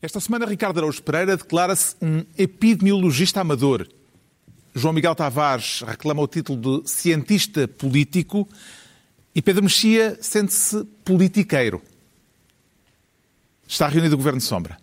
Esta 0.00 0.20
semana, 0.20 0.46
Ricardo 0.46 0.78
Araújo 0.78 1.02
Pereira 1.02 1.36
declara-se 1.36 1.96
um 2.00 2.24
epidemiologista 2.36 3.40
amador. 3.40 3.88
João 4.72 4.94
Miguel 4.94 5.12
Tavares 5.12 5.82
reclama 5.84 6.22
o 6.22 6.28
título 6.28 6.82
de 6.82 6.88
cientista 6.88 7.66
político 7.66 8.48
e 9.34 9.42
Pedro 9.42 9.64
Mexia 9.64 10.16
sente-se 10.20 10.84
politiqueiro. 11.04 11.82
Está 13.66 13.88
reunido 13.88 14.14
o 14.14 14.18
Governo 14.18 14.40
Sombra. 14.40 14.78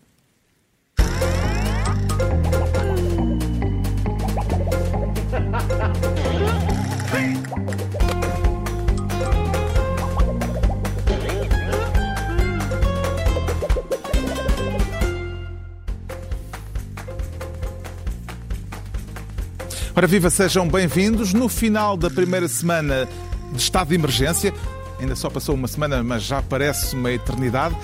Ora 20.05 20.11
viva, 20.11 20.29
sejam 20.29 20.67
bem-vindos. 20.67 21.33
No 21.33 21.49
final 21.49 21.97
da 21.97 22.11
primeira 22.11 22.47
semana 22.47 23.09
de 23.51 23.57
estado 23.57 23.87
de 23.87 23.95
emergência, 23.95 24.53
ainda 24.99 25.15
só 25.15 25.31
passou 25.31 25.55
uma 25.55 25.67
semana, 25.67 26.03
mas 26.03 26.21
já 26.21 26.43
parece 26.43 26.95
uma 26.95 27.11
eternidade, 27.11 27.75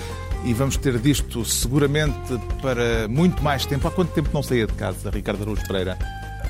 e 0.44 0.54
vamos 0.54 0.76
ter 0.76 1.00
disto 1.00 1.44
seguramente 1.44 2.16
para 2.62 3.08
muito 3.08 3.42
mais 3.42 3.66
tempo. 3.66 3.88
Há 3.88 3.90
quanto 3.90 4.12
tempo 4.12 4.30
não 4.32 4.40
saía 4.40 4.68
de 4.68 4.72
casa, 4.74 5.10
Ricardo 5.10 5.42
Araújo 5.42 5.66
Pereira? 5.66 5.98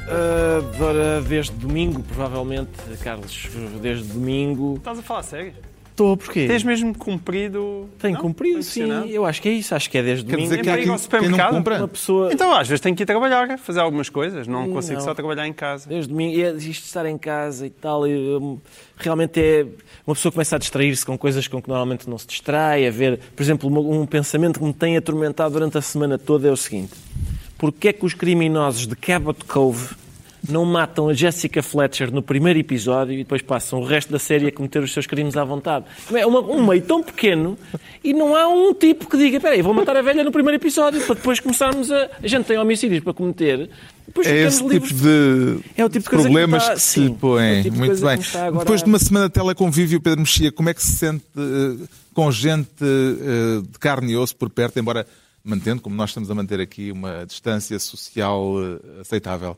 Uh, 0.09 1.23
desde 1.27 1.53
domingo, 1.53 2.03
provavelmente, 2.03 2.73
Carlos, 3.03 3.49
desde 3.81 4.13
domingo. 4.13 4.75
Estás 4.77 4.99
a 4.99 5.03
falar 5.03 5.23
sério? 5.23 5.55
Estou, 5.93 6.17
porquê? 6.17 6.47
Tens 6.47 6.65
mesmo 6.65 6.97
cumprido. 6.97 7.87
Tenho 7.99 8.17
cumprido, 8.19 8.63
sim. 8.63 8.89
Eu 9.11 9.27
acho 9.27 9.43
que 9.43 9.49
é 9.51 9.53
isso. 9.53 9.75
Acho 9.75 9.91
que 9.91 9.99
é 9.99 10.03
desde 10.03 10.25
Quer 10.25 10.33
domingo. 10.33 10.49
dizer 10.51 10.63
que 10.63 10.69
há 10.71 10.73
ao 10.73 10.79
quem, 10.79 10.87
não 10.87 10.97
supermercado? 10.99 11.53
Uma 11.55 11.87
pessoa. 11.89 12.33
Então, 12.33 12.55
às 12.55 12.67
vezes 12.67 12.81
tenho 12.81 12.97
que 12.97 13.03
ir 13.03 13.07
trabalhar, 13.07 13.59
fazer 13.59 13.81
algumas 13.81 14.09
coisas. 14.09 14.47
Não 14.47 14.65
Hum, 14.65 14.73
consigo 14.73 14.97
não. 14.99 15.05
só 15.05 15.13
trabalhar 15.15 15.47
em 15.47 15.53
casa. 15.53 15.89
Desde 15.91 16.09
domingo, 16.09 16.35
e 16.35 16.43
é 16.43 16.51
isto 16.53 16.65
de 16.65 16.71
estar 16.87 17.05
em 17.05 17.19
casa 17.19 17.67
e 17.67 17.71
tal, 17.71 18.07
e, 18.09 18.15
hum, 18.39 18.59
realmente 18.97 19.39
é. 19.39 19.67
Uma 20.07 20.15
pessoa 20.15 20.33
começa 20.33 20.57
a 20.57 20.59
distrair-se 20.59 21.05
com 21.05 21.17
coisas 21.19 21.47
com 21.47 21.61
que 21.61 21.69
normalmente 21.69 22.09
não 22.09 22.17
se 22.17 22.27
distrai, 22.27 22.87
a 22.87 22.91
ver. 22.91 23.21
Por 23.37 23.43
exemplo, 23.43 23.69
um 23.93 24.07
pensamento 24.07 24.59
que 24.61 24.65
me 24.65 24.73
tem 24.73 24.97
atormentado 24.97 25.53
durante 25.53 25.77
a 25.77 25.83
semana 25.83 26.19
toda 26.19 26.49
é 26.49 26.51
o 26.51 26.57
seguinte: 26.57 26.95
porquê 27.59 27.89
é 27.89 27.93
que 27.93 28.07
os 28.07 28.15
criminosos 28.15 28.87
de 28.87 28.97
Cabot 28.97 29.45
Cove 29.45 29.95
não 30.49 30.65
matam 30.65 31.09
a 31.09 31.15
Jessica 31.15 31.63
Fletcher 31.63 32.13
no 32.13 32.23
primeiro 32.23 32.59
episódio 32.59 33.15
e 33.15 33.19
depois 33.19 33.43
passam 33.43 33.81
o 33.81 33.85
resto 33.85 34.11
da 34.13 34.19
série 34.19 34.49
a 34.49 34.53
cometer 34.53 34.83
os 34.83 34.93
seus 34.93 35.07
crimes 35.07 35.37
à 35.37 35.45
vontade? 35.45 35.85
É 36.13 36.27
uma- 36.27 36.41
um 36.41 36.67
meio 36.67 36.83
tão 36.83 37.03
pequeno 37.03 37.57
e 38.03 38.13
não 38.13 38.35
há 38.35 38.49
um 38.49 38.75
tipo 38.75 39.09
que 39.09 39.17
diga: 39.17 39.39
peraí, 39.41 39.63
vou 39.63 39.73
matar 39.73 39.97
a 39.97 40.03
velha 40.03 40.25
no 40.25 40.33
primeiro 40.33 40.57
episódio 40.61 41.01
para 41.03 41.15
depois 41.15 41.39
começarmos 41.41 41.91
a. 41.93 42.11
A 42.23 42.27
gente 42.27 42.47
tem 42.47 42.59
homicídios 42.59 43.03
para 43.05 43.13
cometer. 43.15 43.71
Depois 44.07 44.27
É 44.27 44.43
esse 44.43 44.63
livres 44.67 44.91
tipo 44.91 45.01
de 45.03 45.61
É 45.77 45.85
o 45.85 45.89
tipo 45.89 46.05
de 46.05 46.11
coisa 46.11 46.25
que 46.29 46.33
problemas 46.35 46.63
está- 46.63 46.75
que, 46.75 46.81
sim, 46.81 47.07
se 47.09 47.15
põem. 47.15 47.61
é 47.61 47.63
tipo 47.63 47.77
Muito 47.79 48.01
bem. 48.01 48.19
agora 48.35 48.59
Depois 48.65 48.83
de 48.83 48.89
uma 48.89 48.99
semana 48.99 49.27
de 49.29 49.33
teleconvívio, 49.33 50.01
Pedro 50.01 50.21
Mexia, 50.21 50.51
como 50.53 50.69
é 50.69 50.75
que 50.75 50.83
se 50.83 50.93
sente 50.93 51.25
eh, 51.37 51.87
com 52.13 52.31
gente 52.31 52.69
eh, 52.83 53.63
de 53.63 53.79
carne 53.79 54.13
e 54.13 54.17
osso 54.17 54.37
por 54.37 54.51
perto, 54.51 54.79
embora 54.79 55.07
mantendo, 55.45 55.81
como 55.81 55.95
nós 55.97 56.11
estamos 56.11 56.31
a 56.31 56.35
manter 56.35 56.61
aqui, 56.61 56.91
uma 56.93 57.25
distância 57.27 57.79
social 57.79 58.55
eh, 58.97 59.01
aceitável? 59.01 59.57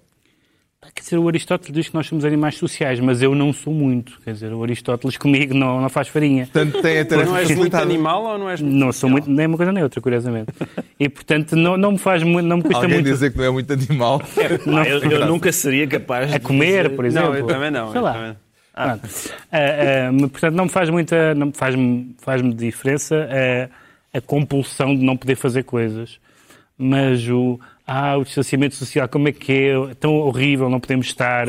Quer 0.93 1.03
dizer, 1.03 1.17
o 1.19 1.29
Aristóteles 1.29 1.73
diz 1.75 1.89
que 1.89 1.95
nós 1.95 2.07
somos 2.07 2.25
animais 2.25 2.57
sociais, 2.57 2.99
mas 3.01 3.23
eu 3.23 3.35
não 3.35 3.53
sou 3.53 3.73
muito. 3.73 4.19
Quer 4.25 4.33
dizer, 4.33 4.53
o 4.53 4.63
Aristóteles 4.63 5.17
comigo 5.17 5.55
não, 5.55 5.81
não 5.81 5.89
faz 5.89 6.09
farinha. 6.09 6.47
Portanto, 6.53 6.83
tem 6.83 6.93
a 6.99 7.01
Mas 7.01 7.09
tarefa 7.09 7.31
não 7.31 7.37
és 7.37 7.51
muito 7.57 7.75
animal 7.77 8.25
ou 8.25 8.39
não 8.39 8.51
és 8.51 8.61
muito 8.61 8.75
Não 8.77 8.93
sou 8.93 9.09
muito, 9.11 9.31
nem 9.31 9.47
uma 9.47 9.57
coisa 9.57 9.73
nem 9.73 9.83
outra, 9.83 10.01
curiosamente. 10.01 10.53
E, 10.99 11.09
portanto, 11.09 11.57
não, 11.57 11.77
não 11.77 11.93
me 11.93 11.99
faz 11.99 12.23
muito, 12.23 12.47
não 12.47 12.57
me 12.59 12.63
custa 12.63 12.79
Alguém 12.79 12.95
muito 12.95 13.07
dizer 13.07 13.31
que 13.33 13.39
não 13.39 13.45
é 13.45 13.51
muito 13.51 13.73
animal. 13.73 14.23
Ah, 14.37 14.89
eu, 14.89 14.99
eu 15.11 15.27
nunca 15.27 15.53
seria 15.53 15.87
capaz 15.87 16.33
a 16.33 16.39
de 16.39 16.45
comer, 16.45 16.85
dizer- 16.85 16.97
por 16.97 17.05
exemplo. 17.05 17.31
Não, 17.31 17.37
eu 17.39 17.47
também 17.47 17.71
não. 17.71 17.93
Sei 17.93 18.01
lá. 18.01 18.13
também-. 18.13 18.37
Ah, 18.77 18.99
ah, 19.53 20.13
mas, 20.13 20.31
portanto, 20.31 20.55
não 20.55 20.65
me 20.65 20.71
faz 20.71 20.91
muita, 20.91 21.35
não 21.35 21.47
me 21.47 21.53
faz, 21.53 21.75
diferença 22.55 23.29
a, 24.13 24.19
a 24.19 24.21
compulsão 24.21 24.95
de 24.97 25.05
não 25.05 25.17
poder 25.17 25.37
fazer 25.37 25.63
coisas. 25.63 26.19
Mas 26.77 27.29
o, 27.29 27.59
ah, 27.87 28.17
o 28.17 28.25
distanciamento 28.25 28.75
social, 28.75 29.09
como 29.09 29.29
é 29.29 29.33
que 29.33 29.53
é? 29.53 29.95
Tão 29.95 30.15
horrível, 30.15 30.69
não 30.69 30.81
podemos 30.81 31.07
estar 31.07 31.47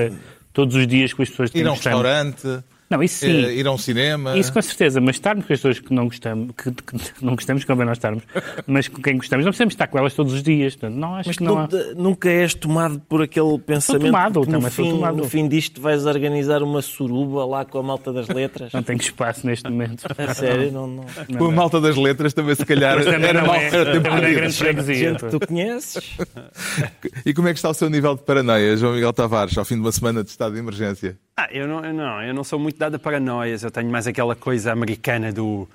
todos 0.52 0.76
os 0.76 0.88
dias 0.88 1.14
com 1.14 1.22
as 1.22 1.30
pessoas 1.30 1.52
que 1.52 1.60
Ir 1.60 1.68
a 1.68 1.72
um 1.72 1.74
restaurante, 1.74 2.64
Não, 2.90 3.02
isso 3.02 3.26
sim. 3.26 3.46
eh, 3.46 3.56
ir 3.56 3.66
a 3.66 3.72
um 3.72 3.78
cinema. 3.78 4.38
Isso 4.38 4.54
com 4.54 4.62
certeza, 4.62 5.02
mas 5.02 5.16
estarmos 5.16 5.46
com 5.46 5.54
as 5.54 5.60
pessoas 5.60 5.80
que 5.80 5.94
não 5.94 6.06
gostamos, 6.06 6.54
que, 6.56 6.72
que 6.72 6.96
não 7.26 7.36
gostamos, 7.36 7.64
convém 7.64 7.86
nós 7.86 7.98
estarmos, 7.98 8.24
mas 8.68 8.88
com 8.88 9.02
quem 9.02 9.18
gostamos, 9.18 9.44
não 9.44 9.52
precisamos 9.52 9.74
estar 9.74 9.88
com 9.88 9.98
elas 9.98 10.14
todos 10.14 10.34
os 10.34 10.44
dias. 10.44 10.76
Portanto, 10.76 10.96
não 11.00 11.16
acho 11.16 11.30
Mas 11.30 11.38
que 11.38 11.44
não 11.44 11.58
há... 11.58 11.68
nunca, 11.96 12.30
és 12.30 12.54
tomado 12.54 13.00
por 13.10 13.24
aquele 13.24 13.58
pensamento 13.60 14.06
tomado, 14.06 14.42
que 14.42 14.48
no 14.48 14.54
também 14.54 14.70
fim, 14.70 14.90
tomado. 14.92 15.18
no 15.18 15.24
fim 15.28 15.48
disto 15.48 15.82
vais 15.82 16.06
organizar 16.06 16.62
uma 16.62 16.82
suruba 16.82 17.46
lá 17.46 17.66
com 17.66 17.80
a 17.80 17.84
malta 17.84 18.14
das 18.14 18.28
letras. 18.28 18.72
Não 18.72 18.84
tenho 18.84 19.00
espaço 19.00 19.46
neste 19.48 19.70
momento. 19.70 20.06
A 20.18 20.34
sério, 20.34 20.72
não, 20.72 20.88
não. 20.88 21.06
Com 21.38 21.46
a 21.46 21.52
malta 21.52 21.80
das 21.80 21.96
letras 21.96 22.34
também, 22.34 22.56
se 22.56 22.66
calhar, 22.66 22.96
Mas 22.96 23.06
também 23.06 23.30
era 23.30 23.42
não 23.42 23.48
mal 23.48 23.56
é, 23.56 23.68
era 23.68 23.92
tempo 23.92 24.10
não 24.10 24.18
é 24.18 24.34
grande 24.34 24.54
freguesia. 24.54 24.96
Gente 24.96 25.26
tu 25.28 25.40
conheces. 25.40 26.18
E 27.26 27.34
como 27.34 27.48
é 27.48 27.54
que 27.54 27.58
está 27.58 27.70
o 27.70 27.74
seu 27.74 27.90
nível 27.90 28.16
de 28.16 28.22
paranoia, 28.24 28.78
João 28.78 28.94
Miguel 28.94 29.14
Tavares, 29.14 29.58
ao 29.58 29.66
fim 29.66 29.76
de 29.76 29.82
uma 29.82 29.92
semana 29.92 30.24
de 30.24 30.30
estado 30.30 30.54
de 30.54 30.60
emergência? 30.60 31.18
Ah, 31.38 31.50
eu 31.52 31.68
não, 31.68 31.84
eu 31.84 31.94
não, 31.94 32.24
eu 32.24 32.34
não 32.34 32.44
sou 32.46 32.58
muito 32.58 32.78
dado 32.78 32.96
a 32.96 33.00
paranoias. 33.00 33.62
Eu 33.64 33.70
tenho 33.72 33.90
mais 33.90 34.08
aquela 34.08 34.36
coisa 34.36 34.72
americana 34.72 35.34
do 35.34 35.68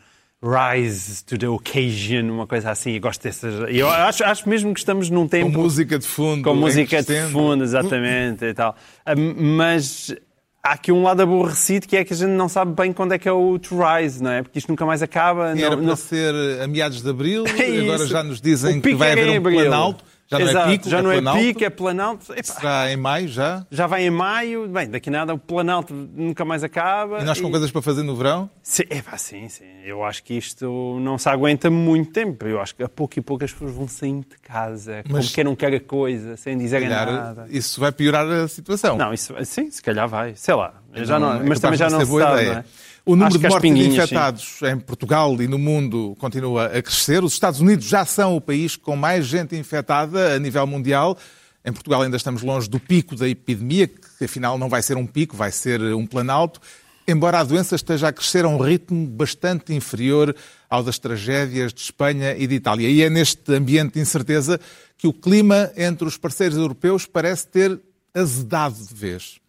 rise 0.42 1.22
to 1.24 1.36
the 1.36 1.46
occasion, 1.48 2.30
uma 2.30 2.46
coisa 2.46 2.70
assim. 2.70 2.92
Eu 2.92 3.00
gosto 3.00 3.22
dessas. 3.22 3.68
Eu 3.68 3.88
acho, 3.90 4.24
acho 4.24 4.48
mesmo 4.48 4.72
que 4.72 4.80
estamos 4.80 5.10
num 5.10 5.22
Com 5.24 5.28
tempo. 5.28 5.58
música 5.58 5.98
de 5.98 6.06
fundo. 6.06 6.42
com 6.44 6.54
música 6.54 7.02
de 7.02 7.22
fundo, 7.30 7.62
exatamente 7.62 8.42
e 8.46 8.54
tal. 8.54 8.74
Ah, 9.04 9.12
Mas 9.14 10.14
há 10.62 10.72
aqui 10.72 10.90
um 10.90 11.02
lado 11.02 11.20
aborrecido 11.20 11.86
que 11.86 11.94
é 11.94 12.04
que 12.04 12.14
a 12.14 12.16
gente 12.16 12.30
não 12.30 12.48
sabe 12.48 12.72
bem 12.74 12.90
quando 12.90 13.12
é 13.12 13.18
que 13.18 13.28
é 13.28 13.32
o 13.32 13.58
to 13.58 13.76
rise, 13.78 14.22
não 14.22 14.30
é? 14.30 14.42
Porque 14.42 14.58
isto 14.58 14.68
nunca 14.70 14.86
mais 14.86 15.02
acaba. 15.02 15.50
Era 15.50 15.56
não, 15.60 15.76
para 15.76 15.86
não- 15.88 15.96
ser 15.96 16.34
a 16.62 16.66
meados 16.66 17.02
de 17.02 17.10
abril, 17.10 17.44
É 17.58 17.80
agora 17.82 18.06
já 18.06 18.22
nos 18.22 18.40
dizem 18.40 18.78
O 18.78 18.80
que 18.82 18.94
vai 18.94 19.10
era 19.10 19.20
haver 19.20 19.38
um 19.38 19.42
planalto. 19.42 20.04
Já 20.30 20.38
não 20.38 20.46
Exato, 20.48 20.68
é 20.68 20.70
pico, 20.72 20.88
já 20.88 20.98
é 20.98 21.02
não 21.02 21.10
planalto. 21.10 21.38
é 21.40 21.42
pico, 21.44 21.64
é 21.64 21.70
planalto. 21.70 22.32
Epá, 22.32 22.42
Será 22.44 22.92
em 22.92 22.96
maio 22.96 23.26
já? 23.26 23.66
já 23.68 23.86
vai 23.88 24.04
em 24.06 24.10
maio, 24.10 24.68
bem, 24.68 24.88
daqui 24.88 25.08
a 25.08 25.12
nada 25.12 25.34
o 25.34 25.38
planalto 25.38 25.92
nunca 25.92 26.44
mais 26.44 26.62
acaba. 26.62 27.18
E 27.20 27.24
nós 27.24 27.40
com 27.40 27.50
coisas 27.50 27.68
para 27.72 27.82
fazer 27.82 28.04
no 28.04 28.14
verão? 28.14 28.48
Sim, 28.62 28.84
epá, 28.90 29.18
sim, 29.18 29.48
sim. 29.48 29.64
Eu 29.84 30.04
acho 30.04 30.22
que 30.22 30.34
isto 30.34 30.98
não 31.00 31.18
se 31.18 31.28
aguenta 31.28 31.68
muito 31.68 32.12
tempo. 32.12 32.46
Eu 32.46 32.60
acho 32.60 32.76
que 32.76 32.82
a 32.84 32.88
pouco 32.88 33.18
e 33.18 33.22
pouco 33.22 33.44
as 33.44 33.52
pessoas 33.52 33.72
vão 33.72 33.88
saindo 33.88 34.20
de 34.28 34.38
casa, 34.38 35.02
Mas- 35.08 35.24
como 35.24 35.34
quem 35.34 35.42
não 35.44 35.56
quer 35.56 35.74
a 35.74 35.80
coisa, 35.80 36.36
sem 36.36 36.56
dizerem 36.56 36.88
Calhar, 36.88 37.10
nada. 37.12 37.46
isso 37.50 37.80
vai 37.80 37.90
piorar 37.90 38.24
a 38.30 38.46
situação. 38.46 38.96
Não, 38.96 39.12
isso, 39.12 39.34
sim, 39.44 39.68
se 39.68 39.82
calhar 39.82 40.06
vai. 40.08 40.34
Sei 40.36 40.54
lá. 40.54 40.74
Já 40.94 41.18
Não, 41.18 41.34
não, 41.34 41.40
é 41.40 41.48
mas 41.48 41.58
também 41.58 41.76
já 41.78 41.90
não 41.90 42.00
se 42.04 42.06
sabe, 42.06 42.34
ideia. 42.42 42.52
não 42.52 42.60
é? 42.60 42.64
O 43.10 43.16
número 43.16 43.36
de 43.36 43.48
mortes 43.48 43.60
pinguinhas, 43.60 43.88
sim. 43.88 43.98
infectados 43.98 44.62
em 44.62 44.78
Portugal 44.78 45.42
e 45.42 45.48
no 45.48 45.58
mundo 45.58 46.14
continua 46.20 46.66
a 46.66 46.80
crescer. 46.80 47.24
Os 47.24 47.32
Estados 47.32 47.58
Unidos 47.58 47.84
já 47.86 48.04
são 48.04 48.36
o 48.36 48.40
país 48.40 48.76
com 48.76 48.94
mais 48.94 49.26
gente 49.26 49.56
infectada 49.56 50.36
a 50.36 50.38
nível 50.38 50.64
mundial. 50.64 51.18
Em 51.64 51.72
Portugal 51.72 52.02
ainda 52.02 52.16
estamos 52.16 52.40
longe 52.42 52.70
do 52.70 52.78
pico 52.78 53.16
da 53.16 53.28
epidemia, 53.28 53.88
que 53.88 54.24
afinal 54.26 54.56
não 54.56 54.68
vai 54.68 54.80
ser 54.80 54.96
um 54.96 55.04
pico, 55.04 55.36
vai 55.36 55.50
ser 55.50 55.80
um 55.92 56.06
planalto. 56.06 56.60
Embora 57.08 57.40
a 57.40 57.42
doença 57.42 57.74
esteja 57.74 58.06
a 58.06 58.12
crescer 58.12 58.44
a 58.44 58.48
um 58.48 58.58
ritmo 58.58 59.04
bastante 59.08 59.74
inferior 59.74 60.32
ao 60.68 60.84
das 60.84 60.96
tragédias 60.96 61.74
de 61.74 61.80
Espanha 61.80 62.36
e 62.38 62.46
de 62.46 62.54
Itália. 62.54 62.88
E 62.88 63.02
é 63.02 63.10
neste 63.10 63.52
ambiente 63.52 63.94
de 63.94 64.00
incerteza 64.00 64.60
que 64.96 65.08
o 65.08 65.12
clima 65.12 65.72
entre 65.76 66.06
os 66.06 66.16
parceiros 66.16 66.56
europeus 66.56 67.06
parece 67.06 67.48
ter 67.48 67.80
azedado 68.14 68.76
de 68.76 68.94
vez. 68.94 69.39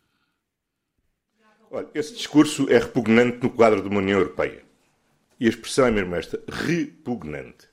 Olha, 1.72 1.88
esse 1.96 2.14
discurso 2.14 2.70
é 2.70 2.78
repugnante 2.78 3.40
no 3.42 3.50
quadro 3.50 3.82
de 3.82 3.88
uma 3.88 4.00
União 4.00 4.20
Europeia. 4.20 4.62
E 5.40 5.46
a 5.46 5.50
expressão 5.50 5.86
é 5.86 5.92
mesmo 5.92 6.14
esta: 6.16 6.38
repugnante. 6.50 7.72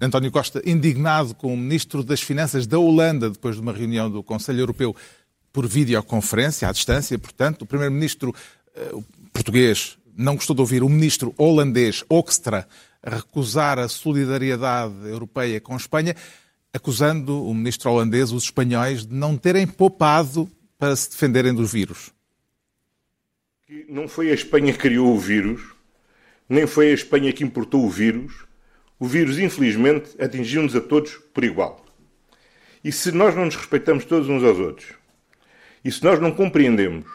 António 0.00 0.30
Costa, 0.30 0.62
indignado 0.64 1.34
com 1.34 1.52
o 1.52 1.56
Ministro 1.56 2.04
das 2.04 2.20
Finanças 2.20 2.64
da 2.66 2.78
Holanda, 2.78 3.28
depois 3.28 3.56
de 3.56 3.60
uma 3.60 3.72
reunião 3.72 4.08
do 4.08 4.22
Conselho 4.22 4.60
Europeu 4.60 4.94
por 5.52 5.66
videoconferência, 5.66 6.68
à 6.68 6.72
distância, 6.72 7.18
portanto, 7.18 7.62
o 7.62 7.66
Primeiro-Ministro 7.66 8.34
eh, 8.74 8.92
português 9.32 9.98
não 10.16 10.34
gostou 10.34 10.54
de 10.54 10.62
ouvir 10.62 10.82
o 10.82 10.88
Ministro 10.88 11.34
holandês, 11.36 12.04
Oxtra, 12.08 12.66
recusar 13.04 13.78
a 13.78 13.88
solidariedade 13.88 14.94
europeia 15.08 15.60
com 15.60 15.74
a 15.74 15.76
Espanha, 15.76 16.16
acusando 16.72 17.44
o 17.44 17.54
Ministro 17.54 17.90
holandês, 17.90 18.32
os 18.32 18.44
espanhóis, 18.44 19.04
de 19.06 19.14
não 19.14 19.36
terem 19.36 19.66
poupado 19.66 20.48
para 20.78 20.96
se 20.96 21.10
defenderem 21.10 21.54
dos 21.54 21.72
vírus. 21.72 22.12
Que 23.72 23.86
não 23.88 24.06
foi 24.06 24.30
a 24.30 24.34
Espanha 24.34 24.70
que 24.70 24.80
criou 24.80 25.14
o 25.14 25.18
vírus, 25.18 25.62
nem 26.46 26.66
foi 26.66 26.90
a 26.90 26.92
Espanha 26.92 27.32
que 27.32 27.42
importou 27.42 27.82
o 27.82 27.88
vírus. 27.88 28.44
O 29.00 29.06
vírus, 29.06 29.38
infelizmente, 29.38 30.10
atingiu-nos 30.22 30.76
a 30.76 30.80
todos 30.82 31.12
por 31.32 31.42
igual. 31.42 31.82
E 32.84 32.92
se 32.92 33.10
nós 33.12 33.34
não 33.34 33.46
nos 33.46 33.56
respeitamos 33.56 34.04
todos 34.04 34.28
uns 34.28 34.44
aos 34.44 34.58
outros, 34.58 34.88
e 35.82 35.90
se 35.90 36.04
nós 36.04 36.20
não 36.20 36.32
compreendemos 36.32 37.06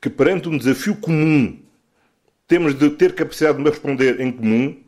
que 0.00 0.08
perante 0.08 0.48
um 0.48 0.56
desafio 0.56 0.94
comum 0.94 1.60
temos 2.46 2.78
de 2.78 2.90
ter 2.90 3.12
capacidade 3.12 3.58
de 3.58 3.68
responder 3.68 4.20
em 4.20 4.30
comum, 4.30 4.80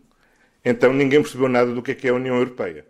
então 0.64 0.92
ninguém 0.92 1.20
percebeu 1.20 1.48
nada 1.48 1.74
do 1.74 1.82
que 1.82 1.90
é 1.90 1.94
que 1.96 2.06
é 2.06 2.10
a 2.10 2.14
União 2.14 2.36
Europeia. 2.36 2.86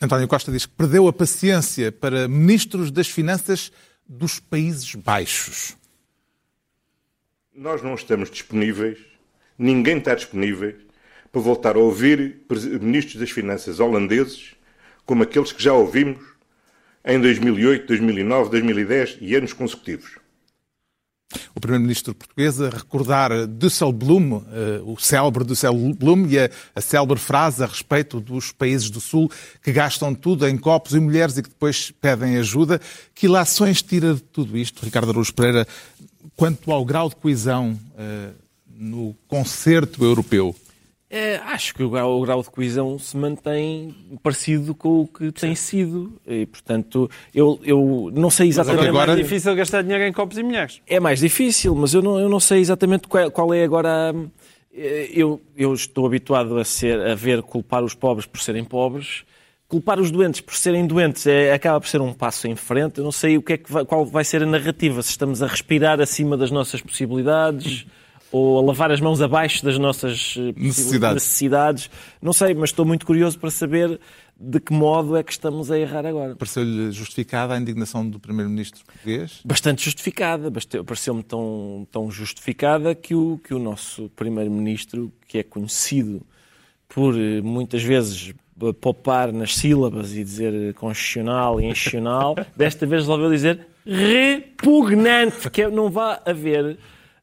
António 0.00 0.28
Costa 0.28 0.52
diz 0.52 0.64
que 0.64 0.74
perdeu 0.74 1.08
a 1.08 1.12
paciência 1.12 1.90
para 1.90 2.28
ministros 2.28 2.92
das 2.92 3.08
Finanças 3.08 3.72
dos 4.08 4.38
Países 4.38 4.94
Baixos. 4.94 5.81
Nós 7.54 7.82
não 7.82 7.94
estamos 7.94 8.30
disponíveis, 8.30 8.98
ninguém 9.58 9.98
está 9.98 10.14
disponível 10.14 10.74
para 11.30 11.40
voltar 11.42 11.76
a 11.76 11.78
ouvir 11.78 12.40
ministros 12.80 13.16
das 13.16 13.30
Finanças 13.30 13.78
holandeses 13.78 14.54
como 15.04 15.22
aqueles 15.22 15.52
que 15.52 15.62
já 15.62 15.74
ouvimos 15.74 16.24
em 17.04 17.20
2008, 17.20 17.86
2009, 17.86 18.50
2010 18.50 19.18
e 19.20 19.34
anos 19.34 19.52
consecutivos. 19.52 20.22
O 21.54 21.60
primeiro-ministro 21.60 22.14
português 22.14 22.58
a 22.60 22.70
recordar 22.70 23.46
Dusselblum, 23.46 24.36
uh, 24.36 24.44
o 24.90 24.98
célebre 24.98 25.44
Dusselblum 25.44 26.26
e 26.28 26.38
a, 26.38 26.50
a 26.74 26.80
célebre 26.80 27.18
frase 27.18 27.62
a 27.62 27.66
respeito 27.66 28.18
dos 28.18 28.50
países 28.50 28.88
do 28.88 29.00
Sul 29.00 29.30
que 29.62 29.72
gastam 29.72 30.14
tudo 30.14 30.48
em 30.48 30.56
copos 30.56 30.94
e 30.94 31.00
mulheres 31.00 31.36
e 31.36 31.42
que 31.42 31.50
depois 31.50 31.90
pedem 31.90 32.38
ajuda. 32.38 32.80
Que 33.14 33.26
ilações 33.26 33.82
tira 33.82 34.14
de 34.14 34.22
tudo 34.22 34.56
isto, 34.56 34.84
Ricardo 34.84 35.10
Araújo 35.10 35.34
Pereira, 35.34 35.66
quanto 36.36 36.70
ao 36.72 36.84
grau 36.84 37.08
de 37.08 37.16
coesão 37.16 37.78
uh, 37.94 38.34
no 38.66 39.14
concerto 39.28 40.04
europeu? 40.04 40.54
É, 41.14 41.36
acho 41.44 41.74
que 41.74 41.82
o 41.82 41.90
grau, 41.90 42.18
o 42.18 42.22
grau, 42.22 42.42
de 42.42 42.48
coesão 42.48 42.98
se 42.98 43.14
mantém 43.18 43.94
parecido 44.22 44.74
com 44.74 45.02
o 45.02 45.06
que 45.06 45.30
tem 45.30 45.54
sido. 45.54 46.18
E, 46.26 46.46
portanto, 46.46 47.10
eu, 47.34 47.60
eu 47.62 48.10
não 48.14 48.30
sei 48.30 48.48
exatamente. 48.48 48.78
Mas 48.78 48.88
agora 48.88 49.12
é 49.12 49.16
mais 49.16 49.28
difícil 49.28 49.54
gastar 49.54 49.82
dinheiro 49.82 50.04
em 50.04 50.12
copos 50.12 50.38
e 50.38 50.42
mulheres. 50.42 50.80
É 50.86 50.98
mais 50.98 51.20
difícil, 51.20 51.74
mas 51.74 51.92
eu 51.92 52.00
não, 52.00 52.18
eu 52.18 52.30
não 52.30 52.40
sei 52.40 52.60
exatamente 52.60 53.08
qual, 53.08 53.30
qual 53.30 53.52
é 53.52 53.62
agora. 53.62 54.14
Eu, 54.72 55.38
eu 55.54 55.74
estou 55.74 56.06
habituado 56.06 56.56
a, 56.56 56.64
ser, 56.64 56.98
a 56.98 57.14
ver 57.14 57.42
culpar 57.42 57.84
os 57.84 57.92
pobres 57.92 58.24
por 58.24 58.40
serem 58.40 58.64
pobres. 58.64 59.22
Culpar 59.72 59.98
os 59.98 60.10
doentes 60.10 60.42
por 60.42 60.54
serem 60.54 60.86
doentes 60.86 61.26
é, 61.26 61.50
acaba 61.50 61.80
por 61.80 61.88
ser 61.88 62.02
um 62.02 62.12
passo 62.12 62.46
em 62.46 62.54
frente. 62.54 62.98
Eu 62.98 63.04
não 63.04 63.10
sei 63.10 63.38
o 63.38 63.42
que 63.42 63.54
é 63.54 63.56
que 63.56 63.72
vai, 63.72 63.86
qual 63.86 64.04
vai 64.04 64.22
ser 64.22 64.42
a 64.42 64.46
narrativa. 64.46 65.00
Se 65.00 65.08
estamos 65.08 65.42
a 65.42 65.46
respirar 65.46 65.98
acima 65.98 66.36
das 66.36 66.50
nossas 66.50 66.82
possibilidades 66.82 67.86
ou 68.30 68.58
a 68.58 68.62
lavar 68.62 68.92
as 68.92 69.00
mãos 69.00 69.22
abaixo 69.22 69.64
das 69.64 69.78
nossas 69.78 70.34
eh, 70.36 70.52
necessidades. 70.54 71.14
necessidades. 71.14 71.90
Não 72.20 72.34
sei, 72.34 72.52
mas 72.52 72.68
estou 72.68 72.84
muito 72.84 73.06
curioso 73.06 73.38
para 73.38 73.50
saber 73.50 73.98
de 74.38 74.60
que 74.60 74.74
modo 74.74 75.16
é 75.16 75.22
que 75.22 75.32
estamos 75.32 75.70
a 75.70 75.78
errar 75.78 76.04
agora. 76.04 76.36
Pareceu-lhe 76.36 76.92
justificada 76.92 77.54
a 77.54 77.58
indignação 77.58 78.06
do 78.06 78.20
Primeiro-Ministro 78.20 78.84
português? 78.84 79.40
Bastante 79.42 79.86
justificada. 79.86 80.52
Pareceu-me 80.84 81.22
tão, 81.22 81.88
tão 81.90 82.10
justificada 82.10 82.94
que 82.94 83.14
o, 83.14 83.40
que 83.42 83.54
o 83.54 83.58
nosso 83.58 84.10
Primeiro-Ministro, 84.10 85.10
que 85.26 85.38
é 85.38 85.42
conhecido 85.42 86.20
por 86.90 87.18
eh, 87.18 87.40
muitas 87.40 87.82
vezes 87.82 88.34
poupar 88.80 89.32
nas 89.32 89.56
sílabas 89.56 90.14
e 90.14 90.22
dizer 90.22 90.74
constitucional 90.74 91.60
e 91.60 91.66
institucional, 91.66 92.34
desta 92.56 92.86
vez 92.86 93.02
resolveu 93.02 93.30
dizer 93.30 93.66
repugnante, 93.86 95.50
que 95.50 95.62
é, 95.62 95.68
não 95.68 95.90
vai 95.90 96.18
haver 96.24 96.78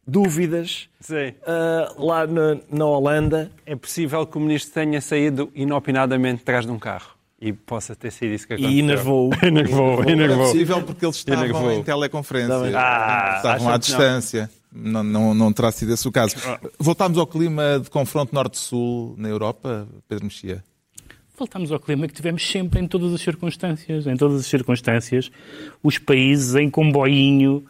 dúvidas 0.05 0.89
uh, 1.09 2.03
lá 2.05 2.25
na, 2.25 2.57
na, 2.69 2.85
Holanda. 2.85 3.51
É 3.65 3.75
possível 3.75 4.25
que 4.25 4.37
o 4.37 4.41
ministro 4.41 4.73
tenha 4.73 4.99
saído 4.99 5.51
inopinadamente 5.53 6.41
atrás 6.41 6.65
de 6.65 6.71
um 6.71 6.79
carro. 6.79 7.11
E 7.41 7.53
possa 7.53 7.95
ter 7.95 8.11
sido 8.11 8.33
isso 8.33 8.45
que 8.45 8.53
aconteceu. 8.53 8.75
E 8.75 8.79
enervou. 8.79 9.31
enervou, 9.41 10.03
enervou. 10.03 10.45
É 10.45 10.47
possível 10.47 10.81
porque 10.81 11.05
eles 11.05 11.15
estavam 11.15 11.45
enervou. 11.45 11.71
em 11.71 11.83
teleconferência. 11.83 12.77
Ah, 12.77 13.35
estavam 13.37 13.69
à 13.69 13.77
distância. 13.77 14.49
Não, 14.71 15.03
não, 15.03 15.33
não 15.33 15.53
terá 15.53 15.71
sido 15.71 15.93
esse 15.93 16.07
o 16.07 16.11
caso. 16.11 16.35
Voltámos 16.77 17.17
ao 17.17 17.25
clima 17.25 17.79
de 17.81 17.89
confronto 17.89 18.35
norte-sul 18.35 19.15
na 19.17 19.29
Europa, 19.29 19.87
Pedro 20.07 20.25
Mexia? 20.25 20.63
Voltamos 21.39 21.71
ao 21.71 21.79
clima 21.79 22.05
que 22.05 22.13
tivemos 22.13 22.45
sempre 22.45 22.81
em 22.81 22.87
todas 22.87 23.13
as 23.13 23.21
circunstâncias. 23.21 24.05
Em 24.05 24.17
todas 24.17 24.41
as 24.41 24.45
circunstâncias, 24.45 25.31
os 25.81 25.97
países 25.97 26.53
em 26.55 26.69
comboinho, 26.69 27.63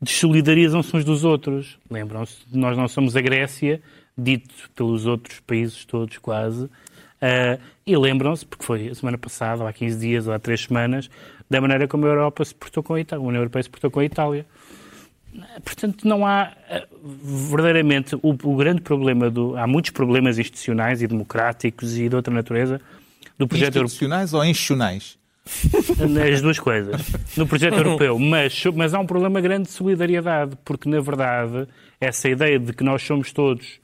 desolidarizam-se 0.00 0.96
uns 0.96 1.04
dos 1.04 1.24
outros. 1.24 1.80
Lembram-se, 1.90 2.36
nós 2.52 2.76
não 2.76 2.86
somos 2.86 3.16
a 3.16 3.20
Grécia, 3.20 3.82
dito 4.16 4.54
pelos 4.72 5.04
outros 5.04 5.40
países 5.40 5.84
todos 5.84 6.16
quase, 6.18 6.66
uh, 6.66 7.60
e 7.84 7.96
lembram-se, 7.96 8.46
porque 8.46 8.64
foi 8.64 8.88
a 8.88 8.94
semana 8.94 9.18
passada, 9.18 9.62
ou 9.62 9.68
há 9.68 9.72
15 9.72 9.98
dias, 9.98 10.28
ou 10.28 10.32
há 10.32 10.38
3 10.38 10.60
semanas, 10.60 11.10
da 11.50 11.60
maneira 11.60 11.88
como 11.88 12.06
a 12.06 12.08
Europa 12.08 12.44
se 12.44 12.54
portou 12.54 12.84
com 12.84 12.94
a 12.94 13.00
Itália, 13.00 13.24
a 13.24 13.28
União 13.28 13.40
Europeia 13.40 13.64
se 13.64 13.70
portou 13.70 13.90
com 13.90 13.98
a 13.98 14.04
Itália. 14.04 14.46
Portanto, 15.64 16.06
não 16.06 16.24
há 16.24 16.52
uh, 16.70 17.48
verdadeiramente 17.48 18.14
o, 18.14 18.30
o, 18.30 18.56
grande 18.56 18.80
problema 18.80 19.28
do. 19.28 19.56
Há 19.56 19.66
muitos 19.66 19.90
problemas 19.90 20.38
institucionais 20.38 21.02
e 21.02 21.06
democráticos 21.08 21.98
e 21.98 22.08
de 22.08 22.14
outra 22.14 22.32
natureza 22.32 22.80
do 23.38 23.46
projeto 23.46 23.76
Institucionais 23.76 24.32
europeu. 24.32 24.46
ou 24.46 24.50
institucionais? 24.50 25.18
As 26.34 26.42
duas 26.42 26.58
coisas. 26.58 27.00
No 27.36 27.46
projeto 27.46 27.76
europeu. 27.78 28.18
Mas, 28.18 28.62
mas 28.74 28.92
há 28.92 28.98
um 28.98 29.06
problema 29.06 29.40
grande 29.40 29.68
de 29.68 29.70
solidariedade, 29.70 30.56
porque, 30.64 30.88
na 30.88 31.00
verdade, 31.00 31.66
essa 32.00 32.28
ideia 32.28 32.58
de 32.58 32.72
que 32.72 32.84
nós 32.84 33.02
somos 33.02 33.32
todos, 33.32 33.80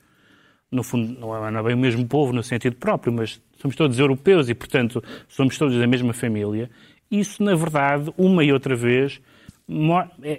no 0.70 0.82
fundo, 0.82 1.18
não 1.18 1.34
é, 1.34 1.62
bem 1.62 1.74
o 1.74 1.78
mesmo 1.78 2.06
povo 2.06 2.32
no 2.32 2.42
sentido 2.42 2.76
próprio, 2.76 3.12
mas 3.12 3.40
somos 3.60 3.76
todos 3.76 3.98
europeus 3.98 4.48
e, 4.48 4.54
portanto, 4.54 5.02
somos 5.28 5.56
todos 5.56 5.78
da 5.78 5.86
mesma 5.86 6.12
família, 6.12 6.68
isso, 7.10 7.42
na 7.42 7.54
verdade, 7.54 8.12
uma 8.18 8.44
e 8.44 8.52
outra 8.52 8.74
vez, 8.74 9.20
é, 9.20 9.22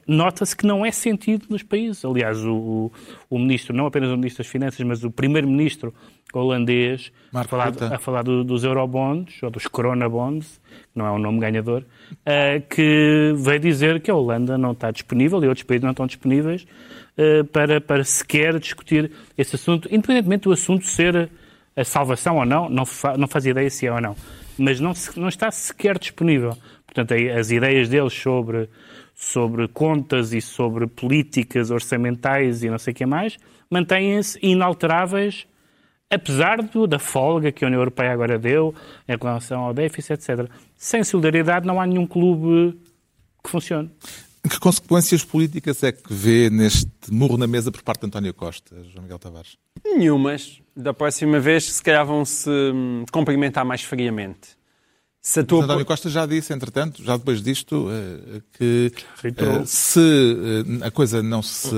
nota-se 0.08 0.56
que 0.56 0.68
não 0.68 0.86
é 0.86 0.92
sentido 0.92 1.48
nos 1.50 1.64
países. 1.64 2.06
Aliás, 2.06 2.44
o, 2.46 2.92
o, 3.30 3.40
ministro, 3.40 3.76
não 3.76 3.88
apenas 3.88 4.10
o 4.10 4.18
ministro 4.18 4.44
das 4.44 4.52
Finanças, 4.52 4.86
mas 4.86 5.04
o 5.04 5.10
primeiro-ministro 5.10 5.94
holandês, 6.34 7.12
a 7.34 7.44
falar, 7.46 7.72
a 7.94 7.98
falar 7.98 8.24
do, 8.24 8.44
dos 8.44 8.64
eurobonds, 8.64 9.42
ou 9.42 9.50
dos 9.50 9.68
corona 9.68 10.10
bonds, 10.10 10.60
que 10.92 11.00
não 11.00 11.06
é 11.06 11.12
um 11.12 11.18
nome 11.18 11.40
ganhador, 11.40 11.84
uh, 12.12 12.62
que 12.70 13.34
veio 13.38 13.60
dizer 13.60 14.02
que 14.02 14.12
a 14.12 14.16
Holanda 14.16 14.58
não 14.58 14.74
está 14.74 14.92
disponível 14.92 15.42
e 15.44 15.48
outros 15.48 15.64
países 15.64 15.84
não 15.84 15.92
estão 15.92 16.06
disponíveis 16.06 16.68
uh, 17.18 17.46
para, 17.46 17.80
para 17.80 18.04
sequer 18.04 18.60
discutir 18.60 19.12
esse 19.38 19.56
assunto, 19.56 19.88
independentemente 19.90 20.44
do 20.44 20.52
assunto 20.52 20.86
ser 20.86 21.30
a 21.76 21.84
salvação 21.84 22.38
ou 22.38 22.46
não, 22.46 22.70
não, 22.70 22.86
fa, 22.86 23.18
não 23.18 23.28
faz 23.28 23.46
ideia 23.46 23.70
se 23.70 23.86
é 23.86 23.92
ou 23.92 24.02
não, 24.02 24.16
mas 24.58 24.80
não, 24.80 24.94
não 25.18 25.28
está 25.28 25.52
sequer 25.52 25.98
disponível. 25.98 26.58
Portanto, 26.86 27.14
as 27.38 27.52
ideias 27.52 27.90
deles 27.90 28.14
sobre, 28.14 28.70
sobre 29.16 29.68
contas 29.70 30.34
e 30.34 30.42
sobre 30.42 30.86
políticas 30.86 31.72
orçamentais 31.72 32.64
e 32.64 32.70
não 32.70 32.78
sei 32.78 32.92
o 32.92 32.96
que 32.96 33.06
mais 33.06 33.38
mantêm-se 33.72 34.38
inalteráveis 34.42 35.48
apesar 36.10 36.62
do, 36.62 36.88
da 36.88 37.00
folga 37.00 37.52
que 37.52 37.64
a 37.64 37.68
União 37.68 37.82
Europeia 37.82 38.12
agora 38.12 38.38
deu 38.38 38.74
em 39.08 39.18
relação 39.18 39.62
ao 39.62 39.74
déficit, 39.74 40.14
etc. 40.14 40.50
Sem 40.76 41.04
solidariedade 41.04 41.66
não 41.66 41.80
há 41.80 41.86
nenhum 41.86 42.06
clube 42.06 42.80
que 43.44 43.50
funcione. 43.50 43.90
Que 44.48 44.60
consequências 44.60 45.24
políticas 45.26 45.82
é 45.82 45.92
que 45.92 46.14
vê 46.14 46.50
neste 46.52 47.12
murro 47.12 47.36
na 47.36 47.48
mesa 47.48 47.72
por 47.72 47.82
parte 47.82 48.02
de 48.02 48.08
António 48.08 48.34
Costa, 48.34 48.76
João 48.84 49.02
Miguel 49.02 49.18
Tavares? 49.18 49.58
Nenhumas. 49.84 50.62
Da 50.76 50.94
próxima 50.94 51.40
vez, 51.40 51.72
se 51.72 51.82
calhar 51.82 52.06
vão 52.06 52.24
se 52.24 52.50
hum, 52.50 53.06
cumprimentar 53.12 53.66
mais 53.66 53.82
friamente. 53.82 54.55
Se 55.26 55.44
tua... 55.44 55.64
António 55.64 55.84
Costa 55.84 56.08
já 56.08 56.24
disse, 56.28 56.54
entretanto, 56.54 57.04
já 57.04 57.18
depois 57.18 57.42
disto, 57.42 57.88
eh, 57.90 58.42
que 58.56 58.92
eh, 59.24 59.64
se 59.66 60.00
eh, 60.00 60.86
a 60.86 60.92
coisa 60.92 61.24
não 61.24 61.42
se 61.42 61.74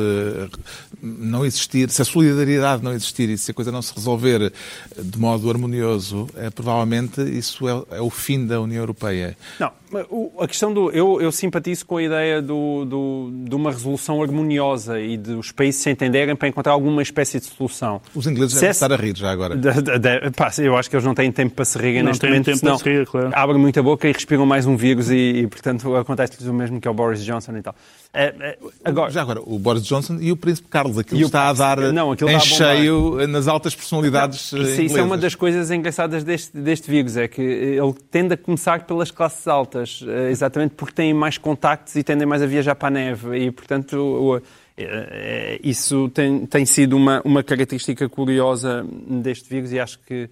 não 1.02 1.46
existir, 1.46 1.90
se 1.90 2.02
a 2.02 2.06
solidariedade 2.06 2.84
não 2.84 2.92
existir 2.92 3.30
e 3.30 3.38
se 3.38 3.52
a 3.52 3.54
coisa 3.54 3.72
não 3.72 3.82
se 3.82 3.96
resolver 3.96 4.52
de 5.02 5.18
modo 5.18 5.50
harmonioso, 5.50 6.28
é, 6.36 6.50
provavelmente 6.50 7.22
isso 7.22 7.70
é, 7.70 7.86
é 7.92 8.02
o 8.02 8.10
fim 8.10 8.46
da 8.46 8.60
União 8.60 8.82
Europeia. 8.82 9.38
Não, 9.58 9.72
a 10.40 10.48
questão 10.48 10.74
do. 10.74 10.92
Eu, 10.92 11.22
eu 11.22 11.32
simpatizo 11.32 11.86
com 11.86 11.98
a 11.98 12.04
ideia 12.04 12.42
do, 12.42 12.86
do, 12.86 13.32
de 13.46 13.56
uma 13.56 13.72
resolução 13.72 14.22
harmoniosa 14.22 15.00
e 15.00 15.18
de 15.18 15.34
os 15.34 15.52
países 15.52 15.82
se 15.82 15.90
entenderem 15.90 16.36
para 16.36 16.48
encontrar 16.48 16.74
alguma 16.74 17.02
espécie 17.02 17.40
de 17.40 17.46
solução. 17.46 18.02
Os 18.14 18.28
ingleses 18.28 18.56
devem 18.56 18.70
estar 18.70 18.92
a 18.92 18.96
rir 18.96 19.16
já 19.16 19.32
agora. 19.32 19.56
De, 19.56 19.72
de, 19.72 20.00
de, 20.00 20.32
pá, 20.32 20.52
eu 20.58 20.76
acho 20.76 20.90
que 20.90 20.96
eles 20.96 21.06
não 21.06 21.16
têm 21.16 21.32
tempo 21.32 21.56
para 21.56 21.66
se 21.66 21.78
rirem 21.78 22.04
neste 22.04 22.26
momento. 22.26 22.46
Tempo 22.46 22.58
senão, 22.58 22.78
para 22.78 22.84
se 22.84 22.90
rir, 22.90 23.06
claro 23.06 23.32
abrem 23.48 23.62
muita 23.62 23.82
boca 23.82 24.08
e 24.08 24.12
respiram 24.12 24.46
mais 24.46 24.66
um 24.66 24.76
vírus 24.76 25.10
e, 25.10 25.16
e 25.16 25.48
portanto, 25.48 25.96
acontece-lhes 25.96 26.48
o 26.48 26.54
mesmo 26.54 26.82
que 26.82 26.88
ao 26.88 26.94
Boris 26.94 27.24
Johnson 27.24 27.56
e 27.58 27.62
tal. 27.62 27.76
É, 28.14 28.34
é, 28.40 28.58
agora, 28.84 29.12
Já 29.12 29.22
agora, 29.22 29.42
o 29.46 29.60
Boris 29.60 29.84
Johnson 29.84 30.18
e 30.20 30.32
o 30.32 30.38
Príncipe 30.38 30.68
Carlos, 30.70 30.98
aquilo 30.98 31.22
está 31.22 31.50
a 31.50 31.54
dar 31.54 31.78
não, 31.94 32.14
em 32.14 32.40
cheio 32.40 33.28
nas 33.28 33.48
altas 33.48 33.76
personalidades 33.76 34.52
não, 34.52 34.62
isso, 34.62 34.82
isso, 34.82 34.98
é 34.98 35.04
uma 35.04 35.18
das 35.18 35.36
coisas 35.36 35.70
engraçadas 35.72 36.24
deste, 36.24 36.58
deste 36.58 36.90
vírus, 36.90 37.16
é 37.16 37.28
que 37.28 37.42
ele 37.42 37.94
tende 38.10 38.34
a 38.34 38.38
começar 38.38 38.86
pelas 38.86 39.12
classes 39.12 39.48
altas, 39.48 39.77
eh, 40.06 40.30
exatamente 40.30 40.76
porque 40.76 40.94
têm 40.94 41.14
mais 41.14 41.38
contactos 41.38 41.96
e 41.96 42.04
tendem 42.04 42.28
mais 42.28 42.42
a 42.42 42.46
viajar 42.46 42.76
para 42.76 42.88
a 42.88 42.92
neve 42.92 43.38
e, 43.38 43.52
portanto, 43.52 44.42
eh, 44.78 45.60
isso 45.64 46.10
tem, 46.10 46.46
tem 46.46 46.66
sido 46.66 46.96
uma, 46.96 47.22
uma 47.24 47.44
característica 47.44 48.08
curiosa 48.08 48.86
deste 49.08 49.50
vírus 49.50 49.72
e 49.72 49.80
acho 49.80 50.00
que 50.00 50.30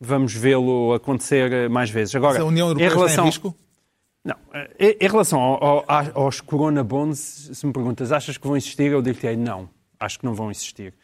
vamos 0.00 0.34
vê-lo 0.34 0.94
acontecer 0.94 1.68
mais 1.68 1.90
vezes. 1.90 2.14
Agora, 2.14 2.34
Mas 2.34 2.42
a 2.42 2.46
União 2.46 2.68
Europeia 2.68 2.86
em 2.86 2.90
relação... 2.90 3.08
está 3.08 3.22
em 3.22 3.26
risco? 3.26 3.54
Não. 4.24 4.36
Eh, 4.52 4.96
em 5.00 5.08
relação 5.08 5.40
ao, 5.40 5.84
ao, 5.86 6.24
aos 6.24 6.40
Corona 6.40 6.84
Bonds, 6.84 7.50
se 7.52 7.66
me 7.66 7.72
perguntas, 7.72 8.12
achas 8.12 8.36
que 8.36 8.46
vão 8.46 8.56
existir? 8.56 8.92
Eu 8.92 9.02
digo-te 9.02 9.34
não. 9.36 9.68
Acho 9.98 10.18
que 10.18 10.24
não 10.24 10.34
vão 10.34 10.50
existir. 10.50 10.94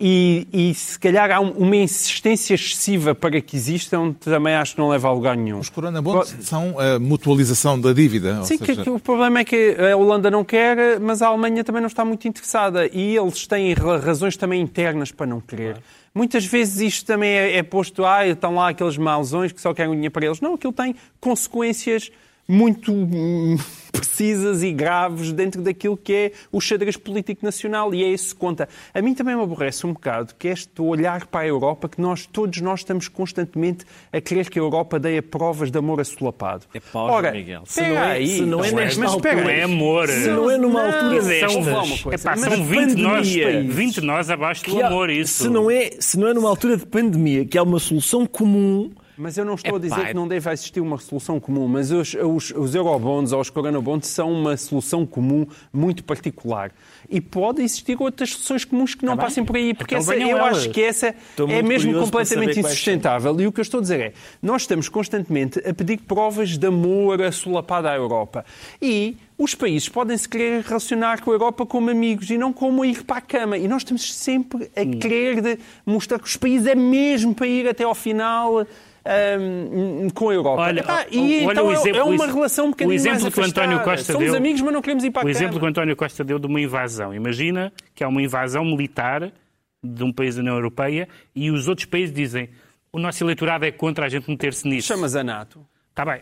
E, 0.00 0.46
e 0.52 0.74
se 0.74 0.96
calhar 0.96 1.28
há 1.32 1.40
um- 1.40 1.50
uma 1.50 1.74
insistência 1.74 2.54
excessiva 2.54 3.16
para 3.16 3.40
que 3.40 3.56
existam, 3.56 4.12
também 4.12 4.54
acho 4.54 4.74
que 4.76 4.80
não 4.80 4.88
leva 4.88 5.08
a 5.08 5.12
lugar 5.12 5.36
nenhum. 5.36 5.58
Os 5.58 5.68
Corona 5.68 6.00
Bonds 6.00 6.36
são 6.42 6.76
a 6.78 7.00
mutualização 7.00 7.80
da 7.80 7.92
dívida. 7.92 8.44
Sim, 8.44 8.58
seja, 8.58 8.84
que 8.84 8.90
o 8.90 9.00
problema 9.00 9.40
é 9.40 9.44
que 9.44 9.76
a 9.92 9.96
Holanda 9.96 10.30
não 10.30 10.44
quer, 10.44 11.00
mas 11.00 11.20
a 11.20 11.26
Alemanha 11.26 11.64
também 11.64 11.80
não 11.82 11.88
está 11.88 12.04
muito 12.04 12.28
interessada. 12.28 12.86
E 12.92 13.16
eles 13.16 13.44
têm 13.48 13.74
ra- 13.74 13.96
razões 13.98 14.36
também 14.36 14.60
internas 14.62 15.10
para 15.10 15.26
não 15.26 15.40
querer. 15.40 15.78
Muitas 16.14 16.44
vezes 16.44 16.80
isto 16.80 17.04
também 17.06 17.30
é, 17.30 17.56
é 17.56 17.62
posto, 17.64 18.04
ah, 18.04 18.24
estão 18.26 18.54
lá 18.54 18.68
aqueles 18.68 18.96
mauzões 18.96 19.50
que 19.50 19.60
só 19.60 19.74
querem 19.74 19.90
o 19.90 19.94
dinheiro 19.94 20.12
para 20.12 20.26
eles. 20.26 20.40
Não, 20.40 20.54
aquilo 20.54 20.72
tem 20.72 20.94
consequências 21.20 22.10
muito 22.48 22.90
hum, 22.92 23.56
precisas 23.92 24.62
e 24.62 24.72
graves 24.72 25.32
dentro 25.32 25.60
daquilo 25.60 25.96
que 25.96 26.12
é 26.12 26.32
o 26.50 26.60
xadrez 26.60 26.96
político 26.96 27.44
nacional 27.44 27.94
e 27.94 28.02
é 28.02 28.08
isso 28.08 28.34
que 28.34 28.40
conta. 28.40 28.68
A 28.94 29.02
mim 29.02 29.12
também 29.14 29.36
me 29.36 29.42
aborrece 29.42 29.86
um 29.86 29.92
bocado 29.92 30.34
que 30.38 30.48
é 30.48 30.52
este 30.52 30.80
olhar 30.80 31.26
para 31.26 31.40
a 31.40 31.46
Europa 31.46 31.88
que 31.88 32.00
nós, 32.00 32.24
todos 32.26 32.60
nós 32.60 32.80
estamos 32.80 33.06
constantemente 33.08 33.84
a 34.12 34.20
querer 34.20 34.48
que 34.48 34.58
a 34.58 34.62
Europa 34.62 34.98
dê 34.98 35.20
provas 35.20 35.70
de 35.70 35.78
amor 35.78 36.00
assolapado. 36.00 36.64
É 36.72 36.80
pau, 36.80 37.20
João 37.20 37.32
Miguel. 37.32 37.62
Se 37.66 37.80
não 37.82 37.88
é- 37.88 38.10
aí, 38.12 38.28
se 38.28 38.42
não 38.42 38.64
é 38.64 38.72
mas 38.72 38.96
nesta 38.96 39.16
espera 39.16 39.36
altura, 39.40 39.52
é 39.54 39.62
amor. 39.64 40.08
Se 40.08 40.28
não 40.28 40.50
é 40.50 40.56
numa 40.58 40.86
altura 40.86 41.22
destas, 41.22 41.54
coisa. 42.02 42.14
Epá, 42.14 42.36
Mas 42.36 42.40
são 42.54 42.64
20 42.64 42.94
nós, 42.96 43.28
pandemia- 43.28 43.72
20 43.74 44.00
nós 44.00 44.30
abaixo 44.30 44.64
do 44.64 44.82
amor, 44.84 45.10
isso. 45.10 45.42
Se 45.44 45.48
não, 45.50 45.70
é, 45.70 45.90
se 46.00 46.18
não 46.18 46.28
é 46.28 46.34
numa 46.34 46.48
altura 46.48 46.76
de 46.76 46.86
pandemia 46.86 47.44
que 47.44 47.58
há 47.58 47.62
uma 47.62 47.78
solução 47.78 48.26
comum, 48.26 48.90
Mas 49.18 49.36
eu 49.36 49.44
não 49.44 49.54
estou 49.56 49.74
a 49.74 49.78
Epá, 49.78 49.88
dizer 49.96 50.06
que 50.08 50.14
não 50.14 50.28
deve 50.28 50.48
existir 50.50 50.80
uma 50.80 50.96
solução 50.98 51.40
comum, 51.40 51.66
mas 51.66 51.90
os, 51.90 52.14
os, 52.14 52.50
os 52.52 52.74
eurobonds 52.74 53.32
ou 53.32 53.40
os 53.40 53.50
coronabonds 53.50 54.06
são 54.08 54.30
uma 54.32 54.56
solução 54.56 55.04
comum 55.04 55.44
muito 55.72 56.04
particular. 56.04 56.70
E 57.10 57.20
pode 57.20 57.60
existir 57.62 57.96
outras 58.00 58.30
soluções 58.30 58.64
comuns 58.64 58.94
que 58.94 59.04
não 59.04 59.12
Tá 59.12 59.22
bem. 59.22 59.24
passem 59.26 59.44
por 59.44 59.56
aí, 59.56 59.74
porque 59.74 59.96
Então 59.96 60.14
essa, 60.14 60.22
eu 60.22 60.36
elas. 60.36 60.58
acho 60.58 60.70
que 60.70 60.82
essa 60.82 61.08
Estou 61.30 61.48
é 61.50 61.62
mesmo 61.62 61.98
completamente 61.98 62.60
insustentável. 62.60 63.40
E 63.40 63.46
o 63.46 63.52
que 63.52 63.58
eu 63.60 63.62
estou 63.62 63.78
a 63.78 63.80
dizer 63.82 64.00
é, 64.00 64.12
nós 64.40 64.62
estamos 64.62 64.88
constantemente 64.88 65.58
a 65.68 65.74
pedir 65.74 65.98
provas 65.98 66.56
de 66.56 66.66
amor 66.66 67.20
assolapado 67.20 67.88
à 67.88 67.96
Europa. 67.96 68.44
E 68.80 69.16
os 69.36 69.54
países 69.54 69.88
podem 69.88 70.16
se 70.16 70.28
querer 70.28 70.62
relacionar 70.62 71.20
com 71.22 71.30
a 71.30 71.34
Europa 71.34 71.64
como 71.66 71.90
amigos 71.90 72.30
e 72.30 72.38
não 72.38 72.52
como 72.52 72.84
ir 72.84 73.02
para 73.04 73.16
a 73.18 73.20
cama. 73.20 73.58
E 73.58 73.66
nós 73.66 73.82
estamos 73.82 74.14
sempre 74.14 74.70
a 74.76 74.82
Hum. 74.82 74.98
querer 74.98 75.58
mostrar 75.84 76.18
que 76.18 76.26
os 76.26 76.36
países 76.36 76.66
é 76.66 76.74
mesmo 76.74 77.34
para 77.34 77.46
ir 77.46 77.68
até 77.68 77.82
ao 77.84 77.94
final 77.94 78.66
hum, 79.40 80.08
com 80.14 80.30
a 80.30 80.34
Europa. 80.34 80.62
Olha, 80.62 80.80
Epá, 80.80 81.06
o- 81.10 81.14
e 81.14 81.44
olha 81.44 81.52
então 81.52 81.66
o 81.66 81.70
é- 81.70 81.74
exemplo- 81.74 81.98
é 82.00 82.04
uma 82.04 82.26
relação 82.26 82.66
um 82.66 82.70
bocadinho 82.70 82.90
o 82.90 82.94
exemplo 82.94 83.20
mais 83.22 83.34
que 83.34 83.40
o 83.40 83.44
António. 83.44 83.80
Costa 83.80 84.12
Somos 84.12 84.28
deu- 84.28 84.36
amigos, 84.36 84.60
mas 84.60 84.72
não 84.72 84.82
queremos 84.82 85.04
ir 85.04 85.10
para 85.10 85.22
a 85.22 85.26
O 85.26 85.28
exemplo 85.28 85.58
que 85.58 85.64
o 85.64 85.68
António 85.68 85.96
Costa 85.96 86.24
deu 86.24 86.38
de 86.38 86.46
uma 86.46 86.60
invasão. 86.60 87.14
Imagina 87.14 87.72
que 87.94 88.02
há 88.04 88.08
uma 88.08 88.22
invasão 88.22 88.64
militar 88.64 89.32
de 89.82 90.04
um 90.04 90.12
país 90.12 90.34
da 90.34 90.40
União 90.40 90.54
Europeia 90.56 91.08
e 91.34 91.50
os 91.50 91.68
outros 91.68 91.86
países 91.86 92.14
dizem 92.14 92.48
o 92.92 92.98
nosso 92.98 93.22
eleitorado 93.22 93.64
é 93.64 93.70
contra 93.70 94.06
a 94.06 94.08
gente 94.08 94.28
meter-se 94.28 94.66
nisso. 94.68 94.88
Chamas 94.88 95.14
a 95.14 95.22
NATO. 95.22 95.64
Está 95.90 96.04
bem, 96.04 96.20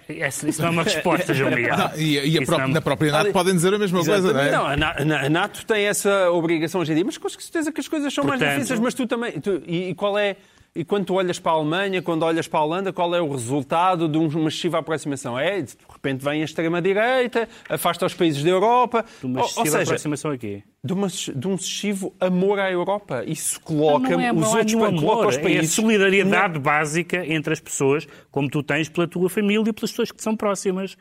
isso 0.49 0.63
não 0.63 0.69
é 0.69 0.71
uma 0.71 0.83
resposta, 0.85 1.35
João 1.35 1.51
Miguel. 1.51 1.77
Não, 1.77 1.91
e 1.97 2.15
e 2.15 2.19
a 2.39 2.41
Isso 2.43 2.47
pró- 2.47 2.59
não- 2.61 2.69
na 2.69 2.81
própria 2.81 3.13
NATO 3.13 3.31
podem 3.31 3.55
dizer 3.55 3.75
a 3.75 3.79
mesma 3.79 4.03
coisa, 4.03 4.33
não 4.33 4.41
é? 4.41 4.51
Não, 4.51 4.67
a 4.67 4.75
Na- 4.77 4.93
a 4.99 5.05
Na- 5.05 5.21
a 5.27 5.29
NATO 5.29 5.67
tem 5.67 5.85
essa 5.85 6.31
obrigação 6.31 6.81
hoje 6.81 6.93
em 6.93 6.95
dia, 6.95 7.05
mas 7.05 7.19
com 7.19 7.29
certeza 7.29 7.71
que 7.71 7.79
as 7.81 7.87
coisas 7.87 8.13
são 8.13 8.25
mais 8.25 8.39
Portanto- 8.41 8.55
difíceis, 8.57 8.81
mas 8.81 8.95
tu 8.95 9.07
também. 9.07 9.33
tu- 9.39 9.63
e, 9.67 9.91
e 9.91 9.95
qual 9.95 10.17
é. 10.19 10.37
E 10.77 10.85
quando 10.85 11.07
tu 11.07 11.15
olhas 11.15 11.39
para 11.39 11.53
a 11.53 11.55
Alemanha, 11.55 12.03
quando 12.03 12.23
olhas 12.23 12.47
para 12.47 12.61
a 12.61 12.65
Holanda, 12.65 12.93
qual 12.93 13.15
é 13.15 13.21
o 13.21 13.31
resultado 13.33 14.07
de 14.09 14.19
um- 14.19 14.29
uma 14.29 14.49
excessiva 14.49 14.79
aproximação? 14.79 15.39
É, 15.39 15.63
de 15.63 15.75
repente 15.91 16.23
vem 16.23 16.43
a 16.43 16.45
extrema-direita, 16.45 17.49
afasta 17.69 18.05
os 18.05 18.13
países 18.13 18.43
da 18.45 18.51
Europa. 18.51 19.05
De 19.21 19.27
uma 19.27 19.41
Ou- 19.41 19.45
ou 19.45 19.51
excessiva 19.51 19.79
seja, 19.79 19.83
aproximação 19.85 20.31
aqui. 20.33 20.63
de, 20.85 20.93
uma- 20.93 21.09
de 21.09 21.49
um 21.49 21.55
excessivo 21.55 22.15
amor 22.21 22.59
à 22.59 22.71
Europa. 22.71 23.25
Isso 23.27 23.59
coloca 23.63 24.11
não 24.11 24.21
é, 24.21 24.31
os 24.33 24.39
não 24.39 24.45
há 24.55 24.59
outros 24.59 24.75
coloca 24.75 24.99
amor, 24.99 25.27
os 25.29 25.37
é 25.37 25.39
a 25.39 25.43
países. 25.43 25.73
solidariedade 25.73 26.59
básica 26.59 27.27
entre 27.27 27.55
as 27.55 27.61
pessoas, 27.61 28.07
como 28.31 28.49
tu 28.51 28.63
tens 28.63 28.89
pela 28.89 29.09
tua 29.09 29.31
família 29.31 29.71
e 29.71 29.73
pelas 29.73 29.91
pessoas 29.91 30.11
que 30.11 30.19
te 30.19 30.23
são 30.23 30.37
próximas. 30.37 30.97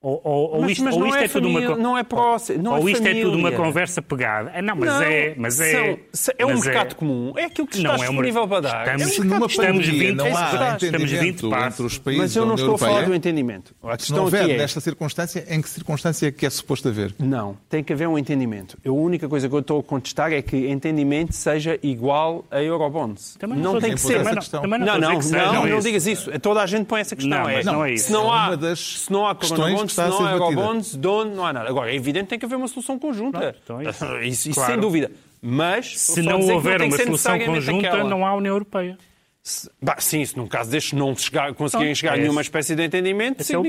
Ou, 0.00 0.20
ou, 0.22 0.50
ou 0.54 0.60
Mas- 0.62 0.70
isto, 0.70 0.84
mas 0.84 0.94
ou 0.94 1.00
não 1.00 1.08
isto 1.08 1.18
é 1.18 1.24
é, 1.24 1.28
tudo 1.28 1.48
uma 1.48 1.60
família, 1.60 1.76
não 1.82 1.98
é 1.98 2.04
próximo, 2.04 2.62
não 2.62 2.76
é 2.76 2.78
ou 2.78 2.88
isto 2.88 3.04
é 3.04 3.14
tudo 3.14 3.30
uma 3.36 3.48
família. 3.50 3.56
conversa 3.58 4.00
pegada. 4.00 4.52
Ah, 4.54 4.62
não, 4.62 4.76
mas 4.76 4.88
Não, 4.88 5.02
é, 5.02 5.34
mas 5.36 5.60
é, 5.60 5.98
são- 6.12 6.34
é 6.38 6.46
um 6.46 6.50
mas 6.50 6.64
mercado 6.64 6.94
comum. 6.94 7.32
É 7.36 7.44
aquilo 7.46 7.66
que 7.66 7.82
Não, 7.82 7.90
está 7.94 8.04
é 8.04 8.08
um 8.08 8.12
disponível 8.12 8.46
para 8.46 8.60
dar. 8.60 8.86
Estamos- 8.96 9.18
é 9.18 9.20
um 9.20 9.24
numa 9.24 9.46
Estamos 9.46 9.56
pandemia 9.86 10.08
20 10.10 10.16
não 10.16 10.24
há 10.26 10.30
estamos 10.30 10.82
20 10.82 10.94
entendimento 10.94 11.50
passos. 11.50 11.72
entre 11.72 11.86
os 11.86 11.98
países 11.98 12.22
Mas 12.22 12.36
eu 12.36 12.46
não 12.46 12.54
estou 12.54 12.68
União 12.68 12.74
a 12.76 12.78
falar 12.78 12.90
do 12.92 12.98
Europeia, 13.00 13.16
entendimento. 13.16 13.74
A 13.74 13.80
se 13.80 13.88
não 13.88 13.96
questão 13.96 14.24
houver 14.24 14.50
é... 14.50 14.56
nesta 14.56 14.80
circunstância, 14.80 15.44
em 15.50 15.60
que 15.60 15.68
circunstância 15.68 16.26
é 16.28 16.30
que 16.30 16.46
é 16.46 16.50
suposto 16.50 16.86
haver? 16.88 17.14
Não, 17.18 17.56
tem 17.68 17.82
que 17.82 17.92
haver 17.92 18.06
um 18.06 18.16
entendimento. 18.16 18.78
A 18.86 18.90
única 18.92 19.28
coisa 19.28 19.48
que 19.48 19.54
eu 19.56 19.58
estou 19.58 19.80
a 19.80 19.82
contestar 19.82 20.32
é 20.32 20.40
que 20.40 20.68
entendimento 20.68 21.32
seja 21.34 21.76
igual 21.82 22.44
a 22.52 22.62
Eurobonds. 22.62 23.34
Também 23.36 23.58
não 23.58 23.76
a 23.76 23.80
tem 23.80 23.94
que 23.94 24.00
ser. 24.00 24.22
não- 24.22 24.34
questão. 24.34 24.62
Não, 24.62 24.78
não, 24.78 24.96
não, 24.96 25.66
não, 25.66 25.80
digas 25.80 26.06
isso. 26.06 26.30
Toda 26.38 26.62
a 26.62 26.66
gente 26.66 26.86
põe 26.86 27.00
essa 27.00 27.16
questão. 27.16 27.36
Não, 27.42 27.48
é, 27.48 27.64
não 27.64 27.84
é 27.84 27.94
isso. 27.94 28.06
Se 28.06 28.12
não 28.12 28.32
É 28.32 28.38
há, 28.38 28.46
uma 28.46 28.56
das 28.56 28.78
se 28.78 29.10
não 29.12 29.26
há 29.26 29.34
questões 29.34 29.87
que 29.88 29.94
se 29.94 30.00
está 30.00 30.04
a 30.06 30.08
não 30.20 30.26
há 30.26 30.32
eurobonds, 30.32 30.94
dono, 30.94 31.34
não 31.34 31.46
há 31.46 31.52
nada. 31.52 31.68
Agora, 31.68 31.90
é 31.90 31.94
evidente 31.94 32.24
que 32.24 32.30
tem 32.30 32.38
que 32.38 32.44
haver 32.46 32.56
uma 32.56 32.68
solução 32.68 32.98
conjunta. 32.98 33.38
Pronto, 33.38 33.58
então 33.64 33.80
é 33.80 34.26
isso. 34.28 34.48
isso, 34.50 34.54
Claro. 34.54 34.72
sem 34.72 34.80
dúvida. 34.80 35.10
Mas, 35.40 35.98
Se 36.00 36.20
não 36.22 36.40
que 36.40 36.50
houver 36.52 36.78
que 36.80 36.86
uma 36.86 36.96
solução 36.96 37.38
conjunta, 37.38 37.88
aquela. 37.88 38.08
não 38.08 38.26
há 38.26 38.34
União 38.34 38.54
Europeia. 38.54 38.98
Se- 39.42 39.70
bah, 39.80 39.96
sim, 39.98 40.24
se 40.24 40.36
num 40.36 40.46
caso 40.46 40.70
destes 40.70 40.92
não 40.92 41.16
chegar, 41.16 41.54
conseguirem 41.54 41.92
Pronto, 41.92 41.98
chegar 42.00 42.12
a 42.14 42.16
é 42.18 42.20
nenhuma 42.20 42.40
espécie 42.40 42.74
de 42.74 42.82
entendimento, 42.84 43.40
Esse 43.40 43.54
é 43.54 43.58
o 43.58 43.62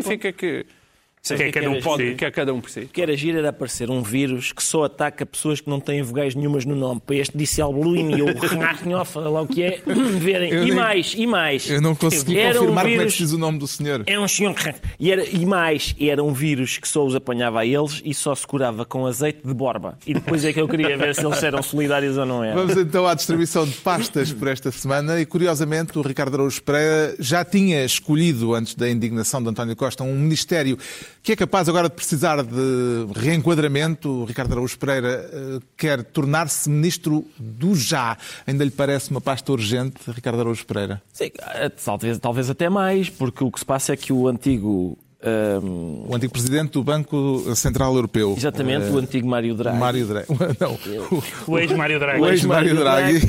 significa 1.22 1.52
que, 1.52 1.52
Que 1.52 1.60
é 1.60 1.62
cada 1.62 1.70
um 1.70 1.82
por 1.82 1.84
pode, 1.84 2.10
si. 2.10 2.16
que 2.16 2.26
é 2.26 2.32
cada 2.32 2.54
um 2.54 2.62
por 2.62 2.70
si. 2.70 2.80
o 2.82 2.88
que 2.88 3.02
era 3.02 3.16
giro 3.16 3.38
era 3.38 3.50
aparecer 3.50 3.90
um 3.90 4.02
vírus 4.02 4.52
que 4.52 4.64
só 4.64 4.86
ataca 4.86 5.26
pessoas 5.26 5.60
que 5.62 5.70
não 5.70 5.80
têm 5.80 6.02
vogais 6.02 6.34
nenhumas 6.36 6.66
no 6.66 6.76
nome. 6.76 7.02
Para 7.06 7.16
este 7.18 7.38
disse 7.38 7.62
Albuline 7.62 8.22
ou 8.22 8.28
Renarnhofa, 8.40 9.20
lá 9.22 9.42
o 9.42 9.48
que 9.48 9.64
é, 9.64 9.82
verem. 9.86 10.52
Eu 10.52 10.64
e 10.64 10.66
nem- 10.68 10.76
mais, 10.76 11.14
e 11.18 11.28
mais. 11.28 11.70
Eu 11.70 11.82
não 11.82 11.94
consegui 11.96 12.38
Era 12.38 12.58
um 12.62 12.68
confirmar 12.68 12.84
como 12.84 12.88
é 12.88 12.92
que 12.94 12.98
vírus- 13.00 13.14
se 13.14 13.24
diz 13.24 13.32
o 13.34 13.38
nome 13.38 13.60
do 13.60 13.68
senhor. 13.68 14.04
É 14.08 14.20
um 14.20 14.28
senhor 14.28 14.56
e, 15.00 15.12
era, 15.12 15.24
e 15.26 15.46
mais, 15.46 15.96
era 16.00 16.24
um 16.24 16.34
vírus 16.34 16.78
que 16.78 16.88
só 16.88 17.06
os 17.06 17.16
apanhava 17.16 17.60
a 17.62 17.66
eles 17.66 18.02
e 18.04 18.14
só 18.14 18.34
se 18.36 18.46
curava 18.48 18.86
com 18.86 19.06
azeite 19.06 19.42
de 19.46 19.54
borba. 19.54 19.98
E 20.08 20.14
depois 20.14 20.44
é 20.46 20.52
que 20.54 20.60
eu 20.60 20.68
queria 20.68 20.98
ver 20.98 21.14
se 21.16 21.26
eles 21.26 21.42
eram 21.44 21.62
solidários 21.62 22.18
ou 22.18 22.26
não 22.26 22.44
eram. 22.44 22.66
Vamos 22.66 22.78
então 22.78 23.06
à 23.08 23.14
distribuição 23.14 23.66
de 23.66 23.74
pastas 23.74 24.32
por 24.34 24.48
esta 24.48 24.72
semana 24.72 25.20
e, 25.20 25.26
curiosamente, 25.26 25.98
o 25.98 26.02
Ricardo 26.02 26.34
Araújo 26.36 26.62
Pereira 26.64 27.16
já 27.20 27.44
tinha 27.46 27.84
escolhido, 27.86 28.54
antes 28.54 28.76
da 28.76 28.90
indignação 28.90 29.42
de 29.44 29.50
António 29.50 29.76
Costa, 29.76 30.04
um 30.04 30.16
ministério 30.16 30.78
que 31.22 31.34
é 31.34 31.36
capaz 31.36 31.68
agora 31.68 31.90
de 31.90 31.96
precisar 31.96 32.44
de 32.44 33.08
reenquadramento. 33.16 34.26
Ricardo 34.26 34.54
Araújo 34.54 34.78
Pereira 34.78 35.30
eh, 35.32 35.60
quer 35.78 36.04
tornar-se 36.04 36.70
ministro 36.70 37.26
do 37.38 37.76
já. 37.76 38.18
Ainda 38.48 38.64
lhe 38.64 38.72
parece 38.72 39.12
uma 39.12 39.22
pasta 39.22 39.52
urgente, 39.52 40.00
Ricardo 40.08 40.40
Araújo 40.40 40.66
Pereira? 40.66 41.02
Sim, 41.14 41.32
eh, 41.56 41.70
talvez, 41.70 42.20
talvez 42.20 42.50
até 42.50 42.70
mais, 42.70 43.10
porque 43.10 43.44
o 43.44 43.52
que 43.52 43.60
se 43.60 43.66
passa 43.66 43.94
é 43.94 43.98
que 43.98 44.14
o 44.14 44.28
antigo. 44.28 44.98
Ahm, 45.24 46.06
O 46.10 46.16
antigo 46.16 46.32
presidente 46.32 46.72
do 46.72 46.84
Banco 46.84 47.44
Central 47.56 47.94
Europeu. 47.96 48.34
exatamente, 48.38 48.88
eh, 48.88 48.92
o 48.92 48.98
antigo 48.98 49.28
Mário 49.28 49.54
Draghi. 49.56 49.78
Mário 49.78 50.06
Draghi. 50.08 50.28
Não, 50.60 50.74
o- 50.76 51.24
O 51.54 51.60
ex-Mário 51.60 52.00
Draghi. 52.00 52.22
O 52.22 52.30
ex-Mário 52.30 52.76
Draghi 52.76 53.20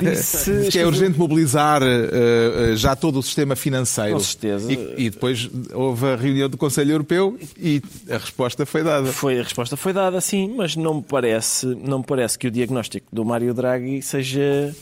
disse, 0.00 0.52
diz 0.60 0.68
que 0.72 0.78
é 0.78 0.86
urgente 0.86 1.18
mobilizar 1.18 1.82
eh, 1.82 2.72
eh, 2.72 2.76
já 2.76 2.94
todo 2.94 3.18
o 3.18 3.22
sistema 3.22 3.56
financeiro. 3.56 4.12
Com 4.14 4.20
certeza. 4.20 4.72
E, 4.72 5.06
e 5.06 5.10
depois 5.10 5.48
houve 5.74 6.06
a 6.06 6.16
reunião 6.16 6.48
do 6.48 6.56
Conselho 6.56 6.92
Europeu 6.92 7.38
e 7.58 7.82
a 8.08 8.18
resposta 8.18 8.64
foi 8.64 8.82
dada. 8.82 9.06
Foi, 9.06 9.38
a 9.40 9.42
resposta 9.42 9.76
foi 9.76 9.92
dada, 9.92 10.20
sim, 10.20 10.54
mas 10.56 10.76
não 10.76 10.94
me 10.94 11.02
parece, 11.02 11.66
não 11.66 11.98
me 11.98 12.04
parece 12.04 12.38
que 12.38 12.46
o 12.46 12.50
diagnóstico 12.50 13.06
do 13.12 13.24
Mário 13.24 13.52
Draghi 13.52 14.00
seja. 14.02 14.74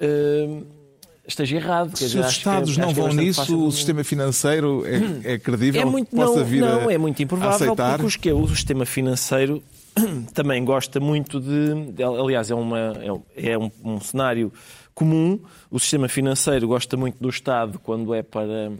ahm, 0.00 0.62
esteja 1.32 1.56
errado. 1.56 1.96
Se 1.96 2.04
dizer, 2.04 2.20
os 2.20 2.26
que- 2.26 2.32
Estados 2.32 2.76
não 2.76 2.86
que 2.86 2.92
é 2.92 2.94
vão 2.94 3.04
bastante 3.06 3.24
nisso, 3.26 3.66
o 3.66 3.72
sistema 3.72 4.04
financeiro 4.04 4.84
é, 5.24 5.34
é 5.34 5.38
credível? 5.40 5.82
É 5.82 5.84
muito, 5.84 6.14
não, 6.14 6.34
não, 6.82 6.90
é 6.90 6.98
muito 6.98 7.22
improvável, 7.22 7.74
porque 7.76 8.06
os 8.06 8.16
que- 8.16 8.32
o 8.32 8.48
sistema 8.48 8.84
financeiro 8.86 9.62
também 10.34 10.64
gosta 10.64 11.00
muito 11.00 11.40
de. 11.40 11.92
de- 11.92 12.02
aliás, 12.04 12.50
é, 12.50 12.54
uma, 12.54 12.78
é 12.78 13.12
um- 13.12 13.22
é 13.36 13.58
um, 13.58 13.70
um 13.84 14.00
cenário 14.00 14.52
comum. 14.94 15.38
O 15.70 15.78
sistema 15.78 16.08
financeiro 16.08 16.66
gosta 16.68 16.96
muito 16.96 17.16
do 17.20 17.28
Estado 17.28 17.78
quando 17.78 18.12
é 18.14 18.22
para 18.22 18.72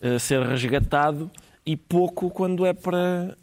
eh, 0.00 0.18
ser 0.18 0.42
resgatado 0.42 1.30
e 1.64 1.76
pouco 1.76 2.30
quando 2.30 2.64
é 2.66 2.72
para 2.72 3.36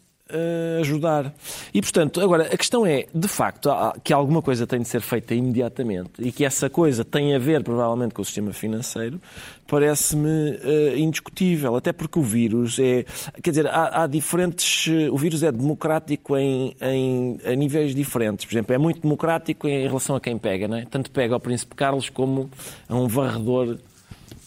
ajudar. 0.82 1.34
E, 1.74 1.82
portanto, 1.82 2.20
agora, 2.20 2.44
a 2.52 2.58
questão 2.58 2.86
é, 2.86 3.06
de 3.14 3.28
facto, 3.28 3.70
que 4.04 4.12
alguma 4.12 4.42
coisa 4.42 4.66
tem 4.66 4.80
de 4.82 4.88
ser 4.88 5.02
feita 5.02 5.36
imediatamente 5.36 6.12
e 6.20 6.32
que 6.32 6.44
essa 6.44 6.70
coisa 6.70 7.06
tem 7.06 7.36
a 7.36 7.40
ver, 7.40 7.64
provavelmente, 7.64 8.14
com 8.14 8.22
o 8.22 8.26
sistema 8.26 8.52
financeiro, 8.52 9.22
parece-me 9.68 10.58
eh, 10.64 10.98
indiscutível. 10.98 11.76
Até 11.76 11.92
porque 11.94 12.18
o 12.20 12.22
vírus 12.24 12.80
é. 12.80 13.06
Quer 13.44 13.50
dizer, 13.52 13.68
há, 13.68 14.04
há 14.04 14.08
diferentes. 14.08 14.88
eh, 14.92 15.10
O 15.12 15.18
vírus 15.18 15.44
é 15.44 15.52
democrático 15.52 16.36
em, 16.38 16.76
em, 16.82 17.40
a 17.46 17.54
níveis 17.56 17.94
diferentes. 17.94 18.46
Por 18.46 18.54
exemplo, 18.54 18.74
é 18.74 18.78
muito 18.78 19.02
democrático 19.02 19.68
em 19.68 19.86
relação 19.88 20.16
a 20.16 20.22
quem 20.22 20.38
pega, 20.38 20.68
não 20.68 20.78
é? 20.78 20.86
Tanto 20.86 21.12
pega 21.12 21.34
ao 21.34 21.40
Príncipe 21.40 21.76
Carlos 21.76 22.10
como 22.10 22.50
a 22.90 22.96
um 22.96 23.08
varredor 23.08 23.78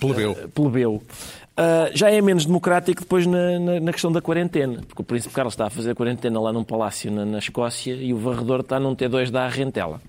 Plebeu. 0.01 0.37
eh, 0.41 0.47
plebeu. 0.55 1.03
Ah, 1.61 1.91
já 1.93 2.09
é 2.09 2.21
menos 2.23 2.47
democrático 2.47 3.01
depois 3.03 3.27
na, 3.27 3.59
na- 3.59 3.81
na 3.81 3.93
questão 3.93 4.13
da 4.13 4.21
quarentena, 4.23 4.81
porque 4.87 5.03
o 5.03 5.05
Príncipe 5.05 5.35
Carlos 5.35 5.55
está 5.55 5.67
a 5.67 5.71
fazer 5.71 5.91
a 5.91 5.95
quarentena 5.95 6.41
lá 6.41 6.53
num 6.53 6.63
palácio 6.63 7.11
na, 7.11 7.25
na 7.25 7.39
Escócia 7.39 7.95
e 7.95 8.15
o 8.15 8.17
varredor 8.17 8.61
está 8.61 8.79
num 8.79 8.95
T2 8.95 9.31
da 9.33 9.49
Rentela. 9.49 10.01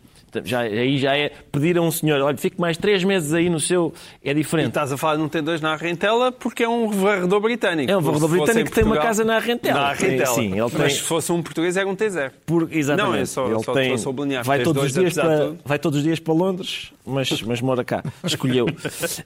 Já, 0.43 0.59
aí 0.61 0.97
já 0.97 1.15
é 1.17 1.31
pedir 1.51 1.77
a 1.77 1.81
um 1.81 1.91
senhor, 1.91 2.21
olha, 2.21 2.37
fique 2.37 2.59
mais 2.59 2.77
três 2.77 3.03
meses 3.03 3.33
aí 3.33 3.49
no 3.49 3.59
seu. 3.59 3.93
É 4.23 4.31
E 4.31 4.33
diferente. 4.33 4.67
estás 4.69 4.91
a 4.91 4.97
falar 4.97 5.15
de 5.17 5.21
um 5.21 5.29
T2 5.29 5.61
na 5.61 5.73
Arrentela 5.73 6.31
porque 6.31 6.63
é 6.63 6.69
um 6.69 6.89
varredor 6.89 7.39
britânico. 7.41 7.91
É 7.91 7.97
um 7.97 8.01
varredor 8.01 8.29
se 8.29 8.35
britânico 8.37 8.69
que 8.69 8.75
tem 8.75 8.83
uma 8.83 8.89
Portugal- 8.95 9.07
casa 9.07 9.23
na 9.25 9.35
Arrentela. 9.37 9.79
Na 9.79 9.87
Arrentela. 9.89 10.35
Sim, 10.35 10.59
ele 10.59 10.69
tem- 10.69 10.79
Mas 10.79 10.93
se 10.95 11.01
fosse 11.01 11.31
um 11.31 11.41
português 11.41 11.75
era 11.77 11.87
um 11.87 11.95
T0. 11.95 12.31
Por, 12.45 12.67
exatamente. 12.71 13.11
Não, 13.15 13.15
é 13.21 13.25
só- 13.25 13.47
ele 13.51 13.63
só- 13.63 13.73
tem, 13.73 13.97
só 13.97 14.03
sublinhar, 14.03 14.43
vai, 14.43 14.61
todos 14.63 14.83
os 14.83 14.93
dias 14.93 15.13
para, 15.13 15.37
tudo. 15.47 15.59
vai 15.65 15.79
todos 15.79 15.97
os 15.99 16.03
dias 16.03 16.19
para 16.19 16.33
Londres, 16.33 16.91
mas, 17.05 17.41
mas 17.41 17.61
mora 17.61 17.83
cá. 17.83 18.03
Escolheu. 18.23 18.65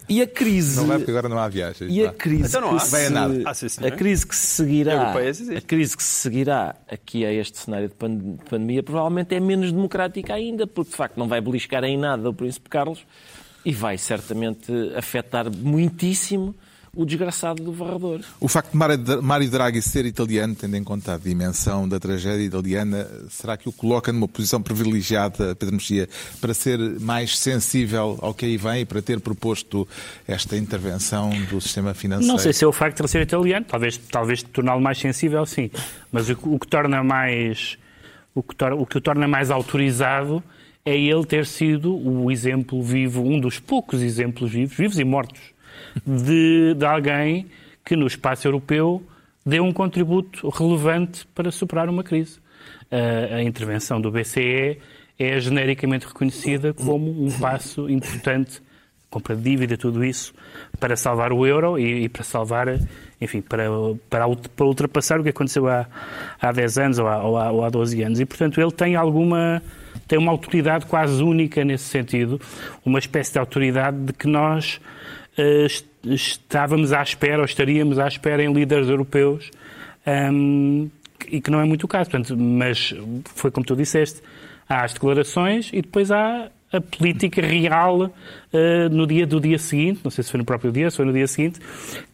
E 0.07 0.22
a 0.22 0.27
crise. 0.27 0.77
Não 0.77 0.88
vai 0.88 0.98
porque 0.98 1.12
agora 1.12 1.27
não 1.29 1.38
há 1.38 1.48
viagens. 1.48 1.91
E 1.93 2.05
a 2.05 2.12
crise 2.12 2.48
Então 2.48 2.62
não 2.62 2.69
há. 2.77 2.83
Vai 2.83 3.03
a 3.03 3.07
se, 3.07 3.13
nada. 3.13 3.41
Ah, 3.45 3.53
sim, 3.53 3.67
a 3.86 3.91
crise 3.91 4.25
que 4.27 4.36
se 4.36 4.48
seguirá 4.48 5.12
a 5.13 5.62
crise 5.62 5.95
que 5.98 6.03
se 6.03 6.22
seguirá 6.22 6.75
aqui 6.89 7.25
a 7.25 7.31
este 7.33 7.57
cenário 7.57 7.89
de 7.89 7.95
pandemia 8.50 8.83
provavelmente 8.83 9.33
é 9.36 9.39
menos 9.39 9.72
democrática 9.72 10.33
ainda 10.33 10.65
porque 10.67 10.93
de 10.94 10.98
facto 10.98 11.18
não 11.18 11.28
vai 11.28 11.42
beliscar 11.42 11.84
em 11.84 11.98
nada 11.98 12.30
o 12.30 12.34
príncipe 12.34 12.70
Carlos 12.70 13.00
e 13.66 13.74
vai 13.74 13.98
certamente 13.98 14.72
afetar 14.96 15.46
muitíssimo 15.52 16.54
o 16.96 17.04
desgraçado 17.06 17.64
do 17.64 17.72
varrador. 17.74 18.20
O 18.40 18.48
facto 18.48 18.70
de 18.70 18.78
Mário- 19.20 19.50
Draghi 19.50 19.82
ser 19.82 20.06
italiano, 20.06 20.54
tendo 20.54 20.78
em 20.78 20.84
conta 20.84 21.16
a 21.16 21.18
dimensão 21.18 21.90
da 21.90 22.00
tragédia 22.00 22.46
italiana, 22.46 23.08
será 23.32 23.58
que 23.58 23.68
o 23.68 23.72
coloca 23.72 24.14
numa 24.14 24.28
posição 24.28 24.62
privilegiada, 24.62 25.56
Pedro 25.56 25.74
Mexia, 25.74 26.08
para 26.40 26.54
ser 26.54 26.78
mais 27.00 27.36
sensível 27.40 28.20
ao 28.22 28.32
que 28.32 28.46
aí 28.46 28.58
vem 28.58 28.82
e 28.82 28.86
para 28.86 29.02
ter 29.02 29.20
proposto 29.20 29.88
esta 30.28 30.56
intervenção 30.56 31.32
do 31.50 31.60
sistema 31.60 31.96
financeiro? 31.96 32.32
Não 32.32 32.38
sei 32.38 32.54
se 32.54 32.64
é 32.64 32.68
o 32.68 32.72
facto 32.72 32.98
de 32.98 33.02
ele 33.02 33.08
ser 33.10 33.24
italiano, 33.24 33.66
talvez, 33.68 33.98
talvez 33.98 34.44
torná-lo 34.44 34.80
mais 34.82 35.00
sensível, 35.00 35.44
sim. 35.48 35.72
Mas 36.12 36.30
o, 36.30 36.36
que- 36.36 36.48
o 36.48 36.60
que 36.60 36.68
torna 36.68 37.04
mais 37.04 37.76
o 38.36 38.44
que, 38.44 38.56
tor- 38.56 38.74
o 38.74 38.86
que 38.86 38.98
o 38.98 39.02
torna 39.02 39.28
mais 39.28 39.50
autorizado 39.50 40.44
é 40.86 40.98
ele 40.98 41.25
ter 41.25 41.46
sido 41.46 41.96
o 41.96 42.32
exemplo 42.32 42.82
vivo, 42.82 43.22
um 43.22 43.40
dos 43.40 43.60
poucos 43.60 44.02
exemplos 44.02 44.52
vivos, 44.52 44.75
vivos 44.75 45.00
e 45.00 45.04
mortos, 45.04 45.42
de, 46.06 46.74
de 46.74 46.86
alguém 46.86 47.48
que 47.86 47.96
no 47.96 48.08
espaço 48.08 48.48
europeu 48.48 49.04
deu 49.46 49.63
um 49.63 49.74
contributo 49.74 50.50
relevante 50.50 51.25
para 51.28 51.52
superar 51.52 51.90
uma 51.90 52.04
crise. 52.04 52.40
A, 52.92 53.36
a 53.36 53.44
intervenção 53.44 54.00
do 54.00 54.12
BCE 54.12 54.78
é 55.18 55.40
genericamente 55.40 56.06
reconhecida 56.08 56.74
como 56.74 57.25
um 57.25 57.32
passo 57.40 57.90
importante 57.90 58.62
compra 59.13 59.36
de 59.36 59.44
dívida, 59.44 59.78
tudo 59.78 60.04
isso, 60.04 60.34
para 60.80 60.96
salvar 60.96 61.32
o 61.32 61.46
euro 61.46 61.78
e, 61.78 62.06
e 62.06 62.10
para 62.10 62.24
salvar, 62.24 62.68
enfim, 63.22 63.42
para, 63.42 63.66
para, 64.10 64.25
para 64.56 64.66
ultrapassar 64.66 65.20
o 65.20 65.24
que 65.24 65.30
aconteceu 65.30 65.68
há, 65.68 65.86
há 66.42 66.52
10 66.52 66.78
anos 66.80 67.00
ou 67.00 67.08
há, 67.08 67.24
ou, 67.24 67.38
há, 67.38 67.52
ou 67.52 67.63
há 67.63 67.70
12 67.70 68.02
anos. 68.02 68.20
E, 68.20 68.25
portanto, 68.25 68.60
ele 68.60 68.72
tem 68.72 68.96
alguma, 68.96 69.62
tem 70.08 70.18
uma 70.20 70.32
autoridade 70.32 70.86
quase 70.86 71.22
única 71.24 71.64
nesse 71.64 71.86
sentido, 71.86 72.40
uma 72.86 73.00
espécie 73.00 73.34
de 73.34 73.40
autoridade 73.40 73.98
de 73.98 74.14
que 74.14 74.28
nós 74.28 74.80
est- 75.38 75.86
estávamos 76.06 76.92
à 76.94 77.02
espera, 77.02 77.40
ou 77.40 77.46
estaríamos 77.46 78.00
à 78.00 78.08
espera 78.08 78.44
em 78.44 78.52
líderes 78.54 78.90
europeus, 78.90 79.50
hum, 80.32 80.90
e 81.30 81.40
que 81.42 81.50
não 81.50 81.60
é 81.62 81.66
muito 81.66 81.84
o 81.84 81.88
caso. 81.88 82.10
Portanto, 82.10 82.38
mas 82.38 82.94
foi 83.36 83.50
como 83.52 83.66
tu 83.66 83.76
disseste, 83.76 84.22
há 84.68 84.84
as 84.84 84.94
declarações 84.94 85.70
e 85.74 85.82
depois 85.82 86.12
há 86.12 86.50
a 86.72 86.82
política 86.82 87.40
real 87.40 88.12
eh, 88.52 88.90
no 88.90 89.06
dia 89.06 89.28
do 89.28 89.40
dia 89.40 89.60
seguinte, 89.60 90.02
não 90.04 90.10
sei 90.10 90.24
se 90.24 90.32
foi 90.32 90.40
no 90.40 90.44
próprio 90.46 90.72
dia, 90.72 90.90
se 90.90 90.98
foi 90.98 91.06
no 91.06 91.14
dia 91.14 91.28
seguinte, 91.28 91.60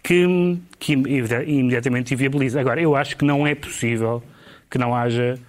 que, 0.04 0.58
que 0.78 0.94
imedi- 0.94 1.46
imediatamente 1.48 2.14
inviabiliza. 2.14 2.60
Agora, 2.60 2.82
eu 2.82 2.94
acho 2.96 3.16
que 3.16 3.24
não 3.24 3.48
é 3.48 3.56
possível 3.56 4.22
que 4.70 4.78
não 4.78 4.94
haja 4.94 5.40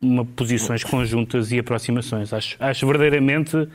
uma, 0.00 0.24
posições 0.24 0.82
conjuntas 0.82 1.52
e 1.52 1.58
aproximações. 1.58 2.32
Acho, 2.32 2.56
acho 2.58 2.86
verdadeiramente, 2.86 3.68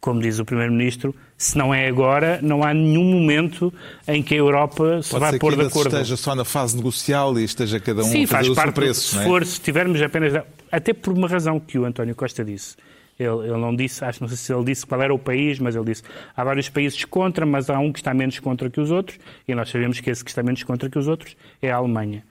como 0.00 0.20
diz 0.20 0.38
o 0.38 0.44
Primeiro-Ministro, 0.44 1.14
se 1.36 1.56
não 1.56 1.72
é 1.72 1.86
agora, 1.86 2.40
não 2.42 2.64
há 2.64 2.74
nenhum 2.74 3.04
momento 3.04 3.72
em 4.06 4.22
que 4.22 4.34
a 4.34 4.38
Europa 4.38 5.02
se 5.02 5.10
Pode 5.10 5.20
vai 5.20 5.38
pôr 5.38 5.56
de 5.56 5.62
acordo. 5.62 5.88
esteja 5.96 6.16
só 6.16 6.34
na 6.34 6.44
fase 6.44 6.76
negocial 6.76 7.38
e 7.38 7.44
esteja 7.44 7.78
cada 7.78 8.02
um 8.02 8.04
Sim, 8.04 8.24
a 8.24 8.28
fazer 8.28 8.28
faz 8.28 8.48
o 8.48 8.54
parte. 8.54 8.74
preço. 8.74 9.00
se, 9.00 9.14
não 9.16 9.22
é? 9.22 9.26
for, 9.26 9.46
se 9.46 9.60
tivermos 9.60 10.02
apenas. 10.02 10.44
Até 10.70 10.92
por 10.92 11.12
uma 11.12 11.28
razão 11.28 11.60
que 11.60 11.78
o 11.78 11.84
António 11.84 12.14
Costa 12.14 12.44
disse. 12.44 12.76
Ele, 13.18 13.46
ele 13.46 13.58
não 13.58 13.76
disse, 13.76 14.04
acho 14.04 14.20
não 14.22 14.26
sei 14.28 14.38
se 14.38 14.52
ele 14.52 14.64
disse 14.64 14.86
qual 14.86 15.00
era 15.00 15.14
o 15.14 15.18
país, 15.18 15.58
mas 15.58 15.76
ele 15.76 15.84
disse 15.84 16.02
há 16.34 16.42
vários 16.42 16.68
países 16.70 17.04
contra, 17.04 17.44
mas 17.44 17.68
há 17.68 17.78
um 17.78 17.92
que 17.92 18.00
está 18.00 18.12
menos 18.12 18.38
contra 18.40 18.70
que 18.70 18.80
os 18.80 18.90
outros, 18.90 19.18
e 19.46 19.54
nós 19.54 19.68
sabemos 19.68 20.00
que 20.00 20.10
esse 20.10 20.24
que 20.24 20.30
está 20.30 20.42
menos 20.42 20.62
contra 20.64 20.88
que 20.88 20.98
os 20.98 21.06
outros 21.06 21.36
é 21.60 21.70
a 21.70 21.76
Alemanha. 21.76 22.24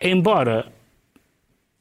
Embora 0.00 0.72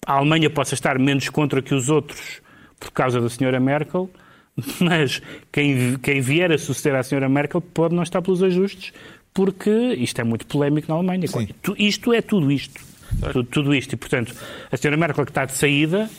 a 0.05 0.13
Alemanha 0.13 0.49
possa 0.49 0.73
estar 0.73 0.97
menos 0.99 1.29
contra 1.29 1.61
que 1.61 1.73
os 1.75 1.89
outros 1.89 2.41
por 2.79 2.91
causa 2.91 3.21
da 3.21 3.29
senhora 3.29 3.59
Merkel, 3.59 4.09
mas 4.81 5.21
quem, 5.51 5.97
quem 5.97 6.19
vier 6.21 6.51
a 6.51 6.57
suceder 6.57 6.97
à 6.97 7.03
senhora 7.03 7.29
Merkel 7.29 7.61
pode 7.61 7.93
não 7.95 8.03
estar 8.03 8.21
pelos 8.21 8.41
ajustes, 8.41 8.91
porque 9.33 9.69
isto 9.69 10.19
é 10.19 10.23
muito 10.23 10.45
polémico 10.47 10.87
na 10.89 10.95
Alemanha. 10.95 11.27
Tu- 11.61 11.75
Isto 11.77 12.11
é 12.13 12.21
tudo 12.21 12.51
isto. 12.51 12.81
Tudo, 13.31 13.43
tudo 13.43 13.75
isto. 13.75 13.93
E, 13.93 13.97
portanto, 13.97 14.33
a 14.71 14.75
senhora 14.77 14.97
Merkel 14.97 15.25
que 15.25 15.31
está 15.31 15.45
de 15.45 15.51
saída 15.53 16.09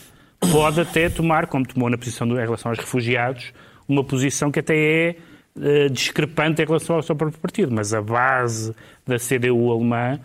pode 0.53 0.81
até 0.81 1.09
tomar, 1.09 1.47
como 1.47 1.67
tomou 1.67 1.89
na 1.91 1.99
posição 1.99 2.27
do, 2.29 2.37
em 2.37 2.43
relação 2.43 2.71
aos 2.71 2.79
refugiados, 2.79 3.53
uma 3.89 4.05
posição 4.05 4.51
que 4.51 4.61
até 4.61 4.77
é 4.77 5.17
eh, 5.61 5.89
discrepante 5.89 6.63
em 6.63 6.65
relação 6.67 6.97
ao 6.97 7.03
seu 7.03 7.17
próprio 7.17 7.39
partido. 7.41 7.73
Mas 7.75 7.93
a 7.93 8.01
base 8.01 8.75
da 9.07 9.17
CDU 9.19 9.71
alemã 9.73 10.21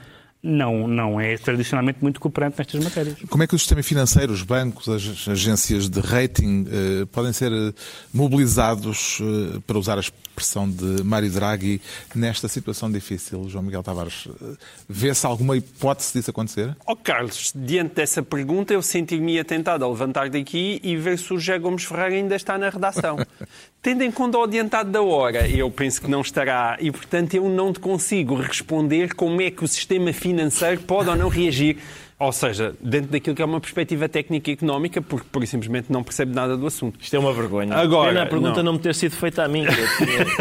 não, 0.48 0.88
não 0.88 1.20
é 1.20 1.38
tradicionalmente 1.38 2.00
muito 2.02 2.20
cooperante 2.20 2.58
nestas 2.58 2.82
matérias. 2.84 3.18
Como 3.30 3.44
é 3.44 3.48
que 3.48 3.54
o 3.54 3.60
sistema 3.60 3.84
financeiro, 3.84 4.32
os 4.32 4.44
bancos, 4.44 4.88
as 4.88 5.28
agências 5.28 5.90
de 5.90 6.00
rating 6.00 6.66
eh, 6.72 7.06
podem 7.12 7.34
ser 7.34 7.52
eh, 7.52 7.74
mobilizados, 8.14 9.20
eh, 9.22 9.60
para 9.68 9.78
usar 9.78 9.98
a 9.98 10.00
expressão 10.00 10.70
de 10.70 11.04
Mário 11.04 11.30
Draghi, 11.30 11.82
nesta 12.16 12.48
situação 12.48 12.90
difícil, 12.90 13.50
João 13.50 13.64
Miguel 13.64 13.84
Tavares? 13.84 14.28
Eh, 14.42 14.56
Vê-se 14.88 15.26
alguma 15.26 15.58
hipótese 15.58 16.14
disso 16.14 16.32
acontecer? 16.32 16.76
Ó 16.86 16.96
Carlos, 16.96 17.52
diante 17.54 17.96
dessa 17.96 18.24
pergunta, 18.24 18.74
eu 18.74 18.82
senti-me 18.82 19.44
tentado 19.44 19.84
a 19.84 19.90
levantar 19.90 20.30
daqui 20.30 20.80
e 20.82 20.96
ver 20.96 21.18
se 21.18 21.34
o 21.34 21.40
José 21.40 21.60
Gomes 21.60 21.84
Ferreira 21.84 22.16
ainda 22.16 22.36
está 22.36 22.58
na 22.58 22.70
redação. 22.70 23.18
Tendo 23.82 24.04
em 24.04 24.12
conta 24.12 24.38
o 24.38 24.44
adiantado 24.44 24.92
da 24.92 25.02
hora, 25.02 25.48
eu 25.48 25.70
penso 25.72 26.02
que 26.02 26.10
não 26.10 26.22
estará 26.22 26.78
e, 26.82 26.92
portanto, 26.92 27.36
eu 27.36 27.48
não 27.48 27.72
te 27.72 27.80
consigo 27.80 28.36
responder 28.36 29.14
como 29.14 29.42
é 29.42 29.50
que 29.50 29.64
o 29.64 29.68
sistema 29.68 30.12
financeiro 30.12 30.82
pode 30.82 31.10
ou 31.10 31.16
não 31.16 31.30
reagir. 31.30 31.78
Ou 32.20 32.32
seja, 32.32 32.76
dentro 32.82 33.12
daquilo 33.12 33.36
que 33.36 33.42
é 33.44 33.46
uma 33.46 33.62
perspectiva 33.62 34.10
técnica 34.10 34.50
e 34.50 34.54
económica, 34.56 35.00
porque, 35.04 35.28
por 35.32 35.46
simplesmente, 35.46 35.92
não 35.92 36.04
percebe 36.04 36.34
nada 36.34 36.58
do 36.58 36.66
assunto. 36.66 37.00
Isto 37.00 37.16
é 37.16 37.20
uma 37.20 37.32
vergonha. 37.32 37.76
Agora, 37.76 38.10
Pena 38.10 38.24
a 38.24 38.26
pergunta 38.26 38.58
não. 38.58 38.64
não. 38.64 38.74
me 38.74 38.80
ter 38.80 38.96
sido 38.96 39.16
feita 39.16 39.44
a 39.44 39.48
mim. 39.48 39.64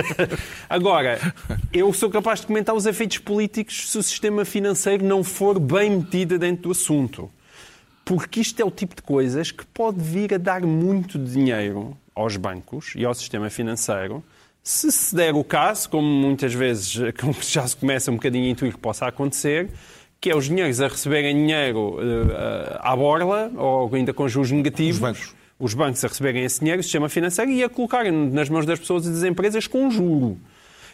Agora, 0.71 1.21
eu 1.75 1.93
sou 1.93 2.09
capaz 2.09 2.41
de 2.41 2.47
comentar 2.47 2.75
os 2.75 2.87
efeitos 2.87 3.19
políticos 3.19 3.91
se 3.91 3.99
o 3.99 4.03
sistema 4.03 4.47
financeiro 4.47 5.05
não 5.05 5.23
for 5.23 5.61
bem 5.61 5.91
metido 5.91 6.39
dentro 6.39 6.63
do 6.63 6.71
assunto. 6.71 7.31
Porque 8.07 8.41
isto 8.41 8.59
é 8.59 8.65
o 8.65 8.71
tipo 8.71 8.97
de 8.97 9.03
coisas 9.03 9.51
que 9.51 9.67
pode 9.67 10.01
vir 10.01 10.33
a 10.33 10.39
dar 10.39 10.63
muito 10.63 11.19
dinheiro 11.19 11.95
aos 12.17 12.37
bancos 12.37 12.95
e 12.97 13.05
ao 13.05 13.15
sistema 13.15 13.51
financeiro, 13.51 14.25
se 14.63 14.91
se 14.91 15.15
der 15.15 15.35
o 15.35 15.45
caso, 15.45 15.89
como 15.89 16.09
muitas 16.09 16.53
vezes 16.55 16.97
como 17.21 17.35
já 17.41 17.65
se 17.69 17.77
começa 17.77 18.11
um 18.11 18.15
bocadinho 18.15 18.47
a 18.47 18.49
intuir 18.49 18.73
que 18.73 18.79
possa 18.79 19.07
acontecer, 19.07 19.69
que 20.21 20.31
é 20.31 20.35
os 20.35 20.47
dinheiros 20.47 20.81
a 20.81 20.89
receberem 20.89 21.37
dinheiro 21.37 21.99
eh, 22.01 22.79
à 22.81 22.97
borla, 22.97 23.53
ou 23.55 23.95
ainda 23.95 24.13
com 24.15 24.27
juros 24.27 24.51
negativos, 24.51 24.97
Os 24.97 25.01
bancos. 25.01 25.35
os 25.61 25.75
bancos 25.75 26.05
a 26.05 26.09
receberem 26.09 26.43
esse 26.43 26.59
dinheiro, 26.61 26.81
o 26.81 26.83
sistema 26.83 27.09
financeiro, 27.09 27.51
e 27.51 27.63
a 27.63 27.69
colocarem 27.69 28.11
nas 28.11 28.49
mãos 28.49 28.65
das 28.67 28.79
pessoas 28.81 29.07
e 29.07 29.11
das 29.11 29.23
empresas 29.23 29.67
com 29.67 29.91
juro. 29.91 30.39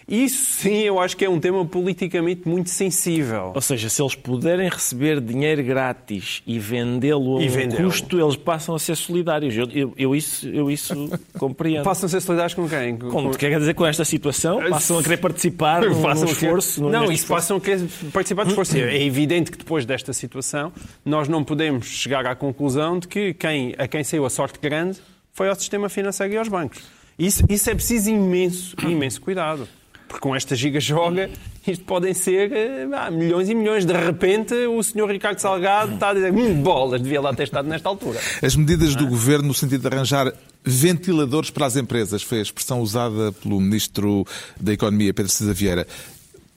Isso 0.09 0.53
sim, 0.63 0.79
eu 0.83 0.99
acho 1.01 1.17
que 1.17 1.25
é 1.25 1.31
um 1.31 1.39
tema 1.39 1.65
politicamente 1.65 2.47
muito 2.49 2.71
sensível. 2.71 3.53
Ou 3.55 3.61
seja, 3.61 3.89
se 3.89 4.03
eles 4.03 4.15
puderem 4.15 4.69
receber 4.69 5.21
dinheiro 5.21 5.63
grátis 5.63 6.43
e 6.47 6.59
vendê-lo 6.59 7.39
a 7.39 7.43
E 7.43 7.49
um 7.49 7.51
vendê-lo. 7.51 7.85
custo, 7.85 8.21
eles 8.21 8.37
passam 8.37 8.75
a 8.75 8.79
ser 8.79 8.97
solidários. 8.97 9.57
Eu, 9.57 9.69
eu, 9.71 9.95
eu 9.97 10.15
isso, 10.17 10.47
eu 10.49 10.71
isso 10.71 11.09
compreendo. 11.39 11.85
Passam 11.85 12.07
a 12.07 12.11
ser 12.11 12.21
solidários 12.21 12.55
com 12.55 12.69
quem? 12.69 12.97
Como, 12.97 13.31
quer 13.37 13.59
dizer, 13.59 13.75
com 13.75 13.87
esta 13.87 14.05
situação, 14.05 14.61
passam 14.69 14.99
a 14.99 15.03
querer 15.03 15.17
participar 15.19 15.81
querer- 15.83 16.25
esforço. 16.25 16.83
num- 16.83 16.91
Não, 16.91 17.05
isso 17.05 17.13
esforço. 17.23 17.43
passam 17.43 17.57
a 17.57 17.61
querer 17.61 17.89
participar 18.13 18.45
do 18.45 18.49
esforço. 18.51 18.77
É 18.77 19.03
evidente 19.05 19.51
que 19.51 19.59
depois 19.59 19.87
desta 19.87 20.13
situação 20.13 20.73
nós 21.05 21.29
não 21.29 21.43
podemos 21.45 21.87
chegar 21.87 22.27
à 22.27 22.35
conclusão 22.35 22.99
de 22.99 23.09
que 23.09 23.35
quem, 23.35 23.75
a 23.79 23.87
quem 23.89 24.03
saiu 24.05 24.27
a 24.27 24.31
sorte 24.31 24.59
grande 24.61 24.99
foi 25.33 25.49
ao 25.49 25.55
sistema 25.55 25.89
financeiro 25.89 26.35
e 26.35 26.37
aos 26.37 26.49
bancos. 26.49 26.81
Isso, 27.19 27.45
isso 27.49 27.71
é 27.71 27.75
preciso 27.75 28.11
imenso, 28.11 28.75
imenso 28.83 29.21
cuidado. 29.21 29.69
Porque 30.13 30.21
com 30.21 30.37
esta 30.37 30.55
giga-joga, 30.55 31.31
isto 31.67 31.87
podem 31.87 32.13
ser 32.13 32.53
ah, 32.93 33.11
milhões 33.11 33.49
e 33.49 33.55
milhões. 33.55 33.87
De 33.87 33.95
repente, 33.95 34.53
o 34.67 34.83
senhor 34.83 35.11
Ricardo 35.11 35.39
Salgado 35.39 35.95
está 35.95 36.11
a 36.11 36.15
dizer 36.15 36.31
hum, 36.31 36.63
bolas, 36.63 37.01
devia 37.01 37.19
lá 37.19 37.33
ter 37.33 37.45
estado 37.45 37.67
nesta 37.67 37.89
altura. 37.89 38.21
As 38.43 38.55
medidas 38.55 38.95
do 38.95 39.07
governo 39.07 39.49
no 39.49 39.55
sentido 39.55 39.89
de 39.89 39.95
arranjar 39.95 40.31
ventiladores 40.63 41.49
para 41.49 41.65
as 41.65 41.77
empresas, 41.77 42.23
foi 42.23 42.41
a 42.41 42.43
expressão 42.43 42.83
usada 42.83 43.33
pelo 43.33 43.59
Ministro 43.59 44.27
da 44.61 44.75
Economia, 44.75 45.15
Pedro 45.15 45.33
Cisa 45.33 45.55
Vieira, 45.55 45.87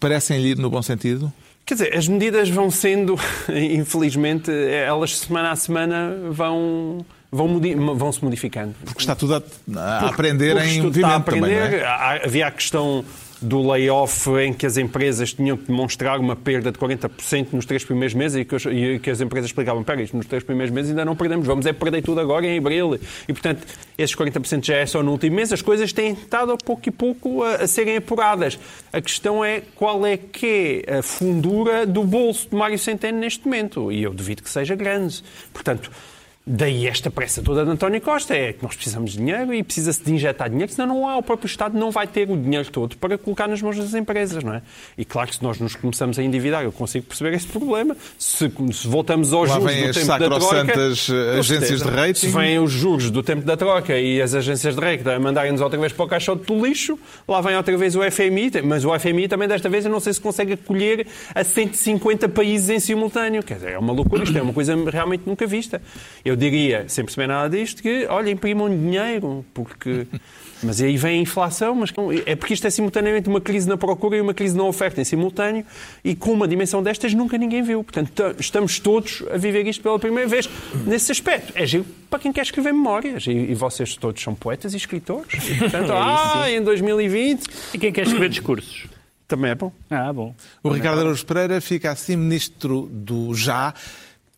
parecem-lhe 0.02 0.54
no 0.56 0.70
bom 0.70 0.82
sentido? 0.82 1.32
Quer 1.66 1.76
dizer, 1.76 1.98
as 1.98 2.10
medidas 2.10 2.50
vão 2.50 2.70
sendo, 2.70 3.16
infelizmente, 3.50 4.52
elas 4.52 5.18
semana 5.18 5.52
a 5.52 5.56
semana 5.56 6.14
vão, 6.30 7.06
vão, 7.36 7.48
modi 7.48 7.76
vão 7.76 8.12
se 8.12 8.24
modificando. 8.24 8.74
Porque 8.86 9.00
está 9.02 9.16
tudo 9.16 9.36
a, 9.36 9.44
a 9.80 10.08
aprender 10.10 10.56
Porque 10.56 10.70
em 10.70 10.82
tudo 10.82 10.86
movimento 10.86 10.98
está 10.98 11.08
a 11.10 11.16
aprender. 11.18 11.64
também, 11.64 11.80
é? 11.80 12.26
Havia 12.26 12.48
a 12.48 12.52
questão 12.52 13.04
do 13.42 13.70
layoff 13.70 14.30
em 14.40 14.54
que 14.54 14.66
as 14.66 14.78
empresas 14.78 15.34
tinham 15.34 15.58
que 15.58 15.66
demonstrar 15.68 16.20
uma 16.20 16.36
perda 16.38 16.72
de 16.72 16.80
40% 16.80 17.48
nos 17.52 17.66
três 17.66 17.84
primeiros 17.84 18.14
meses 18.16 18.38
e 18.42 18.46
que, 18.46 18.56
os- 18.56 18.66
e 18.66 18.98
que 18.98 19.10
as 19.10 19.20
empresas 19.22 19.50
explicavam, 19.50 19.82
espera, 19.82 20.02
isto 20.02 20.16
nos 20.16 20.26
três 20.26 20.42
primeiros 20.42 20.74
meses 20.74 20.92
ainda 20.92 21.04
não 21.06 21.16
perdemos, 21.18 21.46
vamos 21.46 21.66
é 21.66 21.74
perder 21.74 22.02
tudo 22.02 22.22
agora 22.22 22.48
em 22.48 22.58
abril. 22.58 22.98
E, 23.28 23.34
portanto, 23.34 23.62
esses 23.98 24.16
40% 24.16 24.66
já 24.66 24.78
é 24.78 24.86
só 24.86 25.04
no 25.04 25.12
último 25.12 25.36
mês, 25.36 25.52
as 25.52 25.62
coisas 25.62 25.92
têm 25.92 26.14
estado 26.14 26.54
a 26.54 26.58
pouco 26.58 26.82
e 26.88 26.92
pouco 26.92 27.44
a, 27.44 27.56
a 27.58 27.68
serem 27.68 27.98
apuradas. 27.98 28.58
A 28.92 29.02
questão 29.02 29.44
é 29.44 29.62
qual 29.76 30.06
é 30.08 30.16
que 30.18 30.84
é 30.88 31.00
a 31.00 31.04
fundura 31.04 31.86
do 31.86 32.04
bolso 32.06 32.48
de 32.50 32.56
Mário 32.56 32.80
Centeno 32.80 33.20
neste 33.20 33.46
momento. 33.46 33.92
E 33.92 34.02
eu 34.02 34.14
duvido 34.14 34.42
que 34.42 34.50
seja 34.50 34.76
grande. 34.76 35.22
Portanto, 35.54 35.92
Daí 36.48 36.86
esta 36.86 37.10
pressa 37.10 37.42
toda 37.42 37.66
de 37.66 37.72
António 37.72 38.00
Costa 38.00 38.36
é 38.36 38.54
que 38.54 38.62
nós 38.62 38.76
precisamos 38.76 39.14
de 39.14 39.18
dinheiro 39.18 39.52
e 39.52 39.64
precisa-se 39.64 40.04
de 40.04 40.14
injetar 40.14 40.48
dinheiro, 40.48 40.72
senão 40.72 40.88
não 40.88 41.10
há, 41.10 41.18
o 41.18 41.24
próprio 41.24 41.48
Estado 41.48 41.76
não 41.76 41.90
vai 41.90 42.06
ter 42.06 42.30
o 42.30 42.38
dinheiro 42.38 42.70
todo 42.70 42.96
para 42.98 43.18
colocar 43.18 43.48
nas 43.48 43.64
mãos 43.64 43.76
das 43.76 43.96
empresas, 43.96 44.44
não 44.44 44.54
é? 44.54 44.62
E 44.96 45.04
claro 45.04 45.28
que 45.28 45.38
se 45.38 45.44
nós 45.44 45.58
nos 45.58 45.76
começamos 45.76 46.20
a 46.20 46.24
endividar, 46.24 46.64
eu 46.64 46.72
consigo 46.72 47.08
perceber 47.08 47.34
esse 47.34 47.48
problema. 47.48 47.98
Se, 48.20 48.52
se 48.74 48.88
voltamos 48.88 49.34
aos 49.34 49.50
Lá 49.50 49.56
juros 49.56 49.76
do 49.76 49.94
tempo 49.94 50.08
da 50.08 50.40
troca... 50.40 50.84
agências 51.40 51.82
de 51.82 51.90
rating. 51.90 52.14
Se 52.14 52.28
vêm 52.28 52.60
os 52.60 52.72
juros 52.72 53.10
do 53.10 53.24
tempo 53.24 53.44
da 53.44 53.58
troca 53.58 53.98
e 53.98 54.22
as 54.22 54.36
agências 54.36 54.76
de 54.76 54.82
rating 54.82 55.10
a 55.10 55.20
mandarem-nos 55.20 55.62
outra 55.62 55.80
vez 55.80 55.94
para 55.94 56.06
o 56.06 56.08
caixote 56.08 56.46
do 56.46 56.64
lixo, 56.64 57.00
lá 57.28 57.42
vem 57.42 57.58
outra 57.58 57.76
vez 57.76 57.96
o 57.96 58.02
FMI, 58.04 58.52
mas 58.64 58.86
o 58.86 59.00
FMI 59.00 59.28
também 59.28 59.48
desta 59.48 59.68
vez 59.68 59.84
eu 59.84 59.92
não 59.92 60.00
sei 60.00 60.14
se 60.14 60.22
consegue 60.22 60.54
acolher 60.54 61.08
a 61.34 61.44
150 61.44 62.30
países 62.30 62.70
em 62.70 62.80
simultâneo. 62.80 63.42
Quer 63.42 63.56
dizer, 63.56 63.72
é 63.72 63.80
uma 63.80 63.92
loucura, 63.92 64.24
isto 64.24 64.38
é 64.38 64.42
uma 64.44 64.54
coisa 64.54 64.76
realmente 64.92 65.24
nunca 65.26 65.48
vista. 65.48 65.82
Eu 66.24 66.35
diria, 66.36 66.86
sem 66.88 67.04
perceber 67.04 67.28
nada 67.28 67.56
disto, 67.56 67.82
que, 67.82 68.06
olha, 68.08 68.30
imprimam 68.30 68.70
dinheiro, 68.70 69.46
porque... 69.54 70.08
Mas 70.64 70.82
aí 70.82 70.98
vem 70.98 71.20
a 71.20 71.22
inflação, 71.22 71.76
mas 71.76 71.94
é 72.26 72.36
porque 72.36 72.54
isto 72.54 72.66
é 72.66 72.70
simultaneamente 72.70 73.28
uma 73.28 73.42
crise 73.42 73.68
na 73.68 73.78
procura 73.78 74.18
e 74.18 74.22
uma 74.22 74.34
crise 74.34 74.56
na 74.58 74.64
oferta 74.64 75.02
em 75.02 75.04
simultâneo, 75.04 75.66
e 76.04 76.16
com 76.16 76.32
uma 76.32 76.48
dimensão 76.48 76.82
destas 76.82 77.14
nunca 77.14 77.38
ninguém 77.38 77.62
viu. 77.62 77.84
Portanto, 77.84 78.36
estamos 78.40 78.80
todos 78.80 79.24
a 79.32 79.38
viver 79.38 79.68
isto 79.68 79.84
pela 79.84 80.00
primeira 80.00 80.28
vez. 80.28 80.50
Nesse 80.88 81.12
aspecto, 81.12 81.52
é 81.56 81.66
giro 81.68 81.86
para 82.10 82.20
quem 82.20 82.32
quer 82.32 82.42
escrever 82.42 82.74
memórias, 82.74 83.28
e, 83.28 83.32
e 83.32 83.54
vocês 83.54 83.96
todos 83.96 84.24
são 84.24 84.34
poetas 84.34 84.74
e 84.74 84.78
escritores. 84.78 85.28
E, 85.46 85.58
portanto, 85.58 85.92
ah, 85.94 86.50
em 86.50 86.62
2020 86.62 87.48
E 87.74 87.78
quem 87.78 87.92
quer 87.92 88.04
escrever 88.04 88.30
discursos? 88.30 88.88
também 89.28 89.52
é 89.52 89.56
bom. 89.56 89.72
Ah, 89.90 90.14
bom. 90.14 90.36
O 90.64 90.70
Ricardo 90.70 91.00
Araújo 91.00 91.26
Pereira 91.26 91.60
fica 91.60 91.92
assim 91.92 92.16
ministro 92.16 92.88
do 92.92 93.34
já, 93.34 93.74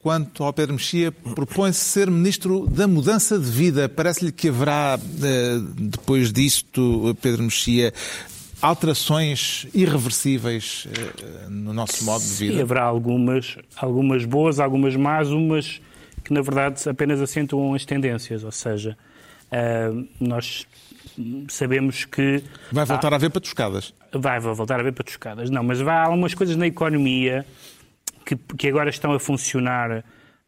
quanto 0.08 0.42
ao 0.42 0.54
Pedro 0.54 0.76
Mexia 0.76 1.12
propõe-se 1.12 1.82
ser 1.82 2.10
ministro 2.10 2.66
da 2.66 2.88
mudança 2.88 3.38
de 3.38 3.52
vida. 3.52 3.90
Parece-lhe 3.90 4.32
que 4.32 4.48
haverá, 4.48 4.98
eh, 5.22 5.60
depois 5.78 6.32
disto, 6.32 7.14
Pedro 7.22 7.44
Mexia, 7.44 7.94
alterações 8.62 9.68
irreversíveis 9.74 10.88
eh, 10.94 11.48
no 11.50 11.74
nosso 11.74 12.06
modo 12.06 12.24
de 12.24 12.30
vida? 12.36 12.62
haverá 12.62 12.84
algumas, 12.84 13.58
algumas 13.76 14.24
boas, 14.24 14.62
algumas 14.62 14.96
más, 14.96 15.28
umas 15.28 15.82
que 16.24 16.32
na 16.34 16.42
verdade 16.42 16.88
apenas 16.88 17.20
acentuam 17.20 17.74
as 17.74 17.84
tendências, 17.84 18.46
ou 18.46 18.52
seja, 18.54 18.98
ah, 19.52 19.92
nós 20.22 20.66
sabemos 21.50 22.06
que 22.06 22.42
Vai 22.72 22.86
voltar 22.86 23.12
a 23.12 23.18
haver 23.18 23.30
patuscadas. 23.30 23.94
vai, 24.14 24.40
vai 24.40 24.54
voltar 24.54 24.80
a 24.80 24.84
ver 24.84 24.94
patuscadas. 24.94 25.50
Não, 25.50 25.64
mas 25.64 25.82
há 25.82 26.04
algumas 26.04 26.34
coisas 26.34 26.56
na 26.56 26.68
economia 26.68 27.46
que, 28.28 28.36
que 28.58 28.68
agora 28.68 28.90
estão 28.90 29.14
a 29.14 29.20
funcionar 29.20 30.04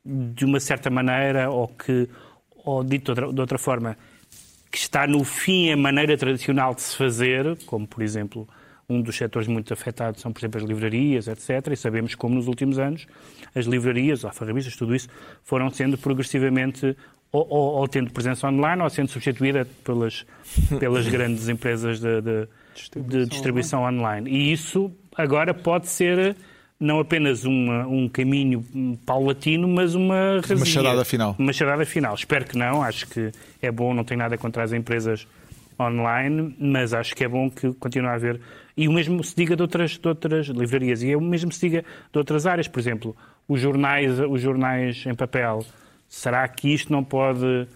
de 0.05 0.43
uma 0.45 0.59
certa 0.59 0.89
maneira 0.89 1.49
ou 1.49 1.67
que, 1.67 2.07
ou 2.65 2.83
dito 2.83 3.05
de 3.13 3.21
outra, 3.21 3.33
de 3.33 3.39
outra 3.41 3.57
forma, 3.57 3.97
que 4.71 4.77
está 4.77 5.07
no 5.07 5.23
fim 5.23 5.71
a 5.71 5.77
maneira 5.77 6.17
tradicional 6.17 6.75
de 6.75 6.81
se 6.81 6.95
fazer, 6.97 7.57
como 7.65 7.87
por 7.87 8.03
exemplo 8.03 8.47
um 8.87 9.01
dos 9.01 9.15
setores 9.15 9.47
muito 9.47 9.71
afetados 9.71 10.19
são, 10.19 10.31
por 10.33 10.39
exemplo, 10.39 10.59
as 10.61 10.67
livrarias, 10.67 11.27
etc. 11.27 11.67
E 11.71 11.75
sabemos 11.75 12.15
como 12.15 12.35
nos 12.35 12.47
últimos 12.47 12.79
anos 12.79 13.05
as 13.55 13.65
livrarias, 13.65 14.25
alfarrabistas, 14.25 14.75
tudo 14.75 14.95
isso, 14.95 15.07
foram 15.43 15.69
sendo 15.69 15.97
progressivamente 15.97 16.97
ou, 17.31 17.47
ou- 17.49 17.73
ou 17.81 17.87
tendo 17.87 18.11
presença 18.11 18.47
online 18.47 18.81
ou 18.81 18.89
sendo 18.89 19.09
substituída 19.09 19.65
pelas, 19.83 20.25
pelas 20.79 21.05
grandes 21.09 21.47
empresas 21.49 21.99
de, 21.99 22.21
de- 22.21 22.47
de 23.07 23.25
distribuição 23.27 23.83
online. 23.83 24.27
E 24.29 24.51
isso 24.51 24.91
agora 25.15 25.53
pode 25.53 25.87
ser 25.87 26.35
não 26.79 26.99
apenas 26.99 27.43
uma- 27.43 27.85
um 27.87 28.07
caminho 28.07 28.63
paulatino, 29.05 29.67
mas 29.67 29.95
uma 29.95 30.39
razia. 30.47 30.65
charada 30.65 31.03
final. 31.03 31.35
Uma 31.37 31.51
charada 31.53 31.85
final. 31.85 32.15
Espero 32.15 32.45
que 32.45 32.57
não. 32.57 32.81
Acho 32.81 33.07
que 33.07 33.31
é 33.61 33.71
bom, 33.71 33.93
não 33.93 34.03
tenho 34.03 34.19
nada 34.19 34.37
contra 34.37 34.63
as 34.63 34.71
empresas 34.71 35.27
online, 35.79 36.55
mas 36.59 36.93
acho 36.93 37.15
que 37.15 37.23
é 37.23 37.27
bom 37.27 37.49
que 37.49 37.73
continue 37.73 38.07
a 38.09 38.13
haver. 38.13 38.39
E 38.75 38.87
o 38.87 38.91
mesmo 38.93 39.23
se 39.23 39.35
diga 39.35 39.55
de 39.55 39.61
outras, 39.61 39.97
de 39.97 40.07
outras 40.07 40.47
livrarias. 40.47 41.03
E 41.03 41.11
é 41.11 41.17
o 41.17 41.21
mesmo 41.21 41.51
se 41.51 41.59
diga 41.67 41.83
de 42.11 42.17
outras 42.17 42.45
áreas. 42.45 42.67
Por 42.67 42.79
exemplo, 42.79 43.15
os 43.47 43.59
jornais, 43.59 44.19
os 44.19 44.41
jornais 44.41 45.03
em 45.05 45.13
papel. 45.15 45.65
Será 46.07 46.47
que 46.47 46.73
isto 46.73 46.91
não 46.91 47.03
pode 47.03 47.67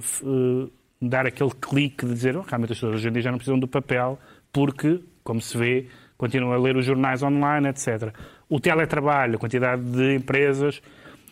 f- 0.00 0.24
eh, 0.24 0.68
dar 1.00 1.26
aquele 1.26 1.50
clique 1.60 2.04
de 2.06 2.12
dizer 2.14 2.36
oh, 2.36 2.42
realmente 2.42 2.72
as 2.72 2.78
pessoas 2.78 2.94
hoje 2.96 3.08
em 3.08 3.12
dia 3.12 3.22
já 3.22 3.30
não 3.30 3.38
precisam 3.38 3.58
do 3.58 3.68
papel 3.68 4.18
porque, 4.52 5.00
como 5.22 5.40
se 5.40 5.56
vê, 5.56 5.86
continuam 6.16 6.52
a 6.52 6.58
ler 6.58 6.76
os 6.76 6.84
jornais 6.84 7.22
online, 7.22 7.68
etc. 7.68 8.14
O 8.48 8.60
teletrabalho, 8.60 9.36
a 9.36 9.38
quantidade 9.38 9.82
de 9.82 10.14
empresas 10.14 10.80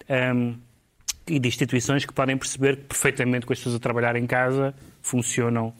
ehm, 0.08 0.54
e 1.26 1.38
de 1.38 1.48
instituições 1.48 2.04
que 2.04 2.12
podem 2.12 2.36
perceber 2.36 2.76
que 2.76 2.84
perfeitamente 2.84 3.46
com 3.46 3.52
as 3.52 3.58
pessoas 3.58 3.76
a 3.76 3.78
trabalhar 3.78 4.16
em 4.16 4.26
casa 4.26 4.74
funcionam 5.02 5.72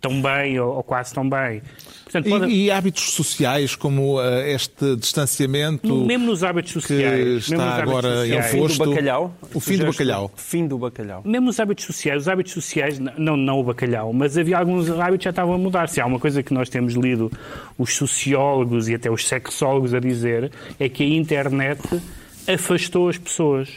tão 0.00 0.20
bem 0.20 0.58
ou, 0.60 0.76
ou 0.76 0.82
quase 0.82 1.12
tão 1.14 1.28
bem. 1.28 1.62
Portanto, 2.04 2.28
pode- 2.28 2.46
E, 2.52 2.64
e 2.66 2.70
hábitos 2.70 3.12
sociais, 3.12 3.74
como 3.74 4.20
eh, 4.20 4.52
este 4.52 4.96
distanciamento 4.96 5.94
mesmo 6.04 6.26
nos 6.26 6.44
hábitos 6.44 6.72
que 6.74 6.80
sociais, 6.80 7.18
mesmo 7.18 7.30
nos 7.34 7.48
está 7.48 7.74
agora 7.82 8.08
em 8.26 8.42
sociais, 8.42 8.50
Fim 8.50 8.66
do 8.78 8.90
bacalhau. 8.90 9.34
o 9.54 9.60
fim 9.60 9.76
do 9.78 9.86
bacalhau. 9.86 10.32
Fim 10.36 10.66
do 10.66 10.78
bacalhau. 10.78 11.22
Mesmo 11.24 11.48
os 11.50 11.58
hábitos 11.60 11.84
sociais, 11.84 12.22
os 12.22 12.28
hábitos 12.28 12.52
sociais, 12.52 12.98
não, 12.98 13.36
não 13.36 13.60
o 13.60 13.64
bacalhau, 13.64 14.12
mas 14.12 14.36
havia 14.36 14.58
alguns 14.58 14.90
hábitos 14.90 15.18
que 15.18 15.24
já 15.24 15.30
estavam 15.30 15.54
a 15.54 15.58
mudar. 15.58 15.88
Se 15.88 16.00
há 16.00 16.06
uma 16.06 16.18
coisa 16.18 16.42
que 16.42 16.52
nós 16.52 16.68
temos 16.68 16.94
lido 16.94 17.30
os 17.78 17.94
sociólogos 17.96 18.88
e 18.88 18.94
até 18.94 19.10
os 19.10 19.26
sexólogos 19.26 19.94
a 19.94 20.00
dizer, 20.00 20.50
é 20.78 20.88
que 20.88 21.02
a 21.02 21.06
internet 21.06 21.80
afastou 22.52 23.08
as 23.08 23.16
pessoas. 23.18 23.68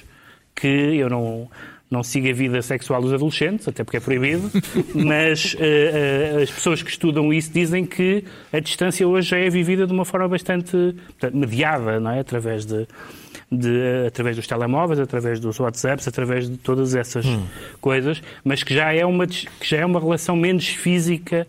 Que 0.56 0.68
eu 0.68 1.10
não, 1.10 1.50
não 1.94 2.04
sigo 2.04 2.28
a 2.28 2.34
vida 2.34 2.62
sexual 2.62 3.02
dos 3.02 3.14
adolescentes, 3.14 3.68
até 3.68 3.84
porque 3.84 3.98
é 3.98 4.00
proibido, 4.00 4.50
mas 4.96 5.56
eh, 5.60 6.34
eh, 6.40 6.44
as 6.44 6.50
pessoas 6.52 6.82
que 6.82 6.90
estudam 6.90 7.32
isso 7.32 7.52
dizem 7.54 7.86
que 7.86 8.24
a 8.52 8.60
distância 8.60 9.08
hoje 9.08 9.30
já 9.30 9.38
é 9.38 9.50
vivida 9.50 9.86
de 9.86 9.94
uma 9.94 10.04
forma 10.04 10.28
bastante 10.28 10.72
portanto, 11.08 11.38
mediada, 11.38 12.00
não 12.00 12.12
é? 12.12 12.20
Através 12.20 12.66
de, 12.66 12.88
de- 13.52 14.08
através 14.08 14.36
dos 14.36 14.48
telemóveis, 14.48 15.00
através 15.00 15.40
dos 15.40 15.60
WhatsApps, 15.60 16.08
através 16.08 16.50
de 16.50 16.58
todas 16.58 16.96
essas 16.96 17.26
coisas, 17.80 18.22
mas 18.44 18.64
que 18.64 18.74
já 18.74 18.92
é 18.94 19.06
uma 19.06 19.28
que 19.28 19.48
já 19.64 19.78
é 19.78 19.86
uma 19.86 20.00
relação 20.00 20.36
menos 20.36 20.68
física 20.68 21.48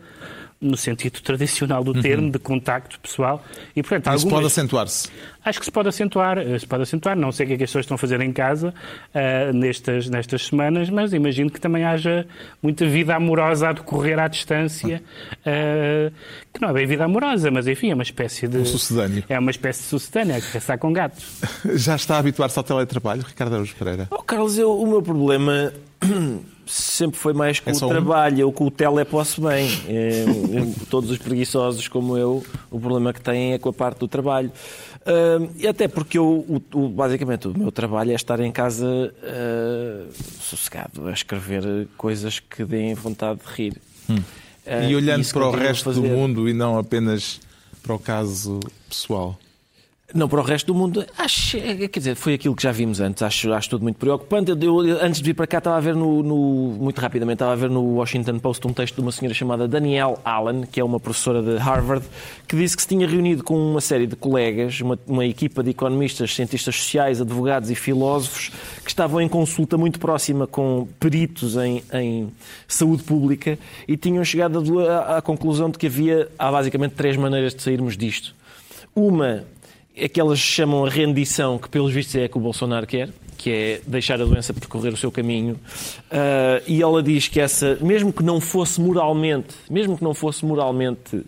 no 0.64 0.77
sentido 0.77 1.20
tradicional 1.20 1.85
do 1.85 2.00
termo 2.00 2.31
de 2.31 2.38
contacto 2.38 2.98
pessoal 3.00 3.44
e 3.77 3.83
portanto 3.83 4.07
Isso 4.14 4.24
pode 4.24 4.35
algumas- 4.35 4.53
acentuar-se. 4.53 5.09
Acho 5.44 5.59
que 5.59 5.66
se 5.66 5.70
pode 5.72 5.88
acentuar, 5.90 6.38
eh, 6.38 6.59
se 6.59 6.66
pode 6.66 6.85
acentuar. 6.85 7.14
Não 7.14 7.31
sei 7.31 7.44
o 7.44 7.48
que 7.48 7.53
é 7.53 7.57
que 7.59 7.64
as 7.64 7.68
pessoas 7.70 7.83
estão 7.85 7.96
a 7.96 7.98
fazer 7.98 8.18
em 8.22 8.33
casa 8.33 8.72
ah, 9.14 9.53
nestas, 9.53 10.09
nestas 10.09 10.46
semanas, 10.46 10.88
mas 10.88 11.12
imagino 11.12 11.50
que 11.50 11.61
também 11.61 11.85
haja 11.85 12.27
muita 12.62 12.87
vida 12.87 13.14
amorosa 13.14 13.68
a 13.68 13.72
decorrer 13.74 14.18
à 14.18 14.27
distância, 14.27 15.03
ah, 15.44 16.11
que 16.53 16.61
não 16.62 16.70
é 16.70 16.72
bem 16.72 16.87
vida 16.87 17.05
amorosa, 17.05 17.50
mas 17.50 17.66
enfim, 17.68 17.90
é 17.90 17.94
uma 17.94 18.03
espécie 18.03 18.48
de. 18.48 18.57
Um 18.57 18.64
sucedâneo. 18.64 19.22
É 19.29 19.38
uma 19.38 19.50
espécie 19.50 19.83
de 19.83 19.88
sucedâneo, 19.88 20.35
é 20.37 20.40
caçar 20.40 20.79
com 20.79 20.90
gato. 20.94 21.22
Já 21.74 21.94
está 21.96 22.16
a 22.16 22.18
habituar-se 22.20 22.59
ao 22.59 22.64
teletrabalho, 22.64 23.20
Ricardo 23.22 23.53
Araújo 23.53 23.74
Pereira? 23.77 24.09
Oh, 24.11 24.22
Carlos, 24.22 24.57
eu- 24.57 24.81
o 24.81 24.87
meu 24.87 25.03
problema 25.03 25.74
sempre 26.66 27.18
foi 27.18 27.33
mais 27.33 27.61
com 27.61 27.70
É 27.70 27.72
o 27.72 27.77
só 27.77 27.87
um? 27.87 27.88
trabalho. 27.88 28.40
Eu 28.40 28.53
com 28.53 28.66
o 28.66 28.70
tele 28.70 29.05
posso 29.05 29.40
bem. 29.42 29.68
É, 29.88 30.24
é, 30.24 30.85
todos 30.90 31.11
os 31.11 31.18
preguiçosos 31.18 31.88
como 31.88 32.16
eu, 32.16 32.44
o 32.70 32.79
problema 32.81 33.12
que 33.12 33.20
têm 33.20 33.53
é 33.53 33.59
com 33.59 33.68
a 33.68 33.72
parte 33.72 33.98
do 33.98 34.09
trabalho. 34.09 34.50
Ah, 35.07 35.46
e 35.57 35.66
até 35.66 35.87
porque 35.88 36.16
eu, 36.18 36.27
o- 36.27 36.62
o- 36.74 36.88
basicamente 36.88 37.46
o 37.48 37.57
meu 37.59 37.70
trabalho 37.70 38.12
é 38.12 38.14
estar 38.14 38.40
em 38.40 38.50
casa 38.53 39.14
ah, 39.22 40.07
sossegado, 40.40 41.07
a 41.09 41.12
escrever 41.12 41.88
coisas 41.96 42.38
que 42.40 42.64
deem 42.64 42.94
vontade 42.94 43.40
de 43.40 43.53
rir. 43.62 43.77
Ah, 44.66 44.83
E 44.88 44.94
olhando 44.96 45.20
isso 45.20 45.35
para 45.35 45.46
o 45.46 45.50
resto 45.50 45.92
do 45.92 46.03
mundo 46.03 46.48
e 46.48 46.53
não 46.55 46.79
apenas 46.79 47.40
para 47.83 47.94
o 47.94 47.98
caso 47.98 48.61
pessoal. 48.88 49.38
Não 50.14 50.29
para 50.29 50.38
o 50.38 50.44
resto 50.44 50.68
do 50.68 50.74
mundo. 50.77 51.05
Acho, 51.18 51.57
é, 51.57 51.88
quer 51.88 51.98
dizer, 51.98 52.14
foi 52.14 52.35
aquilo 52.35 52.55
que 52.55 52.62
já 52.62 52.70
vimos 52.70 53.00
antes. 53.00 53.20
Acho, 53.20 53.53
acho 53.53 53.68
tudo 53.68 53.83
muito 53.83 53.96
preocupante. 53.96 54.53
Eu, 54.53 54.87
eu, 54.87 55.05
antes 55.05 55.20
de 55.20 55.24
vir 55.24 55.35
para 55.35 55.44
cá, 55.44 55.59
estava 55.59 55.77
a 55.77 55.81
ver 55.81 55.96
no, 55.96 56.22
no, 56.22 56.37
muito 56.79 57.00
rapidamente, 57.00 57.35
estava 57.35 57.50
a 57.50 57.57
ver 57.57 57.68
no 57.68 57.83
Washington 57.96 58.38
Post 58.38 58.64
um 58.64 58.72
texto 58.72 58.94
de 58.94 59.00
uma 59.00 59.11
senhora 59.11 59.35
chamada 59.35 59.66
Danielle 59.66 60.14
Allen, 60.24 60.66
que 60.70 60.79
é 60.79 60.85
uma 60.85 61.00
professora 61.00 61.42
de 61.42 61.57
Harvard, 61.57 62.07
que 62.46 62.55
disse 62.55 62.77
que 62.77 62.83
se 62.83 62.88
tinha 62.88 63.09
reunido 63.09 63.42
com 63.42 63.59
uma 63.59 63.81
série 63.81 64.07
de 64.07 64.14
colegas, 64.14 64.81
uma, 64.81 64.96
uma 65.05 65.27
equipa 65.27 65.64
de 65.64 65.70
economistas, 65.70 66.33
cientistas 66.33 66.77
sociais, 66.77 67.20
advogados 67.20 67.68
e 67.68 67.74
filósofos, 67.74 68.53
que 68.85 68.90
estavam 68.90 69.20
em 69.20 69.29
consulta 69.29 69.77
muito 69.77 69.98
próxima 69.98 70.46
com 70.46 70.87
peritos 71.00 71.57
em, 71.57 71.83
em 71.92 72.33
saúde 72.68 73.03
pública 73.03 73.59
e 73.88 73.96
tinham 73.96 74.24
chegado 74.24 74.79
à, 74.88 75.16
à 75.16 75.22
conclusão 75.22 75.68
de 75.68 75.77
que 75.77 75.88
havia, 75.88 76.29
há 76.38 76.53
basicamente 76.53 76.92
três 76.92 77.16
maneiras 77.16 77.53
de 77.53 77.62
sairmos 77.62 77.96
disto. 77.96 78.33
Uma 78.94 79.42
é 79.96 80.09
que 80.09 80.20
chamam 80.37 80.85
a 80.85 80.88
rendição, 80.88 81.59
que 81.59 81.68
pelos 81.68 81.92
vistos 81.92 82.16
é 82.16 82.28
que 82.28 82.37
o 82.37 82.40
Bolsonaro 82.40 82.87
quer, 82.87 83.11
que 83.37 83.50
é 83.50 83.80
deixar 83.87 84.20
a 84.20 84.24
doença 84.24 84.54
percorrer 84.54 84.92
o 84.92 84.96
seu 84.96 85.11
caminho. 85.12 85.54
Uh, 85.54 86.62
e 86.66 86.83
ela 86.83 87.02
diz 87.02 87.28
que 87.28 87.38
essa, 87.38 87.76
mesmo 87.80 88.12
que 88.12 88.22
não 88.22 88.40
fosse 88.40 88.80
moralmente, 88.80 89.54
mesmo 89.70 89.96
que 89.96 90.02
não 90.02 90.14
fosse 90.14 90.44
moralmente 90.44 91.16
uh, 91.16 91.24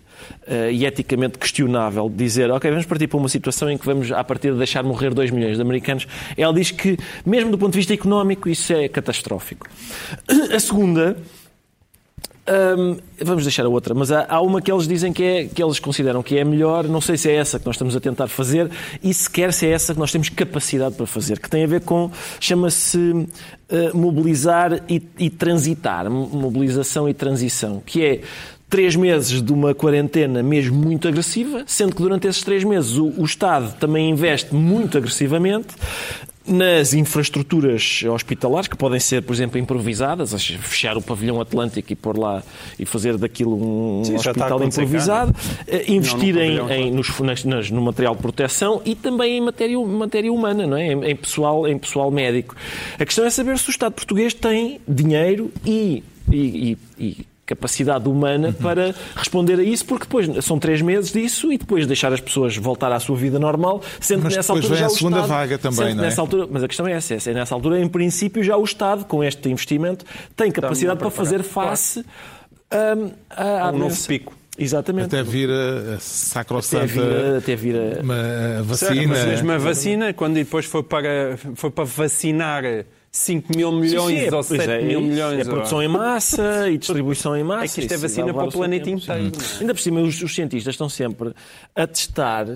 e 0.73 0.87
eticamente 0.87 1.39
questionável, 1.39 2.11
dizer, 2.13 2.51
ok, 2.51 2.71
vamos 2.71 2.87
partir 2.87 3.07
para 3.07 3.19
uma 3.19 3.29
situação 3.29 3.71
em 3.71 3.77
que 3.77 3.85
vamos, 3.85 4.11
a 4.11 4.25
partir 4.25 4.53
de 4.53 4.59
deixar 4.59 4.83
morrer 4.83 5.13
2 5.13 5.31
milhões 5.31 5.57
de 5.57 5.63
americanos, 5.63 6.07
ela 6.37 6.53
diz 6.53 6.71
que, 6.71 6.97
mesmo 7.25 7.51
do 7.51 7.59
ponto 7.59 7.73
de 7.73 7.79
vista 7.79 7.93
económico, 7.93 8.49
isso 8.49 8.73
é 8.73 8.89
catastrófico. 8.89 9.69
A 10.53 10.59
segunda 10.59 11.17
vamos 13.25 13.45
deixar 13.45 13.67
a 13.67 13.69
outra, 13.69 13.95
mas 13.95 14.13
há, 14.13 14.25
há, 14.29 14.41
uma 14.41 14.63
que 14.63 14.71
eles 14.71 14.87
dizem 14.87 15.13
que, 15.13 15.23
é, 15.23 15.45
que 15.47 15.63
eles 15.63 15.79
consideram 15.79 16.23
que 16.23 16.39
é 16.39 16.45
melhor, 16.45 16.85
não 16.85 17.01
sei 17.01 17.17
se 17.17 17.29
é 17.29 17.35
essa 17.35 17.59
que 17.59 17.67
nós 17.67 17.75
estamos 17.75 17.97
a 17.97 18.01
tentar 18.01 18.29
fazer 18.29 18.71
e 19.03 19.13
sequer 19.13 19.53
se 19.53 19.67
é 19.67 19.71
essa 19.71 19.93
que 19.93 19.99
nós 19.99 20.13
temos 20.13 20.29
capacidade 20.29 20.95
para 20.95 21.07
fazer, 21.07 21.41
que 21.41 21.51
tem 21.51 21.65
a 21.65 21.67
ver 21.67 21.81
com, 21.81 22.11
chama-se 22.39 22.99
uh, 22.99 23.27
mobilizar 23.97 24.83
e, 24.89 25.03
e 25.19 25.29
transitar, 25.29 26.09
mobilização 26.09 27.09
e 27.09 27.15
transição, 27.15 27.83
que 27.85 28.05
é 28.05 28.21
três 28.69 28.95
meses 28.97 29.43
de 29.43 29.53
uma 29.53 29.75
quarentena 29.75 30.43
mesmo 30.43 30.77
muito 30.77 31.09
agressiva, 31.09 31.65
sendo 31.67 31.95
que 31.95 32.03
durante 32.03 32.27
esses 32.27 32.43
três 32.43 32.65
meses 32.65 32.97
o, 32.97 33.13
o 33.17 33.25
Estado 33.25 33.75
também 33.79 34.11
investe 34.11 34.55
muito 34.55 34.99
agressivamente 34.99 35.69
nas 36.47 36.95
infraestruturas 36.95 38.03
hospitalares, 38.05 38.69
que 38.69 38.77
podem 38.77 39.01
ser, 39.01 39.23
por 39.23 39.33
exemplo, 39.33 39.59
improvisadas, 39.59 40.33
fechar 40.61 40.97
o 40.97 41.03
pavilhão 41.03 41.41
Atlântico 41.41 41.93
e 41.93 41.97
pôr 41.97 42.19
lá 42.19 42.43
e 42.79 42.87
fazer 42.87 43.17
daquilo 43.19 43.57
um 43.57 44.05
Sim, 44.05 44.15
hospital 44.17 44.63
improvisado, 44.63 45.35
eh, 45.67 45.85
investir 45.89 46.35
não, 46.35 46.71
em, 46.71 46.89
em 46.89 46.91
nos, 46.91 47.45
nas, 47.45 47.71
no 47.71 47.83
material 47.83 48.15
de 48.15 48.23
proteção 48.23 48.81
e 48.85 48.95
também 48.95 49.39
em 49.39 49.41
matéria, 49.41 49.79
matéria 49.79 50.33
humana, 50.33 50.67
não 50.67 50.77
é? 50.77 50.93
Em, 50.93 51.05
em, 51.05 51.17
pessoal, 51.17 51.67
em 51.67 51.79
pessoal 51.79 52.11
médico. 52.11 52.55
A 52.99 53.05
questão 53.05 53.25
é 53.25 53.31
saber 53.31 53.59
se 53.59 53.69
o 53.69 53.71
Estado 53.71 53.93
português 53.93 54.33
tem 54.35 54.81
dinheiro 54.87 55.51
e, 55.65 56.03
e, 56.31 56.77
e, 56.99 57.05
e 57.05 57.27
capacidade 57.47 58.09
humana 58.09 58.53
para 58.53 58.95
responder 59.15 59.61
a 59.61 59.63
isso, 59.63 59.87
porque 59.87 60.05
depois 60.05 60.45
são 60.45 60.59
três 60.59 60.83
meses 60.83 61.13
disso 61.13 61.53
e 61.53 61.57
depois 61.57 61.87
deixar 61.87 62.13
as 62.13 62.21
pessoas 62.21 62.57
voltar 62.57 62.91
à 62.93 62.99
sua 62.99 63.17
vida 63.17 63.39
normal, 63.39 63.81
sendo 64.01 64.25
mas 64.25 64.33
que 64.33 64.37
nessa 64.39 64.53
altura 64.53 64.75
vem 64.75 64.79
já 64.79 64.87
a 64.87 64.91
segunda 64.91 65.21
Estado, 65.21 65.29
vaga 65.29 65.59
também, 65.59 65.95
não 65.95 66.03
é? 66.03 66.07
Nessa 66.07 66.21
altura, 66.21 66.49
mas 66.51 66.63
a 66.65 66.69
questão 66.69 66.87
é 66.87 66.93
essa, 66.93 67.15
é, 67.15 67.35
nessa 67.35 67.55
altura, 67.55 67.81
em 67.81 67.89
princípio, 67.89 68.43
já 68.43 68.57
o 68.57 68.65
Estado, 68.65 69.05
com 69.05 69.23
este 69.23 69.49
investimento, 69.49 70.05
tem 70.35 70.51
capacidade 70.51 70.99
para 70.99 71.11
fazer 71.11 71.43
face 71.43 72.05
um, 72.73 73.11
a, 73.31 73.69
a 73.69 73.71
um 73.71 73.79
novo 73.79 74.07
pico. 74.07 74.35
Exatamente. 74.59 75.07
Até 75.07 75.23
vir 75.23 75.51
a 75.51 75.99
sacrossanta 76.01 76.85
até 76.85 76.93
vir, 76.95 77.37
até 77.37 77.57
vir 77.57 77.77
a... 77.77 78.03
Uma 78.03 78.63
vacina. 78.63 78.95
Certo, 78.95 79.09
mas 79.09 79.25
mesmo 79.27 79.53
a 79.53 79.59
vacina, 79.59 80.13
quando 80.15 80.35
depois 80.35 80.65
foi 80.65 80.83
para, 80.83 81.37
foi 81.55 81.71
para 81.71 81.85
vacinar 81.85 82.65
5 83.17 83.57
mil 83.57 83.73
milhões 83.73 84.21
sim, 84.21 84.29
sim, 84.29 84.35
ou 84.35 84.43
7 84.43 84.71
é, 84.71 84.83
mil 84.83 85.01
milhões. 85.01 85.41
É 85.41 85.45
produção 85.45 85.83
em 85.83 85.89
massa 85.89 86.69
e 86.69 86.77
distribuição 86.77 87.35
em 87.35 87.43
massa. 87.43 87.65
É 87.65 87.69
que 87.69 87.81
isto 87.81 87.95
é 87.95 87.97
vacina 87.97 88.33
para 88.33 88.45
o 88.45 88.53
planeta 88.53 88.91
inteiro. 88.91 89.33
Ainda 89.59 89.75
por 89.75 89.81
cima, 89.81 90.01
os, 90.03 90.23
os 90.23 90.35
cientistas 90.35 90.75
estão 90.75 90.89
sempre 90.89 91.33
a 91.75 91.87
testar 91.87 92.47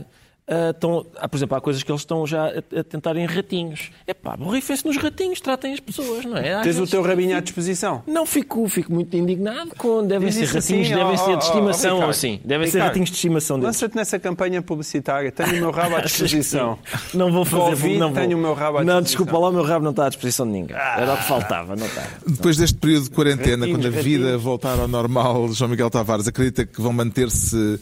Uh, 0.51 0.71
estão, 0.71 1.07
ah, 1.17 1.29
por 1.29 1.37
exemplo, 1.37 1.57
há 1.57 1.61
coisas 1.61 1.81
que 1.81 1.93
eles 1.93 2.01
estão 2.01 2.27
já 2.27 2.47
a, 2.47 2.81
a 2.81 2.83
tentar 2.83 3.17
em 3.17 3.25
ratinhos. 3.25 3.93
É 4.05 4.13
pá, 4.13 4.37
borrifem-se 4.37 4.85
nos 4.85 4.97
ratinhos, 4.97 5.41
tratem 5.41 5.73
as 5.73 5.79
pessoas, 5.79 6.25
não 6.25 6.37
é? 6.37 6.61
Tens 6.63 6.77
o 6.77 6.89
teu 6.89 7.03
rabinho 7.03 7.37
à 7.37 7.41
disposição? 7.41 8.03
Não, 8.05 8.27
fico, 8.27 8.69
fico 8.69 8.93
muito 8.93 9.17
indignado 9.17 9.71
com. 9.79 10.05
Devem 10.05 10.29
Diz 10.29 10.39
ser 10.39 10.59
ratinhos, 10.59 10.89
assim, 10.89 10.97
devem 10.97 11.15
oh, 11.15 11.17
ser 11.19 11.37
de 11.37 11.45
estimação 11.45 12.01
oh, 12.01 12.07
oh, 12.07 12.09
assim. 12.09 12.41
Devem 12.45 12.67
Ricardo, 12.67 12.71
ser 12.73 12.81
ratinhos 12.81 13.11
de 13.11 13.15
estimação 13.15 13.61
deles. 13.61 13.77
Lança-te 13.77 13.95
nessa 13.95 14.19
campanha 14.19 14.61
publicitária, 14.61 15.31
tenho 15.31 15.51
o 15.51 15.61
meu 15.61 15.71
rabo 15.71 15.95
à 15.95 16.01
disposição. 16.03 16.77
não 17.15 17.31
vou 17.31 17.45
fazer 17.45 17.71
Covid, 17.71 17.99
não 17.99 18.13
vou. 18.13 18.21
tenho 18.21 18.37
o 18.37 18.41
meu 18.41 18.55
rabo 18.55 18.79
à 18.79 18.81
disposição. 18.81 18.95
Não, 18.95 19.03
desculpa 19.03 19.39
lá, 19.39 19.49
o 19.51 19.53
meu 19.53 19.63
rabo 19.63 19.85
não 19.85 19.93
está 19.93 20.07
à 20.07 20.09
disposição 20.09 20.47
de 20.47 20.53
ninguém. 20.53 20.77
Era 20.77 21.15
o 21.15 21.17
que 21.17 21.25
faltava, 21.29 21.77
não 21.77 21.87
está. 21.87 22.09
Depois 22.27 22.57
deste 22.57 22.77
período 22.77 23.05
de 23.05 23.11
quarentena, 23.11 23.59
ratinhos, 23.59 23.77
quando 23.77 23.87
a 23.87 24.03
vida 24.03 24.25
ratinhos. 24.25 24.43
voltar 24.43 24.81
ao 24.81 24.89
normal, 24.89 25.49
João 25.53 25.71
Miguel 25.71 25.91
Tavares 25.91 26.27
acredita 26.27 26.67
que 26.67 26.81
vão 26.81 26.93
manter-se 26.93 27.79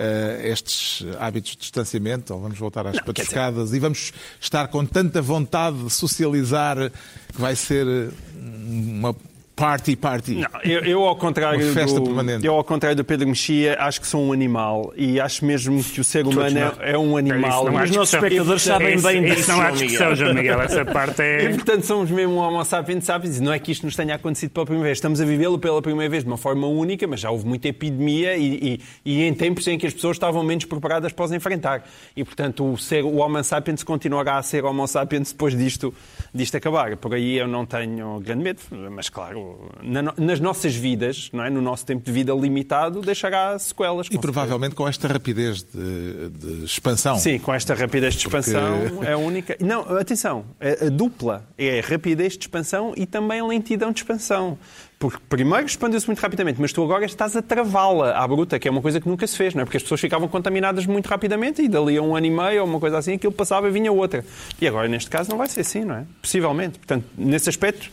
uh, 0.00 0.46
estes 0.46 1.04
hábitos 1.18 1.52
de 1.52 1.58
distanciamento, 1.58 2.32
ou 2.32 2.40
vamos 2.40 2.58
voltar 2.58 2.86
às 2.86 3.00
patuscadas, 3.00 3.72
e 3.74 3.78
vamos 3.78 4.12
estar 4.40 4.68
com 4.68 4.84
tanta 4.86 5.20
vontade 5.20 5.84
de 5.84 5.90
socializar 5.90 6.90
que 7.32 7.40
vai 7.40 7.54
ser 7.54 8.10
uma 8.34 9.14
Party, 9.60 9.94
party. 9.94 10.34
Não, 10.36 10.48
eu, 10.64 10.80
eu, 10.80 11.04
ao 11.04 11.14
contrário 11.14 11.62
Uma 11.62 11.74
festa 11.74 12.00
do, 12.00 12.06
permanente. 12.06 12.46
eu, 12.46 12.54
ao 12.54 12.64
contrário 12.64 12.96
do 12.96 13.04
Pedro 13.04 13.28
Mexia, 13.28 13.76
acho 13.78 14.00
que 14.00 14.06
sou 14.06 14.22
um 14.22 14.32
animal 14.32 14.90
e 14.96 15.20
acho 15.20 15.44
mesmo 15.44 15.84
que 15.84 16.00
o 16.00 16.04
ser 16.04 16.26
humano 16.26 16.58
é, 16.80 16.92
é, 16.92 16.98
um 16.98 17.14
animal. 17.14 17.66
Os 17.66 17.90
nossos 17.90 18.14
espectadores 18.14 18.62
sabem 18.62 18.98
bem 18.98 19.22
disso. 19.22 19.40
Isso 19.40 19.50
não 19.50 19.60
há 19.60 19.70
discussão, 19.70 20.16
João 20.16 20.32
Miguel. 20.32 20.62
Essa 20.62 20.82
parte 20.86 21.20
é. 21.20 21.44
E, 21.50 21.54
portanto, 21.54 21.84
somos 21.84 22.10
mesmo 22.10 22.34
um 22.34 22.38
Homo 22.38 22.64
sapiens 22.64 23.04
sapiens. 23.04 23.38
Não 23.38 23.52
é 23.52 23.58
que 23.58 23.70
isto 23.72 23.84
nos 23.84 23.94
tenha 23.94 24.14
acontecido 24.14 24.50
pela 24.50 24.64
primeira 24.64 24.86
vez. 24.86 24.96
Estamos 24.96 25.20
a 25.20 25.26
vivê-lo 25.26 25.58
pela 25.58 25.82
primeira 25.82 26.08
vez 26.08 26.24
de 26.24 26.30
uma 26.30 26.38
forma 26.38 26.66
única, 26.66 27.06
mas 27.06 27.20
já 27.20 27.30
houve 27.30 27.46
muita 27.46 27.68
epidemia 27.68 28.36
e, 28.38 28.80
e, 29.04 29.12
e, 29.12 29.22
em 29.24 29.34
tempos 29.34 29.66
em 29.66 29.78
que 29.78 29.86
as 29.86 29.92
pessoas 29.92 30.16
estavam 30.16 30.42
menos 30.42 30.64
preparadas 30.64 31.12
para 31.12 31.26
os 31.26 31.32
enfrentar. 31.32 31.84
E, 32.16 32.24
portanto, 32.24 32.64
o, 32.64 32.78
ser, 32.78 33.04
o 33.04 33.16
Homo 33.16 33.44
sapiens 33.44 33.82
continuará 33.82 34.38
a 34.38 34.42
ser 34.42 34.64
Homo 34.64 34.86
sapiens 34.86 35.32
depois 35.32 35.54
disto, 35.56 35.92
disto 36.34 36.56
acabar. 36.56 36.96
Por 36.96 37.14
aí 37.14 37.36
eu 37.36 37.46
não 37.46 37.66
tenho 37.66 38.20
grande 38.20 38.42
medo, 38.42 38.60
mas, 38.90 39.10
claro, 39.10 39.49
na, 39.82 40.14
nas 40.16 40.40
nossas 40.40 40.74
vidas, 40.74 41.30
não 41.32 41.44
é? 41.44 41.50
no 41.50 41.60
nosso 41.60 41.84
tempo 41.86 42.04
de 42.04 42.12
vida 42.12 42.32
limitado, 42.32 43.00
deixará 43.00 43.58
sequelas. 43.58 44.08
E 44.10 44.18
provavelmente 44.18 44.74
com 44.74 44.86
esta 44.86 45.08
rapidez 45.08 45.62
de, 45.62 46.28
de, 46.30 46.64
expansão. 46.64 47.18
Sim, 47.18 47.38
com 47.38 47.52
esta 47.52 47.74
rapidez 47.74 48.14
de 48.14 48.20
expansão 48.20 48.88
Porque... 48.88 49.06
é 49.06 49.16
única. 49.16 49.56
Não, 49.60 49.82
atenção, 49.96 50.44
a, 50.60 50.86
a 50.86 50.88
dupla 50.88 51.48
é 51.56 51.80
rapidez 51.80 52.34
de 52.34 52.44
expansão 52.44 52.92
e 52.96 53.06
também 53.06 53.42
lentidão 53.42 53.92
de 53.92 54.00
expansão. 54.00 54.58
Porque 55.00 55.18
primeiro 55.30 55.64
expandiu-se 55.64 56.06
muito 56.06 56.20
rapidamente, 56.20 56.60
mas 56.60 56.74
tu 56.74 56.84
agora 56.84 57.06
estás 57.06 57.34
a 57.34 57.40
travá-la 57.40 58.22
à 58.22 58.28
bruta, 58.28 58.58
que 58.58 58.68
é 58.68 58.70
uma 58.70 58.82
coisa 58.82 59.00
que 59.00 59.08
nunca 59.08 59.26
se 59.26 59.34
fez, 59.34 59.54
não 59.54 59.62
é? 59.62 59.64
Porque 59.64 59.78
as 59.78 59.82
pessoas 59.82 59.98
ficavam 59.98 60.28
contaminadas 60.28 60.84
muito 60.84 61.06
rapidamente 61.06 61.62
e 61.62 61.68
dali 61.68 61.96
a 61.96 62.02
um 62.02 62.14
ano 62.14 62.26
e 62.26 62.30
meio 62.30 62.60
ou 62.60 62.68
uma 62.68 62.78
coisa 62.78 62.98
assim, 62.98 63.14
aquilo 63.14 63.32
passava 63.32 63.66
e 63.66 63.70
vinha 63.70 63.90
outra. 63.90 64.22
E 64.60 64.68
agora, 64.68 64.86
neste 64.88 65.08
caso, 65.08 65.30
não 65.30 65.38
vai 65.38 65.48
ser 65.48 65.62
assim, 65.62 65.86
não 65.86 65.94
é? 65.94 66.04
Possivelmente. 66.20 66.78
Portanto, 66.78 67.06
nesse 67.16 67.48
aspecto, 67.48 67.90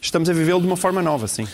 estamos 0.00 0.28
a 0.28 0.32
vivê-lo 0.32 0.60
de 0.60 0.66
uma 0.66 0.76
forma 0.76 1.02
nova, 1.02 1.26
sim. 1.26 1.46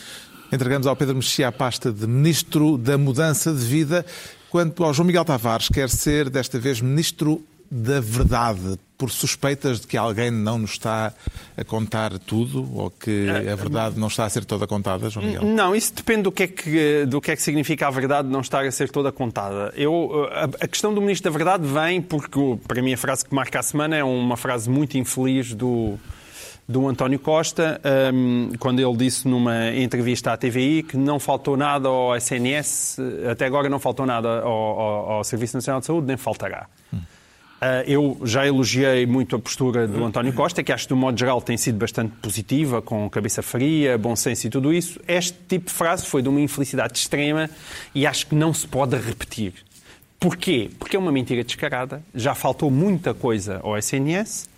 Entregamos 0.52 0.86
ao 0.86 0.94
Pedro 0.94 1.16
Mexia 1.16 1.48
a 1.48 1.52
pasta 1.52 1.92
de 1.92 2.06
Ministro 2.06 2.78
da 2.78 2.96
Mudança 2.96 3.52
de 3.52 3.64
Vida, 3.64 4.06
quanto 4.48 4.84
ao 4.84 4.94
João 4.94 5.06
Miguel 5.06 5.24
Tavares 5.24 5.68
quer 5.68 5.90
ser, 5.90 6.30
desta 6.30 6.58
vez, 6.58 6.80
Ministro 6.80 7.42
da 7.70 8.00
Verdade, 8.00 8.78
por 8.96 9.10
suspeitas 9.10 9.80
de 9.80 9.86
que 9.86 9.96
alguém 9.96 10.30
não 10.30 10.58
nos 10.58 10.72
está 10.72 11.12
a 11.56 11.64
contar 11.64 12.18
tudo 12.18 12.66
ou 12.74 12.90
que 12.90 13.26
a 13.28 13.54
verdade 13.56 13.98
não 13.98 14.08
está 14.08 14.24
a 14.24 14.30
ser 14.30 14.44
toda 14.44 14.66
contada, 14.66 15.10
João 15.10 15.26
Miguel? 15.26 15.42
Não, 15.44 15.74
isso 15.74 15.92
depende 15.92 16.22
do 16.22 16.32
que 16.32 16.44
é 16.44 16.46
que, 16.46 17.06
do 17.06 17.20
que, 17.20 17.30
é 17.32 17.36
que 17.36 17.42
significa 17.42 17.88
a 17.88 17.90
verdade 17.90 18.28
não 18.28 18.40
estar 18.40 18.64
a 18.64 18.70
ser 18.70 18.90
toda 18.90 19.10
contada. 19.12 19.72
Eu, 19.76 20.28
a, 20.30 20.44
a 20.44 20.68
questão 20.68 20.94
do 20.94 21.00
Ministro 21.00 21.30
da 21.30 21.36
Verdade 21.36 21.66
vem 21.66 22.00
porque, 22.00 22.40
para 22.66 22.80
mim, 22.80 22.94
a 22.94 22.96
frase 22.96 23.24
que 23.24 23.34
marca 23.34 23.58
a 23.58 23.62
semana 23.62 23.96
é 23.96 24.04
uma 24.04 24.36
frase 24.36 24.70
muito 24.70 24.96
infeliz 24.96 25.52
do 25.52 25.98
do 26.68 26.88
António 26.88 27.18
Costa, 27.20 27.80
um, 28.12 28.50
quando 28.58 28.80
ele 28.80 28.96
disse 28.96 29.28
numa 29.28 29.70
entrevista 29.70 30.32
à 30.32 30.36
TVI 30.36 30.82
que 30.82 30.96
não 30.96 31.20
faltou 31.20 31.56
nada 31.56 31.88
ao 31.88 32.16
SNS, 32.16 32.98
até 33.30 33.46
agora 33.46 33.68
não 33.68 33.78
faltou 33.78 34.04
nada 34.04 34.40
ao, 34.40 34.50
ao, 34.50 35.10
ao 35.12 35.24
Serviço 35.24 35.56
Nacional 35.56 35.80
de 35.80 35.86
Saúde, 35.86 36.08
nem 36.08 36.16
faltará. 36.16 36.66
Hum. 36.92 36.98
Uh, 37.56 37.82
eu 37.86 38.20
já 38.24 38.46
elogiei 38.46 39.06
muito 39.06 39.34
a 39.34 39.38
postura 39.38 39.88
do 39.88 40.04
António 40.04 40.32
Costa, 40.32 40.62
que 40.62 40.70
acho 40.70 40.84
que, 40.84 40.88
de 40.88 40.94
um 40.94 40.98
modo 40.98 41.18
geral, 41.18 41.40
tem 41.40 41.56
sido 41.56 41.78
bastante 41.78 42.12
positiva, 42.20 42.82
com 42.82 43.08
cabeça 43.08 43.42
fria, 43.42 43.96
bom 43.96 44.14
senso 44.14 44.46
e 44.46 44.50
tudo 44.50 44.74
isso. 44.74 45.00
Este 45.08 45.38
tipo 45.48 45.66
de 45.66 45.72
frase 45.72 46.04
foi 46.04 46.20
de 46.20 46.28
uma 46.28 46.40
infelicidade 46.40 46.98
extrema 46.98 47.48
e 47.94 48.06
acho 48.06 48.26
que 48.26 48.34
não 48.34 48.52
se 48.52 48.66
pode 48.68 48.94
repetir. 48.96 49.54
Porquê? 50.20 50.70
Porque 50.78 50.96
é 50.96 50.98
uma 50.98 51.12
mentira 51.12 51.42
descarada. 51.42 52.02
Já 52.14 52.34
faltou 52.34 52.70
muita 52.70 53.14
coisa 53.14 53.60
ao 53.62 53.76
SNS 53.78 54.48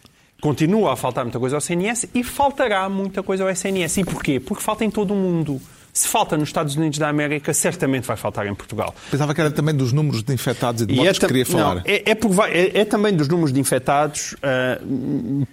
Continua 0.41 0.93
a 0.93 0.97
faltar 0.97 1.25
muita 1.25 1.41
coisa 1.41 1.57
ao 1.57 1.61
CNS 1.61 2.11
e 2.15 2.23
faltará 2.23 2.89
muita 2.89 3.25
coisa 3.25 3.43
ao 3.43 3.51
SNS. 3.51 3.99
E 3.99 4.05
porquê? 4.05 4.39
Porque 4.39 4.63
falta 4.63 4.85
em 4.85 4.91
todo 4.91 5.13
o 5.13 5.17
mundo. 5.17 5.61
Se 5.99 6.07
falta 6.07 6.37
nos 6.37 6.49
Estados 6.49 6.77
Unidos 6.77 6.97
da 6.99 7.09
América, 7.09 7.53
certamente 7.53 8.05
vai 8.07 8.17
faltar 8.17 8.47
em 8.47 8.55
Portugal. 8.55 8.95
Pensava 9.11 9.35
que 9.35 9.41
era 9.41 9.51
também 9.51 9.75
dos 9.75 9.93
números 9.93 10.23
de 10.23 10.33
infectados 10.33 10.83
e 10.83 10.87
de 10.87 10.93
E 10.95 10.97
mortes 10.97 11.17
é, 11.17 11.21
que 11.21 11.27
queria 11.27 11.45
falar. 11.45 11.75
não, 11.75 11.83
é, 11.85 12.03
é 12.11 12.15
por 12.15 12.31
é- 12.49 12.79
é 12.81 12.85
também 12.85 13.13
dos 13.13 13.27
números 13.27 13.53
de 13.53 13.59
infectados, 13.59 14.37
ah, 14.41 14.79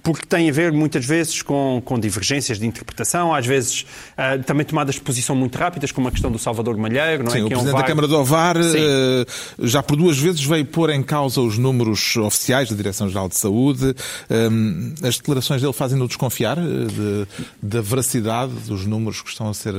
porque 0.03 0.25
tem 0.27 0.47
a 0.47 0.53
ver 0.53 0.71
muitas 0.71 1.03
vezes 1.03 1.41
com, 1.41 1.81
com 1.83 1.99
divergências 1.99 2.59
de 2.59 2.67
interpretação, 2.67 3.33
às 3.33 3.45
vezes 3.45 3.87
ah, 4.15 4.37
também 4.37 4.65
tomadas 4.65 4.95
de 4.95 5.01
posição 5.01 5.35
muito 5.35 5.57
rápidas, 5.57 5.91
como 5.91 6.07
a 6.07 6.11
questão 6.11 6.31
do 6.31 6.37
Salvador 6.37 6.77
Malheiro, 6.77 7.23
não 7.23 7.31
é? 7.31 7.35
Sim, 7.35 7.41
o 7.43 7.47
Que 7.47 7.53
é 7.53 7.57
um 7.57 7.61
Presidente 7.61 7.81
da 7.81 7.87
Câmara 7.87 8.07
do 8.07 8.15
Ovar 8.15 8.57
eh, 8.57 9.25
já 9.63 9.81
por 9.81 9.95
duas 9.97 10.17
vezes 10.19 10.43
veio 10.43 10.65
pôr 10.65 10.91
em 10.91 11.01
causa 11.01 11.41
os 11.41 11.57
números 11.57 12.15
oficiais 12.17 12.69
da 12.69 12.75
Direção-Geral 12.75 13.27
de 13.29 13.35
Saúde. 13.37 13.95
As 15.03 15.17
declarações 15.17 15.61
dele 15.61 15.73
fazem-no 15.73 16.07
desconfiar 16.07 16.57
de- 16.57 17.27
da 17.63 17.81
veracidade 17.81 18.51
dos 18.67 18.85
números 18.85 19.21
que 19.21 19.29
estão 19.29 19.49
a 19.49 19.53
ser 19.53 19.73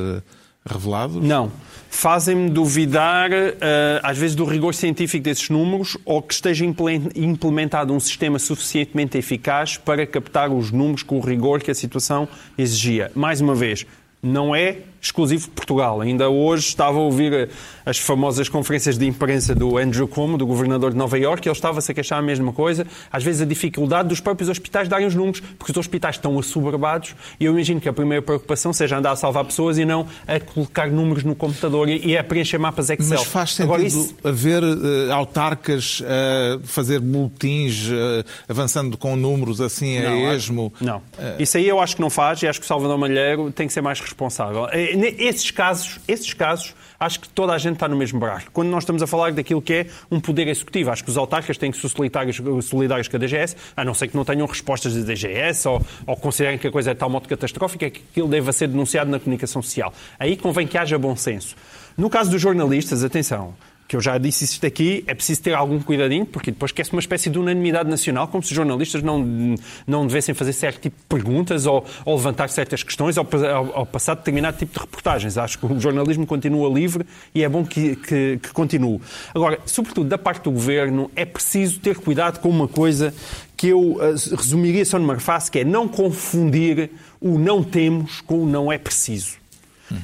revelados? 0.67 1.17
Não. 1.23 1.51
Fazem-me 1.89 2.51
duvidar, 2.51 3.31
eh, 3.33 4.01
às 4.03 4.19
vezes, 4.19 4.35
do 4.37 4.45
rigor 4.45 4.75
científico 4.75 5.25
desses 5.25 5.49
números 5.49 5.97
ou 6.05 6.21
que 6.21 6.35
esteja 6.35 6.65
imple- 6.65 7.11
implementado 7.15 7.95
um 7.95 8.01
sistema 8.01 8.39
suficientemente 8.39 9.17
eficaz 9.17 9.79
para 9.79 10.05
captar 10.07 10.51
os 10.51 10.71
números 10.71 11.03
com 11.03 11.17
o 11.19 11.21
rigor 11.21 11.63
que 11.63 11.71
a 11.71 11.75
situação 11.75 12.29
exigia. 12.59 13.11
Mais 13.15 13.41
uma 13.41 13.55
vez, 13.55 13.87
não 14.23 14.55
é 14.55 14.79
exclusivo 15.01 15.45
de 15.45 15.51
Portugal. 15.51 16.01
Ainda 16.01 16.29
hoje 16.29 16.67
estava 16.69 16.99
a 16.99 17.01
ouvir 17.01 17.33
eh, 17.33 17.49
as 17.85 17.99
famosas 17.99 18.49
conferências 18.49 18.97
de 18.99 19.07
imprensa 19.07 19.55
do 19.55 19.79
Andrew 19.79 20.09
Cuomo, 20.09 20.37
do 20.39 20.47
governador 20.47 20.91
de 20.91 20.97
Nova 20.97 21.19
Iorque, 21.19 21.49
ele 21.49 21.55
estava-se 21.55 21.91
a 21.91 21.95
queixar 21.95 22.19
a 22.19 22.23
mesma 22.23 22.53
coisa. 22.53 22.87
Às 23.13 23.23
vezes 23.23 23.41
a 23.43 23.45
dificuldade 23.45 24.09
dos 24.09 24.21
próprios 24.21 24.49
hospitais 24.49 24.89
darem 24.89 25.07
os 25.07 25.15
números, 25.15 25.41
porque 25.59 25.73
os 25.73 25.77
hospitais 25.79 26.17
estão 26.17 26.39
assoberbados 26.39 27.15
e 27.39 27.45
eu 27.45 27.53
imagino 27.53 27.81
que 27.81 27.89
a 27.89 27.93
primeira 27.93 28.23
preocupação 28.23 28.73
seja 28.73 28.99
andar 28.99 29.13
a 29.13 29.17
salvar 29.17 29.45
pessoas 29.45 29.79
e 29.79 29.85
não 29.85 30.07
a 30.27 30.41
colocar 30.41 30.89
números 30.91 31.23
no 31.25 31.35
computador 31.35 31.89
e 31.89 31.97
e 32.07 32.17
a 32.17 32.23
preencher 32.23 32.59
mapas 32.59 32.89
Excel. 32.91 33.19
Mas 33.19 33.25
faz 33.25 33.51
sentido 33.55 33.65
Agora, 33.75 33.83
isso- 33.87 34.15
haver 34.23 34.63
eh, 34.63 35.11
autarcas 35.13 36.03
a 36.07 36.59
fazer 36.65 37.01
boletins 37.01 37.89
eh, 37.91 38.25
avançando 38.49 38.97
com 38.97 39.17
números 39.17 39.61
assim 39.61 39.99
a 39.99 40.11
Não, 40.11 40.33
esmo? 40.35 40.73
Não. 40.81 41.03
Isso 41.39 41.57
aí 41.57 41.67
eu 41.69 41.81
acho 41.81 41.97
que 41.97 42.01
não 42.03 42.11
faz 42.11 42.43
e 42.43 42.47
acho 42.47 42.61
que 42.61 42.65
o 42.65 42.69
Salvador 42.69 42.97
Malheiro 42.99 43.51
tem 43.51 43.67
que 43.67 43.73
ser 43.73 43.81
mais 43.81 44.01
responsável. 44.01 44.67
Ne- 44.73 44.86
Esses 45.18 45.51
casos, 45.51 46.01
esses 46.07 46.33
casos, 46.35 46.75
acho 46.99 47.20
que 47.20 47.29
toda 47.29 47.53
a 47.53 47.59
gente 47.59 47.75
está 47.75 47.88
no 47.88 47.96
mesmo 47.96 48.18
barco. 48.18 48.51
Quando 48.53 48.68
nós 48.68 48.83
estamos 48.83 49.03
a 49.03 49.07
falar 49.07 49.33
daquilo 49.33 49.61
que 49.61 49.72
é 49.72 49.87
um 50.11 50.20
poder 50.20 50.49
executivo, 50.49 50.90
acho 50.90 51.05
que 51.05 51.11
os 51.11 51.16
autarcas 51.16 51.59
têm 51.59 51.70
que 51.70 51.79
ser 51.79 51.88
solidários, 51.88 52.40
solidários 52.62 53.09
com 53.09 53.16
a 53.16 53.18
DGS, 53.18 53.57
a 53.77 53.85
não 53.85 53.94
ser 53.94 54.09
que 54.09 54.16
não 54.16 54.25
tenham 54.25 54.46
respostas 54.46 54.94
da 54.94 55.03
DGS 55.03 55.68
ou, 55.68 55.85
ou 56.07 56.16
considerem 56.16 56.59
que 56.59 56.66
a 56.66 56.70
coisa 56.70 56.90
é 56.90 56.94
tal 56.94 57.11
modo 57.11 57.29
catastrófica 57.29 57.90
que 57.90 58.03
aquilo 58.11 58.29
deva 58.29 58.53
ser 58.53 58.68
denunciado 58.68 59.11
na 59.11 59.18
comunicação 59.18 59.62
social. 59.62 59.92
Aí 60.18 60.37
convém 60.37 60.66
que 60.66 60.79
haja 60.79 60.99
bom 60.99 61.16
senso. 61.16 61.57
No 61.96 62.11
caso 62.11 62.31
dos 62.31 62.40
jornalistas, 62.40 63.03
atenção, 63.03 63.55
que 63.88 63.94
eu 63.94 64.01
já 64.01 64.18
disse 64.18 64.44
isto 64.44 64.66
aqui, 64.66 65.05
é 65.07 65.14
preciso 65.14 65.42
ter 65.42 65.55
algum 65.55 65.81
cuidadinho, 65.81 66.27
porque 66.27 66.51
depois 66.51 66.72
quer-se 66.72 66.92
uma 66.92 67.01
espécie 67.01 67.31
de 67.31 67.38
unanimidade 67.38 67.88
nacional, 67.88 68.27
como 68.29 68.42
se 68.42 68.51
os 68.51 68.57
jornalistas 68.57 69.03
não, 69.03 69.55
não 69.87 70.07
devessem 70.07 70.35
fazer 70.35 70.53
certo 70.53 70.81
tipo 70.81 70.96
de 70.96 71.05
perguntas 71.09 71.66
ou, 71.66 71.85
ou 72.05 72.16
levantar 72.16 72.49
certas 72.49 72.83
questões 72.83 73.16
ou, 73.16 73.27
ou 73.75 73.87
passar 73.87 74.14
determinado 74.14 74.59
tipo 74.59 74.72
de 74.75 74.81
reportagens. 74.81 75.38
Acho 75.38 75.59
que 75.59 75.66
o 75.66 75.79
jornalismo 75.79 76.27
continua 76.27 76.68
livre 76.68 77.07
e 77.35 77.44
é 77.44 77.49
bom 77.49 77.64
que, 77.64 77.96
que, 77.96 78.38
que 78.42 78.53
continue. 78.53 79.01
Agora, 79.35 79.61
sobretudo 79.64 80.09
da 80.09 80.18
parte 80.18 80.44
do 80.44 80.51
governo, 80.51 81.11
é 81.14 81.25
preciso 81.25 81.79
ter 81.79 81.96
cuidado 81.96 82.40
com 82.40 82.49
uma 82.49 82.66
coisa 82.66 83.14
que 83.57 83.68
eu 83.68 83.99
eh, 84.01 84.14
resumiria 84.37 84.85
só 84.85 84.99
numa 84.99 85.18
frase, 85.18 85.51
que 85.51 85.61
é 85.61 85.64
não 85.64 85.88
confundir 85.88 86.90
o 87.20 87.38
não 87.38 87.62
temos 87.62 88.20
com 88.20 88.42
o 88.42 88.46
não 88.46 88.70
é 88.70 88.77
preciso. 88.77 89.46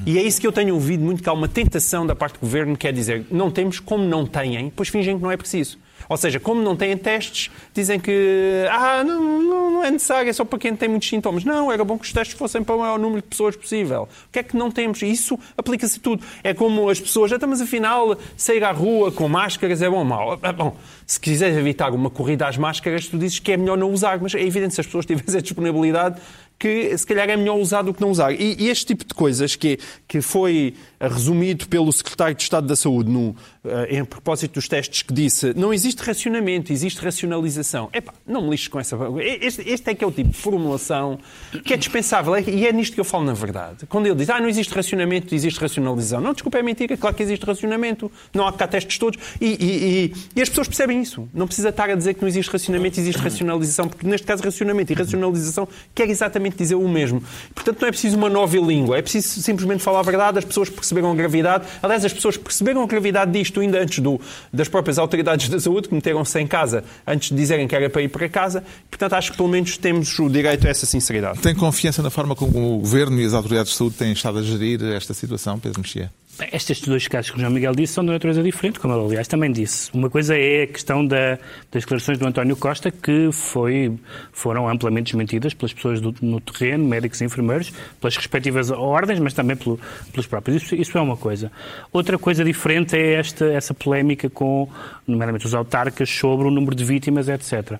E 0.05 0.17
é 0.17 0.21
isso 0.21 0.39
que 0.39 0.47
eu 0.47 0.51
tenho 0.51 0.73
ouvido 0.73 1.03
muito, 1.03 1.21
que 1.21 1.29
há 1.29 1.33
uma 1.33 1.47
tentação 1.47 2.05
da 2.05 2.15
parte 2.15 2.35
do 2.35 2.39
governo, 2.39 2.77
que 2.77 2.87
é 2.87 2.91
dizer, 2.91 3.25
não 3.29 3.51
temos 3.51 3.79
como 3.79 4.03
não 4.03 4.25
têm, 4.25 4.65
depois 4.65 4.89
fingem 4.89 5.17
que 5.17 5.23
não 5.23 5.31
é 5.31 5.37
preciso. 5.37 5.77
Ou 6.09 6.17
seja, 6.17 6.39
como 6.39 6.61
não 6.61 6.75
têm 6.75 6.97
testes, 6.97 7.49
dizem 7.73 7.99
que 7.99 8.65
ah, 8.69 9.03
não, 9.03 9.41
não, 9.41 9.83
é 9.83 9.91
necessário, 9.91 10.29
é 10.29 10.33
só 10.33 10.43
para 10.43 10.59
quem 10.59 10.75
tem 10.75 10.89
muitos 10.89 11.07
sintomas. 11.07 11.43
Não, 11.43 11.71
era 11.71 11.83
bom 11.83 11.97
que 11.97 12.05
os 12.05 12.13
testes 12.13 12.37
fossem 12.37 12.63
para 12.63 12.75
o 12.75 12.79
maior 12.79 12.99
número 12.99 13.21
de 13.21 13.27
pessoas 13.27 13.55
possível. 13.55 14.03
O 14.03 14.31
que 14.31 14.39
é 14.39 14.43
que 14.43 14.55
não 14.55 14.69
temos? 14.69 15.01
Isso 15.01 15.39
aplica-se 15.57 15.99
a 15.99 16.01
tudo. 16.01 16.23
É 16.43 16.53
como 16.53 16.89
as 16.89 16.99
pessoas, 16.99 17.29
já 17.29 17.37
estamos 17.37 17.61
afinal, 17.61 18.17
sair 18.35 18.63
à 18.63 18.71
rua 18.71 19.11
com 19.11 19.27
máscaras 19.27 19.81
é 19.81 19.89
bom 19.89 19.99
ou 19.99 20.05
mau. 20.05 20.39
Ah, 20.41 20.51
Bom, 20.51 20.75
se 21.05 21.19
quiseres 21.19 21.57
evitar 21.57 21.91
uma 21.93 22.09
corrida 22.09 22.47
às 22.47 22.57
máscaras, 22.57 23.07
tu 23.07 23.17
dizes 23.17 23.39
que 23.39 23.51
é 23.51 23.57
melhor 23.57 23.77
não 23.77 23.91
usar, 23.91 24.19
mas 24.21 24.35
é 24.35 24.41
evidente 24.41 24.75
se 24.75 24.81
as 24.81 24.85
pessoas 24.85 25.05
tivessem 25.05 25.39
a 25.39 25.41
disponibilidade 25.41 26.21
que 26.59 26.97
se 26.97 27.05
calhar 27.05 27.29
é 27.29 27.35
melhor 27.35 27.57
usar 27.57 27.81
do 27.81 27.93
que 27.93 28.01
não 28.01 28.09
usar. 28.09 28.31
E, 28.31 28.55
e 28.59 28.69
este 28.69 28.85
tipo 28.85 29.03
de 29.05 29.13
coisas 29.13 29.55
que, 29.55 29.77
que 30.07 30.21
foi 30.21 30.73
resumido 30.99 31.67
pelo 31.67 31.91
Secretário 31.91 32.35
de 32.35 32.41
Estado 32.43 32.65
da 32.67 32.75
Saúde 32.75 33.09
no, 33.09 33.35
eh, 33.65 33.97
em 33.97 34.05
propósito 34.05 34.53
dos 34.53 34.67
testes, 34.69 35.01
que 35.01 35.13
disse 35.13 35.53
não 35.55 35.73
existe 35.73 35.99
racionamento, 36.01 36.71
existe 36.71 37.01
racionalização. 37.01 37.89
Epá, 37.91 38.13
não 38.25 38.43
me 38.43 38.51
lixes 38.51 38.69
com 38.69 38.79
essa... 38.79 38.97
Este, 39.41 39.69
este 39.69 39.89
é 39.89 39.93
que 39.95 40.03
é 40.03 40.07
o 40.07 40.11
tipo 40.11 40.29
de 40.29 40.37
formulação 40.37 41.19
que 41.65 41.73
é 41.73 41.77
dispensável. 41.77 42.37
E 42.39 42.65
é 42.65 42.71
nisto 42.71 42.93
que 42.93 42.99
eu 42.99 43.05
falo 43.05 43.25
na 43.25 43.33
verdade. 43.33 43.85
Quando 43.87 44.05
ele 44.05 44.15
diz, 44.15 44.29
ah, 44.29 44.39
não 44.39 44.47
existe 44.47 44.73
racionamento, 44.73 45.35
existe 45.35 45.59
racionalização. 45.59 46.21
Não, 46.21 46.31
desculpa, 46.31 46.57
é 46.59 46.63
mentira. 46.63 46.95
Claro 46.95 47.15
que 47.15 47.23
existe 47.23 47.45
racionamento. 47.45 48.09
Não 48.33 48.47
há 48.47 48.53
cá 48.53 48.67
testes 48.67 48.97
todos. 48.97 49.19
E, 49.41 49.45
e- 49.47 50.05
e- 50.05 50.13
e 50.37 50.41
as 50.41 50.47
pessoas 50.47 50.67
percebem 50.67 51.01
isso. 51.01 51.27
Não 51.33 51.45
precisa 51.45 51.69
estar 51.69 51.89
a 51.89 51.95
dizer 51.95 52.13
que 52.13 52.21
não 52.21 52.27
existe 52.29 52.49
racionamento, 52.49 52.99
existe 52.99 53.19
racionalização, 53.21 53.87
porque 53.89 54.07
neste 54.07 54.25
caso 54.25 54.41
racionamento 54.43 54.93
e 54.93 54.95
racionalização 54.95 55.67
quer 55.93 56.09
exatamente 56.09 56.42
dizer 56.51 56.75
o 56.75 56.87
mesmo. 56.87 57.23
Portanto, 57.53 57.81
não 57.81 57.87
é 57.87 57.91
preciso 57.91 58.17
uma 58.17 58.29
nova 58.29 58.57
língua, 58.57 58.97
é 58.97 59.01
preciso 59.01 59.41
simplesmente 59.41 59.81
falar 59.81 59.99
a 59.99 60.03
verdade, 60.03 60.39
as 60.39 60.45
pessoas 60.45 60.69
perceberam 60.69 61.11
a 61.11 61.15
gravidade. 61.15 61.65
Aliás, 61.81 62.05
as 62.05 62.13
pessoas 62.13 62.37
perceberam 62.37 62.83
a 62.83 62.87
gravidade 62.87 63.31
disto 63.31 63.59
ainda 63.59 63.79
antes 63.79 63.99
do, 63.99 64.19
das 64.51 64.67
próprias 64.67 64.97
autoridades 64.97 65.49
da 65.49 65.59
saúde, 65.59 65.87
que 65.89 65.95
meteram-se 65.95 66.39
em 66.39 66.47
casa 66.47 66.83
antes 67.05 67.29
de 67.29 67.35
dizerem 67.35 67.67
que 67.67 67.75
era 67.75 67.89
para 67.89 68.01
ir 68.01 68.09
para 68.09 68.27
casa. 68.29 68.63
Portanto, 68.89 69.13
acho 69.13 69.31
que 69.31 69.37
pelo 69.37 69.49
menos 69.49 69.77
temos 69.77 70.17
o 70.19 70.29
direito 70.29 70.67
a 70.67 70.69
essa 70.69 70.85
sinceridade. 70.85 71.39
Tem 71.39 71.55
confiança 71.55 72.01
na 72.01 72.09
forma 72.09 72.35
como 72.35 72.75
o 72.75 72.79
Governo 72.79 73.19
e 73.19 73.25
as 73.25 73.33
autoridades 73.33 73.71
de 73.71 73.77
saúde 73.77 73.95
têm 73.95 74.11
estado 74.11 74.39
a 74.39 74.43
gerir 74.43 74.83
esta 74.83 75.13
situação, 75.13 75.59
Pedro 75.59 75.81
Mexia? 75.81 76.11
Estes 76.51 76.81
dois 76.81 77.07
casos 77.07 77.29
que 77.29 77.37
o 77.37 77.39
João 77.39 77.51
Miguel 77.51 77.75
disse 77.75 77.93
são 77.93 78.03
de 78.03 78.09
natureza 78.11 78.41
diferente, 78.41 78.79
como 78.79 78.91
ele, 78.95 79.05
aliás, 79.05 79.27
também 79.27 79.51
disse. 79.51 79.91
Uma 79.93 80.09
coisa 80.09 80.35
é 80.35 80.63
a 80.63 80.67
questão 80.67 81.05
da, 81.05 81.37
das 81.71 81.83
declarações 81.83 82.17
do 82.17 82.25
António 82.25 82.55
Costa, 82.55 82.89
que 82.89 83.29
foi, 83.31 83.93
foram 84.31 84.67
amplamente 84.67 85.11
desmentidas 85.11 85.53
pelas 85.53 85.71
pessoas 85.73 86.01
do- 86.01 86.15
no 86.23 86.39
terreno, 86.41 86.85
médicos 86.85 87.21
e 87.21 87.25
enfermeiros, 87.25 87.71
pelas 88.01 88.17
respectivas 88.17 88.71
ordens, 88.71 89.19
mas 89.19 89.33
também 89.33 89.55
pelo- 89.55 89.79
pelos 90.11 90.25
próprios. 90.25 90.63
Isso, 90.63 90.75
isso 90.75 90.97
é 90.97 91.01
uma 91.01 91.15
coisa. 91.15 91.51
Outra 91.91 92.17
coisa 92.17 92.43
diferente 92.43 92.95
é 92.97 93.13
esta, 93.13 93.45
essa 93.45 93.73
polémica 93.75 94.27
com, 94.27 94.67
nomeadamente, 95.07 95.45
os 95.45 95.53
autarcas 95.53 96.09
sobre 96.09 96.47
o 96.47 96.51
número 96.51 96.75
de 96.75 96.83
vítimas, 96.83 97.29
etc. 97.29 97.79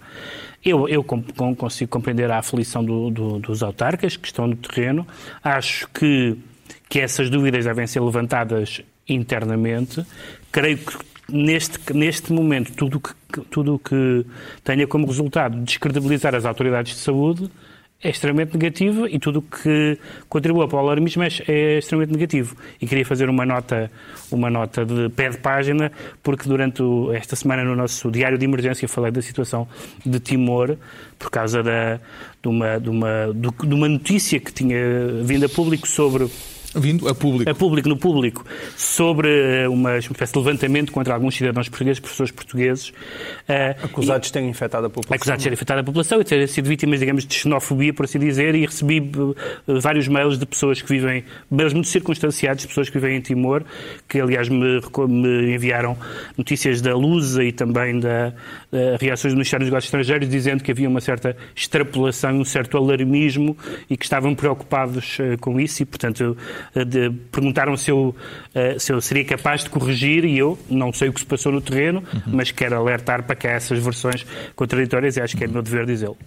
Eu, 0.64 0.88
eu 0.88 1.04
consigo 1.04 1.90
compreender 1.90 2.30
a 2.30 2.38
aflição 2.38 2.86
do- 2.86 3.10
do- 3.10 3.40
dos 3.40 3.64
autarcas 3.64 4.16
que 4.16 4.28
estão 4.28 4.46
no 4.46 4.56
terreno. 4.56 5.08
Acho 5.44 5.88
que 5.90 6.38
que 6.94 7.00
essas 7.00 7.28
dúvidas 7.28 7.66
devem 7.66 7.88
ser 7.88 8.02
levantadas 8.02 8.84
internamente. 9.10 10.06
Creio 10.52 10.78
que 10.78 10.96
neste, 11.28 11.92
neste 11.92 12.32
momento 12.32 12.72
tudo 12.74 13.00
que, 13.00 13.42
tudo 13.50 13.80
que 13.80 14.24
tenha 14.64 14.86
como 14.86 15.08
resultado 15.08 15.60
descredibilizar 15.62 16.36
as 16.36 16.46
autoridades 16.46 16.94
de 16.94 17.00
saúde 17.00 17.50
é 18.00 18.12
extremamente 18.12 18.54
negativo 18.54 19.08
e 19.08 19.18
tudo 19.18 19.42
que 19.42 19.98
contribua 20.30 20.68
para 20.68 20.76
o 20.76 20.80
alarmismo 20.82 21.24
é, 21.24 21.30
é 21.48 21.80
extremamente 21.80 22.14
negativo. 22.14 22.56
E 22.80 22.86
queria 22.86 23.04
fazer 23.04 23.28
uma 23.28 23.44
nota, 23.44 23.90
uma 24.30 24.52
nota 24.52 24.86
de 24.86 25.10
pé 25.10 25.30
de 25.30 25.40
página, 25.40 25.92
porque 26.22 26.48
durante 26.48 26.84
esta 27.16 27.36
semana 27.36 27.64
no 27.64 27.76
nosso 27.76 28.12
diário 28.12 28.38
de 28.38 28.46
emergência 28.46 28.88
falei 28.88 29.12
da 29.12 29.22
situação 29.24 29.68
de 30.06 30.20
Timor, 30.20 30.78
por 31.18 31.32
causa 31.32 31.64
da, 31.64 31.96
de, 31.96 32.48
uma, 32.50 32.80
de, 32.80 32.90
uma, 32.90 33.34
de 33.34 33.74
uma 33.74 33.90
notícia 33.90 34.40
que 34.40 34.54
tinha 34.54 34.78
vindo 35.24 35.48
a 35.48 35.50
público 35.50 35.88
sobre 35.88 36.30
Vindo 36.76 37.08
a 37.08 37.14
público. 37.14 37.50
a 37.50 37.54
público, 37.54 37.88
no 37.88 37.98
público, 37.98 38.46
sobre 38.76 39.30
eh, 39.64 39.68
uma 39.70 39.98
espécie 39.98 40.34
de 40.34 40.40
levantamento 40.40 40.92
contra 40.92 41.14
alguns 41.14 41.36
cidadãos 41.36 41.70
portugueses, 41.70 42.00
professores 42.00 42.32
portugueses. 42.32 42.94
eh, 43.48 43.76
Acusados 43.84 44.28
de 44.28 44.34
terem 44.34 44.50
infectado 44.50 44.88
a 44.88 44.90
população. 44.90 45.16
acusados 45.16 45.42
de 45.42 45.44
terem 45.44 45.56
afetado 45.56 45.82
a 45.82 45.84
população 45.84 46.20
e 46.20 46.24
de 46.24 46.30
terem 46.30 46.48
sido 46.48 46.68
vítimas, 46.68 47.00
digamos, 47.00 47.26
de 47.26 47.34
xenofobia, 47.34 47.94
por 47.94 48.06
assim 48.06 48.18
dizer, 48.18 48.56
e 48.56 48.66
recebi 48.66 48.98
eh, 49.68 49.80
vários 49.80 50.08
mails 50.08 50.40
de 50.40 50.46
pessoas 50.46 50.82
que 50.82 50.90
vivem, 50.90 51.24
mails 51.50 51.74
muito 51.74 51.88
circunstanciados, 51.90 52.64
de 52.64 52.68
pessoas 52.68 52.90
que 52.90 52.98
vivem 53.00 53.18
em 53.18 53.22
Timor, 53.22 53.64
que 54.08 54.20
aliás 54.20 54.50
me, 54.50 54.82
me 55.08 55.56
enviaram 55.56 55.96
notícias 56.38 56.82
da 56.82 56.96
Lusa 56.96 57.44
e 57.44 57.52
também 57.52 58.00
da, 58.00 58.30
da 58.72 58.98
reações 59.00 59.34
do 59.34 59.38
Ministério 59.38 59.66
dos 59.66 59.70
Negócios 59.72 59.88
Estrangeiros, 59.90 60.28
dizendo 60.28 60.64
que 60.64 60.72
havia 60.72 60.90
uma 60.90 61.02
certa 61.02 61.38
extrapolação 61.56 62.32
e 62.38 62.40
um 62.40 62.46
certo 62.46 62.78
alarmismo 62.78 63.56
e 63.90 63.96
que 63.96 64.06
estavam 64.06 64.34
preocupados 64.34 65.18
com 65.40 65.60
isso 65.60 65.84
e, 65.84 65.86
portanto, 65.86 66.36
de- 66.86 67.10
perguntaram 67.32 67.76
se 67.78 67.92
eu, 67.92 68.16
eh, 68.54 68.78
se 68.80 68.92
eu 68.94 69.00
seria 69.02 69.26
capaz 69.26 69.64
de 69.64 69.70
corrigir 69.70 70.26
e 70.26 70.38
eu 70.38 70.58
não 70.70 70.92
sei 70.94 71.10
o 71.10 71.14
que 71.14 71.20
se 71.20 71.26
passou 71.26 71.52
no 71.52 71.62
terreno, 71.62 72.04
mas 72.28 72.52
quero 72.52 72.76
alertar 72.76 73.24
para 73.24 73.36
que 73.36 73.48
há 73.48 73.52
essas 73.52 73.80
versões 73.80 74.26
contraditórias 74.56 75.18
e 75.18 75.22
acho 75.22 75.36
que 75.38 75.44
é 75.44 75.48
meu 75.48 75.62
dever 75.62 75.86
dizê-lo. 75.86 76.18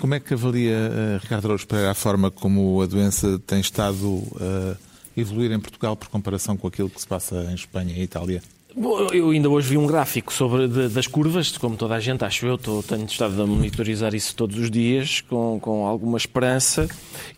Como 0.00 0.14
é 0.14 0.20
que 0.20 0.34
avalia, 0.34 0.72
eh, 0.74 1.18
Ricardo 1.22 1.46
Araújo 1.46 1.66
Pereira, 1.66 1.90
a 1.90 1.94
forma 1.94 2.30
como 2.30 2.80
a 2.82 2.86
doença 2.86 3.38
tem 3.46 3.60
estado 3.60 4.22
eh, 4.40 4.76
evoluir 5.16 5.52
em 5.52 5.60
Portugal 5.60 5.96
por 5.96 6.08
comparação 6.08 6.56
com 6.56 6.66
aquilo 6.66 6.90
que 6.90 7.00
se 7.00 7.06
passa 7.06 7.46
em 7.50 7.54
Espanha 7.54 7.94
e 7.96 8.02
Itália? 8.02 8.42
Bom, 8.76 9.06
eu 9.12 9.30
ainda 9.30 9.48
hoje 9.48 9.68
vi 9.68 9.78
um 9.78 9.86
gráfico 9.86 10.32
sobre 10.32 10.66
de, 10.66 10.88
das 10.88 11.06
curvas, 11.06 11.56
como 11.56 11.76
toda 11.76 11.94
a 11.94 12.00
gente, 12.00 12.24
acho 12.24 12.44
eu, 12.44 12.56
estou, 12.56 12.82
tenho 12.82 13.04
estado 13.04 13.40
a 13.40 13.46
monitorizar 13.46 14.12
isso 14.16 14.34
todos 14.34 14.58
os 14.58 14.68
dias, 14.68 15.20
com, 15.20 15.60
com 15.60 15.86
alguma 15.86 16.18
esperança, 16.18 16.88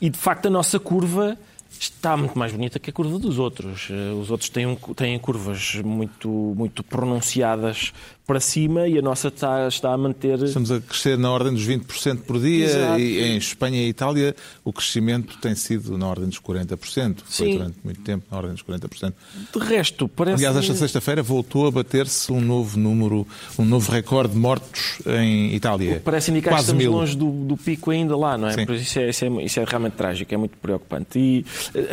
e 0.00 0.08
de 0.08 0.16
facto 0.16 0.46
a 0.46 0.50
nossa 0.50 0.78
curva 0.80 1.36
está 1.80 2.16
muito 2.16 2.38
mais 2.38 2.52
bonita 2.52 2.78
que 2.78 2.90
a 2.90 2.92
curva 2.92 3.18
dos 3.18 3.38
outros. 3.38 3.88
Eh, 3.90 4.12
os 4.12 4.30
outros 4.30 4.50
têm, 4.50 4.76
têm 4.94 5.18
curvas 5.18 5.76
muito, 5.84 6.28
muito 6.56 6.82
pronunciadas 6.82 7.92
para 8.26 8.40
cima 8.40 8.88
e 8.88 8.98
a 8.98 9.02
nossa 9.02 9.28
está, 9.28 9.68
está 9.68 9.92
a 9.92 9.96
manter. 9.96 10.42
Estamos 10.42 10.70
a 10.72 10.80
crescer 10.80 11.16
na 11.16 11.30
ordem 11.30 11.52
dos 11.54 11.66
20% 11.66 12.22
por 12.22 12.40
dia 12.40 12.64
Exato. 12.66 12.98
e 13.00 13.22
em 13.22 13.36
Espanha 13.36 13.78
e 13.82 13.88
Itália 13.88 14.34
o 14.64 14.72
crescimento 14.72 15.38
tem 15.38 15.54
sido 15.54 15.96
na 15.96 16.08
ordem 16.08 16.26
dos 16.28 16.40
40%. 16.40 16.76
Foi 17.24 17.46
Sim. 17.46 17.52
durante 17.58 17.76
muito 17.84 18.00
tempo 18.00 18.24
na 18.30 18.36
ordem 18.36 18.52
dos 18.54 18.62
40%. 18.64 19.12
De 19.52 19.58
resto, 19.64 20.08
parece. 20.08 20.44
Aliás, 20.44 20.56
esta 20.56 20.74
sexta-feira 20.74 21.22
voltou 21.22 21.66
a 21.68 21.70
bater-se 21.70 22.32
um 22.32 22.40
novo 22.40 22.76
número, 22.78 23.26
um 23.58 23.64
novo 23.64 23.92
recorde 23.92 24.32
de 24.32 24.38
mortos 24.38 24.98
em 25.06 25.54
Itália. 25.54 26.02
Parece 26.04 26.30
indicar 26.32 26.50
que 26.52 26.56
Quase 26.56 26.64
estamos 26.66 26.82
mil. 26.82 26.92
longe 26.92 27.16
do, 27.16 27.30
do 27.30 27.56
pico 27.56 27.90
ainda 27.92 28.16
lá, 28.16 28.36
não 28.36 28.48
é? 28.48 28.54
Isso, 28.74 28.98
é, 28.98 29.08
isso, 29.10 29.24
é, 29.24 29.28
isso 29.44 29.60
é 29.60 29.64
realmente 29.64 29.92
trágico, 29.94 30.34
é 30.34 30.36
muito 30.36 30.56
preocupante. 30.58 31.16
E 31.18 31.44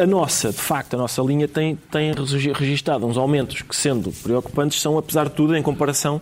a 0.01 0.07
nossa, 0.07 0.49
de 0.49 0.57
facto, 0.57 0.95
a 0.95 0.97
nossa 0.97 1.21
linha 1.21 1.47
tem, 1.47 1.75
tem 1.91 2.11
regi- 2.11 2.51
registado 2.53 3.05
uns 3.05 3.17
aumentos 3.17 3.61
que, 3.61 3.75
sendo 3.75 4.11
preocupantes, 4.11 4.81
são, 4.81 4.97
apesar 4.97 5.25
de 5.29 5.35
tudo, 5.35 5.55
em 5.55 5.61
comparação, 5.61 6.19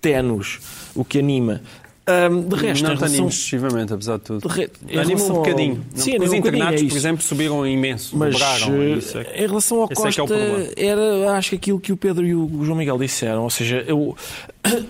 tenos, 0.00 0.60
o 0.94 1.04
que 1.04 1.18
anima. 1.18 1.60
Ahm, 2.04 2.48
de 2.48 2.56
resto, 2.56 2.82
não 2.82 2.96
te 2.96 2.98
relação... 2.98 3.28
excessivamente, 3.28 3.92
apesar 3.92 4.16
de 4.16 4.24
tudo. 4.24 4.48
Re- 4.48 4.68
Anima 5.00 5.22
um 5.22 5.28
ao- 5.30 5.36
bocadinho. 5.36 5.84
Sim, 5.94 6.10
Porque 6.14 6.24
os 6.26 6.32
um 6.32 6.34
internatos, 6.34 6.82
é 6.82 6.86
por 6.88 6.96
exemplo, 6.96 7.22
subiram 7.22 7.64
imenso. 7.64 8.16
Mas 8.16 8.32
dobraram. 8.32 8.82
eh, 8.82 8.88
Isso 8.98 9.18
é- 9.18 9.44
em 9.44 9.46
relação 9.46 9.78
ao 9.78 9.84
esse 9.84 9.92
é 9.92 10.02
é 10.02 10.04
Costa, 10.06 10.24
problema. 10.26 10.66
era 10.76 11.30
acho 11.36 11.50
que 11.50 11.56
aquilo 11.56 11.78
que 11.78 11.92
o 11.92 11.96
Pedro 11.96 12.26
e 12.26 12.34
o 12.34 12.64
João 12.64 12.76
Miguel 12.76 12.98
disseram. 12.98 13.44
Ou 13.44 13.50
seja, 13.50 13.84
eu, 13.86 14.16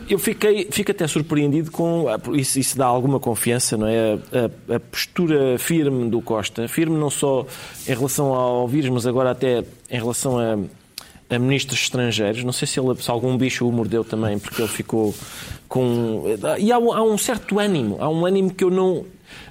eu 0.09 0.19
fiquei, 0.19 0.67
fico 0.71 0.91
até 0.91 1.07
surpreendido 1.07 1.71
com. 1.71 2.07
ah, 2.09 2.19
Isso, 2.35 2.59
isso 2.59 2.79
dá 2.79 2.87
alguma 2.87 3.21
confiança, 3.21 3.77
não 3.77 3.87
é? 3.87 4.15
A, 4.15 4.73
a- 4.73 4.77
a 4.77 4.81
postura 4.81 5.59
firme 5.59 6.09
do 6.09 6.23
Costa. 6.23 6.67
Firme 6.67 6.97
não 6.97 7.11
só 7.11 7.47
em 7.87 7.93
relação 7.95 8.33
ao 8.33 8.67
vírus, 8.67 8.89
mas 8.89 9.07
agora 9.07 9.33
até 9.33 9.59
em 9.91 9.99
relação 9.99 10.39
a. 10.39 10.57
A 11.35 11.39
ministros 11.39 11.81
estrangeiros, 11.81 12.45
não 12.45 12.53
sei 12.53 12.69
se, 12.69 12.79
ele, 12.79 12.95
se 13.01 13.11
algum 13.11 13.37
bicho 13.39 13.67
o 13.67 13.73
mordeu 13.73 14.05
também, 14.05 14.39
porque 14.39 14.61
ele 14.61 14.69
ficou 14.69 15.15
com. 15.69 16.25
E 16.59 16.71
há, 16.71 16.79
um- 16.79 16.93
há 16.93 17.03
um 17.03 17.17
certo 17.17 17.59
ânimo, 17.59 17.97
há 18.01 18.09
um 18.09 18.27
ânimo 18.27 18.53
que 18.53 18.63
eu 18.63 18.71
não. 18.71 19.07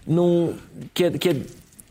não 0.05 0.53
que, 0.93 1.05
é, 1.05 1.11
que, 1.11 1.29
é, 1.29 1.35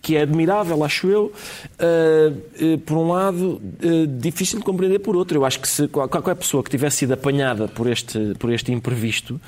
que 0.03 0.17
é 0.17 0.23
admirável, 0.23 0.83
acho 0.83 1.09
eu, 1.09 1.31
ah, 1.79 2.33
eh, 2.59 2.79
por 2.87 2.97
um 2.97 3.09
lado, 3.13 3.61
eh, 3.83 4.07
difícil 4.09 4.59
de 4.59 4.65
compreender 4.65 4.99
por 5.01 5.15
outro. 5.15 5.37
Eu 5.39 5.45
acho 5.45 5.61
que 5.61 5.69
se 5.69 5.87
qual- 5.89 6.09
qualquer 6.09 6.35
pessoa 6.37 6.63
que 6.65 6.71
tivesse 6.71 6.99
sido 6.99 7.13
apanhada 7.13 7.69
por 7.69 7.87
este, 7.87 8.19
por 8.39 8.51
este 8.53 8.73
imprevisto 8.73 9.39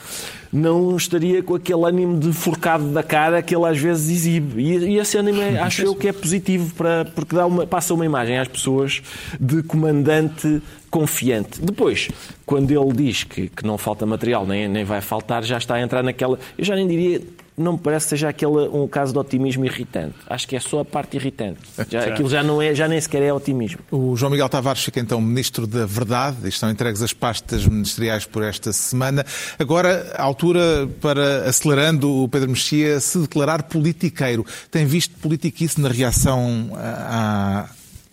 não 0.52 0.94
estaria 0.96 1.42
com 1.42 1.54
aquele 1.54 1.82
ânimo 1.84 2.18
de 2.18 2.30
forcado 2.34 2.84
da 2.92 3.02
cara 3.02 3.40
que 3.40 3.56
ele 3.56 3.64
às 3.66 3.78
vezes 3.78 4.10
exibe. 4.10 4.60
E, 4.62 4.76
e 4.90 4.98
esse 4.98 5.16
ânimo 5.16 5.40
é- 5.40 5.56
acho 5.62 5.82
eu 5.82 5.94
que 5.94 6.08
é 6.08 6.12
positivo, 6.12 6.74
para, 6.74 7.06
porque 7.14 7.34
dá 7.34 7.46
uma, 7.46 7.66
passa 7.66 7.94
uma 7.94 8.04
imagem 8.04 8.38
às 8.38 8.48
pessoas 8.48 9.00
de 9.40 9.62
comandante 9.62 10.60
confiante. 10.90 11.62
Depois, 11.62 12.10
quando 12.44 12.70
ele 12.70 12.92
diz 12.92 13.24
que, 13.24 13.48
que 13.48 13.64
não 13.66 13.78
falta 13.78 14.04
material, 14.04 14.46
nem, 14.46 14.68
nem 14.68 14.84
vai 14.84 15.00
faltar, 15.00 15.42
já 15.42 15.56
está 15.56 15.76
a 15.76 15.80
entrar 15.80 16.02
naquela. 16.02 16.38
Eu 16.58 16.64
já 16.66 16.74
nem 16.76 16.86
diria. 16.86 17.22
Não 17.56 17.72
me 17.72 17.78
parece 17.78 18.06
que 18.06 18.10
seja 18.10 18.28
aquele 18.28 18.68
um 18.72 18.88
caso 18.88 19.12
de 19.12 19.18
otimismo 19.18 19.64
irritante. 19.64 20.14
Acho 20.26 20.48
que 20.48 20.56
é 20.56 20.60
só 20.60 20.80
a 20.80 20.84
parte 20.84 21.16
irritante. 21.16 21.60
Já, 21.88 22.04
aquilo 22.04 22.28
já, 22.28 22.42
não 22.42 22.62
é, 22.62 22.74
já 22.74 22.88
nem 22.88 23.00
sequer 23.00 23.22
é 23.22 23.32
otimismo. 23.32 23.80
O 23.90 24.16
João 24.16 24.30
Miguel 24.30 24.48
Tavares 24.48 24.82
fica 24.82 25.00
então 25.00 25.20
Ministro 25.20 25.66
da 25.66 25.84
Verdade 25.84 26.48
estão 26.48 26.70
entregues 26.70 27.02
as 27.02 27.12
pastas 27.12 27.66
ministeriais 27.66 28.24
por 28.24 28.42
esta 28.42 28.72
semana. 28.72 29.24
Agora, 29.58 30.12
a 30.16 30.22
altura 30.22 30.88
para, 31.00 31.48
acelerando 31.48 32.22
o 32.22 32.28
Pedro 32.28 32.48
Mexia, 32.48 32.98
se 33.00 33.18
declarar 33.18 33.64
politiqueiro. 33.64 34.46
Tem 34.70 34.86
visto 34.86 35.14
politiquice 35.18 35.80
na 35.80 35.88
reação 35.88 36.70
à, 36.74 37.68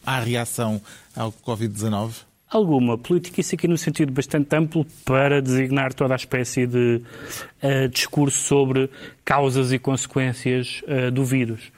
à 0.05 0.19
reação 0.19 0.81
ao 1.15 1.31
Covid-19? 1.31 2.28
Alguma 2.51 2.97
política, 2.97 3.41
isso 3.41 3.53
aqui 3.53 3.67
no 3.67 3.77
sentido 3.77 4.11
bastante 4.11 4.55
amplo 4.55 4.83
para 5.05 5.39
designar 5.39 5.93
toda 5.93 6.15
a 6.15 6.17
espécie 6.17 6.65
de 6.65 6.99
eh, 7.61 7.87
discurso 7.87 8.39
sobre 8.39 8.89
causas 9.23 9.71
e 9.71 9.77
consequências 9.77 10.81
eh, 10.87 11.11
do 11.11 11.23
vírus. 11.23 11.71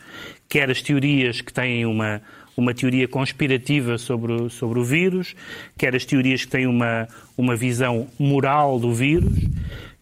Quer 0.47 0.71
as 0.71 0.81
teorias 0.81 1.41
que 1.41 1.51
têm 1.51 1.85
uma, 1.85 2.21
uma 2.55 2.73
teoria 2.73 3.05
conspirativa 3.05 3.97
sobre, 3.97 4.49
sobre 4.49 4.79
o 4.79 4.83
vírus, 4.85 5.35
quer 5.77 5.93
as 5.93 6.05
teorias 6.05 6.45
que 6.45 6.51
têm 6.51 6.67
uma, 6.67 7.05
uma 7.37 7.53
visão 7.53 8.07
moral 8.17 8.79
do 8.79 8.93
vírus, 8.93 9.33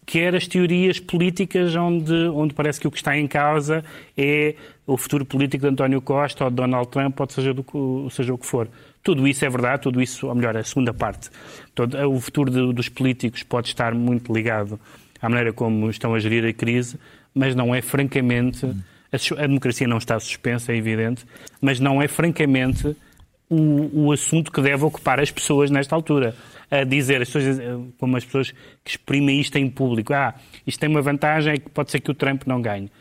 quer 0.05 0.35
as 0.35 0.45
teorias 0.45 0.99
políticas 0.99 1.75
onde, 1.75 2.13
onde 2.27 2.53
parece 2.53 2.79
que 2.79 2.87
o 2.87 2.91
que 2.91 2.97
está 2.97 3.17
em 3.17 3.25
causa 3.25 3.83
é 4.15 4.53
o 4.85 4.95
futuro 4.97 5.25
político 5.25 5.63
de 5.63 5.71
António 5.71 5.99
Costa 5.99 6.43
ou 6.43 6.51
de 6.51 6.57
Donald 6.57 6.89
Trump, 6.89 7.19
ou 7.19 7.27
seja, 7.27 7.55
do, 7.55 8.07
seja 8.11 8.31
o 8.31 8.37
que 8.37 8.45
for. 8.45 8.69
Tudo 9.03 9.27
isso 9.27 9.45
é 9.45 9.49
verdade, 9.49 9.81
tudo 9.83 10.01
isso, 10.01 10.27
ou 10.27 10.35
melhor, 10.35 10.55
a 10.57 10.63
segunda 10.63 10.93
parte. 10.93 11.29
Todo, 11.73 11.97
o 12.09 12.19
futuro 12.19 12.51
de- 12.51 12.73
dos 12.73 12.89
políticos 12.89 13.43
pode 13.43 13.67
estar 13.69 13.93
muito 13.95 14.31
ligado 14.33 14.79
à 15.21 15.29
maneira 15.29 15.53
como 15.53 15.89
estão 15.89 16.13
a 16.13 16.19
gerir 16.19 16.45
a 16.45 16.53
crise, 16.53 16.99
mas 17.33 17.55
não 17.55 17.73
é 17.73 17.81
francamente. 17.81 18.65
A, 19.11 19.43
a 19.43 19.47
democracia 19.47 19.87
não 19.87 19.97
está 19.97 20.19
suspensa, 20.19 20.71
é 20.71 20.75
evidente, 20.75 21.25
mas 21.61 21.79
não 21.79 22.01
é 22.01 22.07
francamente 22.07 22.95
o, 23.49 24.05
o 24.07 24.11
assunto 24.11 24.51
que 24.51 24.61
deve 24.61 24.83
ocupar 24.83 25.19
as 25.19 25.31
pessoas 25.31 25.71
nesta 25.71 25.95
altura. 25.95 26.35
A 26.69 26.83
dizer, 26.83 27.19
as 27.21 27.29
pessoas, 27.31 27.57
como 27.97 28.15
as 28.15 28.23
pessoas 28.23 28.51
que 28.83 28.91
exprimem 28.91 29.39
isto 29.39 29.55
em 29.57 29.67
público, 29.67 30.13
ah, 30.13 30.35
isto 30.67 30.79
tem 30.79 30.87
uma 30.87 31.01
vantagem, 31.01 31.53
é 31.53 31.57
que 31.57 31.67
pode 31.69 31.89
ser 31.89 31.99
que 31.99 32.11
o 32.11 32.13
Trump 32.13 32.43
não 32.45 32.61
ganhe. 32.61 32.91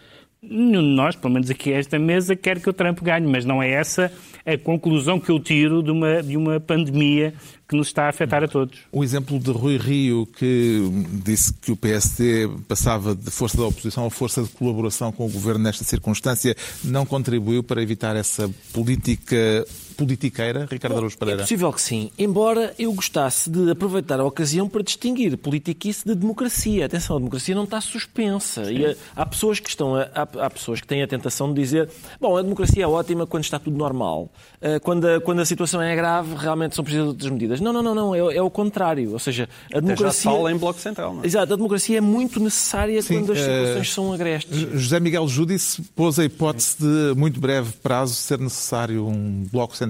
Nenhum 0.40 0.82
de 0.82 0.94
nós, 0.94 1.16
pelo 1.16 1.34
menos 1.34 1.50
aqui 1.50 1.72
esta 1.72 1.98
mesa, 1.98 2.36
quer 2.36 2.60
que 2.60 2.70
o 2.70 2.72
Trump 2.72 3.00
ganhe, 3.02 3.26
mas 3.26 3.44
não 3.44 3.62
é 3.62 3.70
essa 3.70 4.12
a 4.46 4.56
conclusão 4.56 5.20
que 5.20 5.30
eu 5.30 5.38
tiro 5.38 5.82
de 5.82 5.90
uma, 5.90 6.22
de 6.22 6.36
uma 6.36 6.58
pandemia 6.58 7.34
que 7.68 7.76
nos 7.76 7.88
está 7.88 8.04
a 8.04 8.08
afetar 8.08 8.42
a 8.42 8.48
todos. 8.48 8.78
O 8.90 9.04
exemplo 9.04 9.38
de 9.38 9.50
Rui 9.50 9.76
Rio, 9.76 10.26
que 10.26 10.80
disse 11.24 11.52
que 11.52 11.70
o 11.70 11.76
PSD 11.76 12.48
passava 12.66 13.14
de 13.14 13.30
força 13.30 13.58
da 13.58 13.66
oposição 13.66 14.06
a 14.06 14.10
força 14.10 14.42
de 14.42 14.48
colaboração 14.48 15.12
com 15.12 15.26
o 15.26 15.28
governo 15.28 15.64
nesta 15.64 15.84
circunstância, 15.84 16.56
não 16.82 17.04
contribuiu 17.04 17.62
para 17.62 17.82
evitar 17.82 18.16
essa 18.16 18.48
política 18.72 19.66
politiqueira, 19.98 20.66
Ricardo 20.70 20.96
Araújo 20.96 21.16
É 21.16 21.18
Pereira? 21.18 21.42
possível 21.42 21.72
que 21.72 21.82
sim, 21.82 22.10
embora 22.16 22.72
eu 22.78 22.92
gostasse 22.92 23.50
de 23.50 23.70
aproveitar 23.70 24.20
a 24.20 24.24
ocasião 24.24 24.68
para 24.68 24.82
distinguir 24.82 25.36
politiquice 25.36 26.06
de 26.06 26.14
democracia. 26.14 26.86
Atenção, 26.86 27.16
a 27.16 27.18
democracia 27.18 27.54
não 27.54 27.64
está 27.64 27.80
suspensa. 27.80 28.70
E 28.72 28.86
há, 28.86 28.94
há 29.16 29.26
pessoas 29.26 29.58
que 29.58 29.68
estão 29.68 29.96
há, 29.96 30.06
há 30.14 30.48
pessoas 30.50 30.80
que 30.80 30.86
têm 30.86 31.02
a 31.02 31.06
tentação 31.08 31.52
de 31.52 31.60
dizer 31.60 31.88
bom, 32.20 32.36
a 32.36 32.42
democracia 32.42 32.84
é 32.84 32.86
ótima 32.86 33.26
quando 33.26 33.42
está 33.44 33.58
tudo 33.58 33.76
normal. 33.76 34.30
Ah, 34.62 34.78
Quando 34.80 35.06
a, 35.06 35.20
quando 35.20 35.40
a 35.40 35.44
situação 35.44 35.82
é 35.82 35.94
grave, 35.96 36.34
realmente 36.36 36.74
são 36.74 36.84
precisas 36.84 37.08
outras 37.08 37.30
medidas. 37.30 37.60
Não, 37.60 37.72
não, 37.72 37.82
não, 37.82 37.94
não. 37.94 38.14
É, 38.14 38.36
é 38.36 38.42
o 38.42 38.50
contrário. 38.50 39.12
Ou 39.12 39.18
seja, 39.18 39.44
a 39.44 39.66
Até 39.66 39.74
já 39.74 39.80
democracia... 39.80 40.30
fala 40.30 40.52
em 40.52 40.56
Bloco 40.56 40.80
Central, 40.80 41.14
não 41.14 41.22
é? 41.22 41.26
Exato, 41.26 41.52
a 41.52 41.56
democracia 41.56 41.98
é 41.98 42.00
muito 42.00 42.40
necessária 42.40 43.00
Sim, 43.02 43.14
quando 43.20 43.32
as 43.32 43.38
eh, 43.38 43.42
situações 43.42 43.92
são 43.92 44.12
agrestes. 44.12 44.56
José 44.74 45.00
Miguel 45.00 45.26
Júdice 45.28 45.82
pôs 45.96 46.18
a 46.18 46.24
hipótese 46.24 46.76
de 46.78 47.14
muito 47.16 47.40
breve 47.40 47.72
prazo 47.82 48.14
ser 48.14 48.38
necessário 48.38 49.06
um 49.06 49.46
bloco 49.50 49.76
central, 49.76 49.87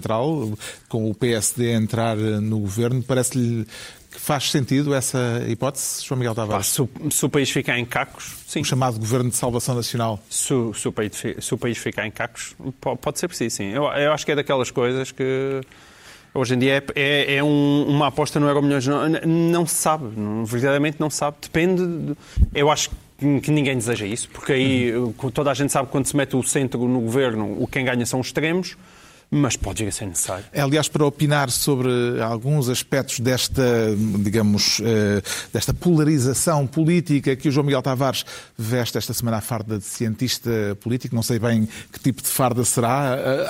com 0.89 1.11
o 1.11 1.15
PSD 1.15 1.75
a 1.75 1.77
entrar 1.77 2.17
no 2.17 2.59
governo. 2.61 3.03
Parece-lhe 3.03 3.67
que 4.11 4.19
faz 4.19 4.51
sentido 4.51 4.95
essa 4.95 5.45
hipótese, 5.49 6.05
João 6.05 6.19
Miguel 6.19 6.35
Tavares? 6.35 6.67
se, 6.69 6.81
o, 6.83 6.89
se 7.11 7.25
o 7.27 7.29
país 7.29 7.51
ficar 7.51 7.79
em 7.79 7.85
cacos, 7.85 8.37
sim. 8.47 8.61
O 8.61 8.65
chamado 8.65 8.99
Governo 8.99 9.29
de 9.31 9.37
Salvação 9.37 9.75
Nacional. 9.75 10.19
Se, 10.31 10.53
o- 10.55 10.73
se 10.73 10.89
o 10.89 10.93
país, 10.93 11.13
se 11.41 11.55
o 11.55 11.59
país 11.59 11.77
ficar 11.79 12.07
em 12.07 12.11
cacos, 12.11 12.55
po- 12.81 12.97
pode 12.97 13.19
ser 13.19 13.29
preciso, 13.29 13.57
sim. 13.57 13.67
Eu, 13.71 13.85
eu 13.85 14.13
acho 14.13 14.25
que 14.25 14.33
é 14.33 14.35
daquelas 14.35 14.71
coisas 14.71 15.13
que 15.13 15.61
hoje 16.35 16.55
em 16.55 16.59
dia 16.59 16.83
é, 16.95 17.01
é- 17.01 17.35
é 17.37 17.45
um- 17.45 17.85
uma 17.87 18.07
aposta 18.07 18.41
no 18.41 18.47
Euro 18.49 18.63
Milhões. 18.63 18.87
Não, 18.87 19.09
não 19.27 19.67
se 19.67 19.75
sabe, 19.75 20.07
não- 20.19 20.45
verdadeiramente 20.45 20.97
não 20.99 21.11
se 21.11 21.19
sabe. 21.19 21.37
Depende. 21.43 21.87
de- 21.87 22.17
eu 22.55 22.71
acho 22.71 22.91
que, 23.19 23.51
ninguém 23.51 23.77
deseja 23.77 24.07
isso, 24.07 24.29
porque 24.31 24.53
aí 24.53 24.97
uh, 24.97 25.13
toda 25.35 25.51
a 25.51 25.55
gente 25.55 25.73
sabe 25.73 25.87
que 25.87 25.93
quando 25.93 26.07
se 26.07 26.17
mete 26.17 26.35
o 26.37 26.43
centro 26.43 26.87
no 26.89 27.01
governo, 27.01 27.61
o 27.63 27.67
quem 27.67 27.85
ganha 27.85 28.07
são 28.07 28.21
os 28.21 28.29
extremos, 28.29 28.77
mas 29.31 29.57
pode 29.57 29.83
vir 29.83 29.89
a 29.89 29.93
ser 29.93 30.07
necessário. 30.07 30.45
É, 30.53 30.61
Aliás, 30.61 30.89
para 30.89 31.05
opinar 31.05 31.51
sobre 31.51 31.89
alguns 32.23 32.69
aspectos 32.69 33.21
desta, 33.21 33.63
digamos, 34.21 34.81
eh, 34.83 35.23
desta 35.53 35.75
polarização 35.75 36.67
política 36.67 37.37
que 37.37 37.49
o 37.49 37.53
João 37.53 37.65
Miguel 37.65 37.83
Tavares 37.83 38.25
veste 38.57 38.97
esta 38.97 39.13
semana 39.13 39.39
à 39.39 39.41
farda 39.41 39.79
de 39.79 39.85
cientista 39.85 40.51
político, 40.81 41.15
não 41.15 41.23
sei 41.23 41.39
bem 41.39 41.69
que 41.93 42.01
tipo 42.01 42.23
de 42.23 42.29
farda 42.29 42.65
será, 42.65 43.17
eh, 43.19 43.47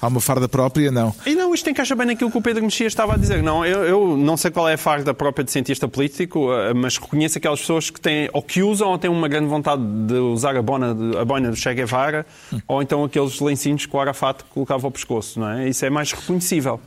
há, 0.00 0.06
uma 0.06 0.20
farda 0.20 0.48
própria, 0.48 0.90
não? 0.90 1.14
E 1.24 1.34
não, 1.34 1.54
isto 1.54 1.68
encaixa 1.70 1.94
bem 1.94 2.06
naquilo 2.06 2.30
que 2.30 2.38
o 2.38 2.42
Pedro 2.42 2.62
Mexia 2.62 2.86
estava 2.86 3.14
a 3.14 3.16
dizer. 3.16 3.42
Não, 3.42 3.64
eu, 3.64 3.84
eu 3.84 4.16
não 4.16 4.36
sei 4.36 4.50
qual 4.50 4.68
é 4.68 4.74
a 4.74 4.78
farda 4.78 5.14
própria 5.14 5.44
de 5.44 5.50
cientista 5.50 5.88
político, 5.88 6.52
eh, 6.52 6.74
mas 6.74 6.98
reconheço 6.98 7.38
aquelas 7.38 7.60
pessoas 7.60 7.88
que 7.88 8.00
têm, 8.00 8.28
ou 8.32 8.42
que 8.42 8.62
usam, 8.62 8.88
ou 8.88 8.98
têm 8.98 9.10
uma 9.10 9.28
grande 9.28 9.46
vontade 9.46 9.82
de 9.82 10.14
usar 10.14 10.54
a 10.56 10.62
boina, 10.62 10.94
a 11.18 11.24
boina 11.24 11.50
do 11.50 11.56
Che 11.56 11.72
Guevara, 11.72 12.26
ou 12.68 12.82
então 12.82 13.02
aqueles 13.04 13.40
lencinhos 13.40 13.86
que 13.86 13.96
o 13.96 14.00
Arafat 14.00 14.44
colocava 14.52 14.86
ao 14.86 14.90
pescoço. 14.90 15.13
Pescoço, 15.14 15.40
não 15.40 15.50
é? 15.50 15.68
Isso 15.68 15.84
é 15.84 15.90
mais 15.90 16.12
reconhecível. 16.12 16.80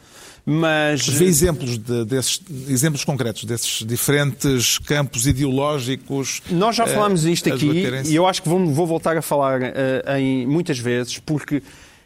Mas... 0.45 1.05
Vê 1.07 1.25
exemplos, 1.25 1.77
de, 1.77 2.05
desses, 2.05 2.41
exemplos 2.69 3.03
concretos 3.03 3.43
desses 3.43 3.85
diferentes 3.85 4.77
campos 4.79 5.27
ideológicos. 5.27 6.41
Nós 6.49 6.75
já 6.75 6.87
falámos 6.87 7.25
uh, 7.25 7.27
disto 7.27 7.53
aqui 7.53 7.85
e 8.05 8.15
eu 8.15 8.25
acho 8.25 8.41
que 8.41 8.47
vou, 8.47 8.65
vou 8.67 8.87
voltar 8.87 9.17
a 9.17 9.21
falar 9.21 9.61
uh, 9.61 10.17
em 10.17 10.47
muitas 10.47 10.79
vezes, 10.79 11.19
porque 11.19 11.61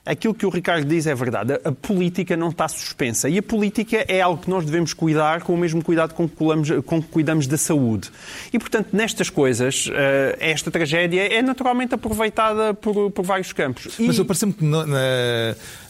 aquilo 0.06 0.34
que 0.34 0.46
o 0.46 0.50
Ricardo 0.50 0.86
diz 0.86 1.06
é 1.06 1.14
verdade. 1.14 1.54
A 1.64 1.72
política 1.72 2.36
não 2.36 2.50
está 2.50 2.68
suspensa. 2.68 3.30
E 3.30 3.38
a 3.38 3.44
política 3.44 4.04
é 4.08 4.22
algo 4.22 4.42
que 4.42 4.50
nós 4.50 4.66
devemos 4.66 4.94
cuidar 4.94 5.42
com 5.42 5.54
o 5.54 5.58
mesmo 5.58 5.84
cuidado 5.84 6.14
com 6.14 6.28
que, 6.28 6.36
cuidamos, 6.36 6.70
com 6.86 7.02
que 7.02 7.08
cuidamos 7.08 7.48
da 7.48 7.58
saúde. 7.58 8.10
E, 8.52 8.60
portanto, 8.60 8.90
nestas 8.94 9.30
coisas, 9.30 9.90
eh, 9.94 10.38
esta 10.40 10.72
tragédia 10.72 11.22
é 11.22 11.42
naturalmente 11.42 11.94
aproveitada 11.94 12.74
por, 12.74 13.12
por 13.12 13.26
vários 13.26 13.54
campos. 13.54 14.00
E... 14.00 14.08
Mas 14.08 14.18
eu 14.18 14.26
parece-me 14.26 14.54
que 14.54 14.64
na, 14.64 14.86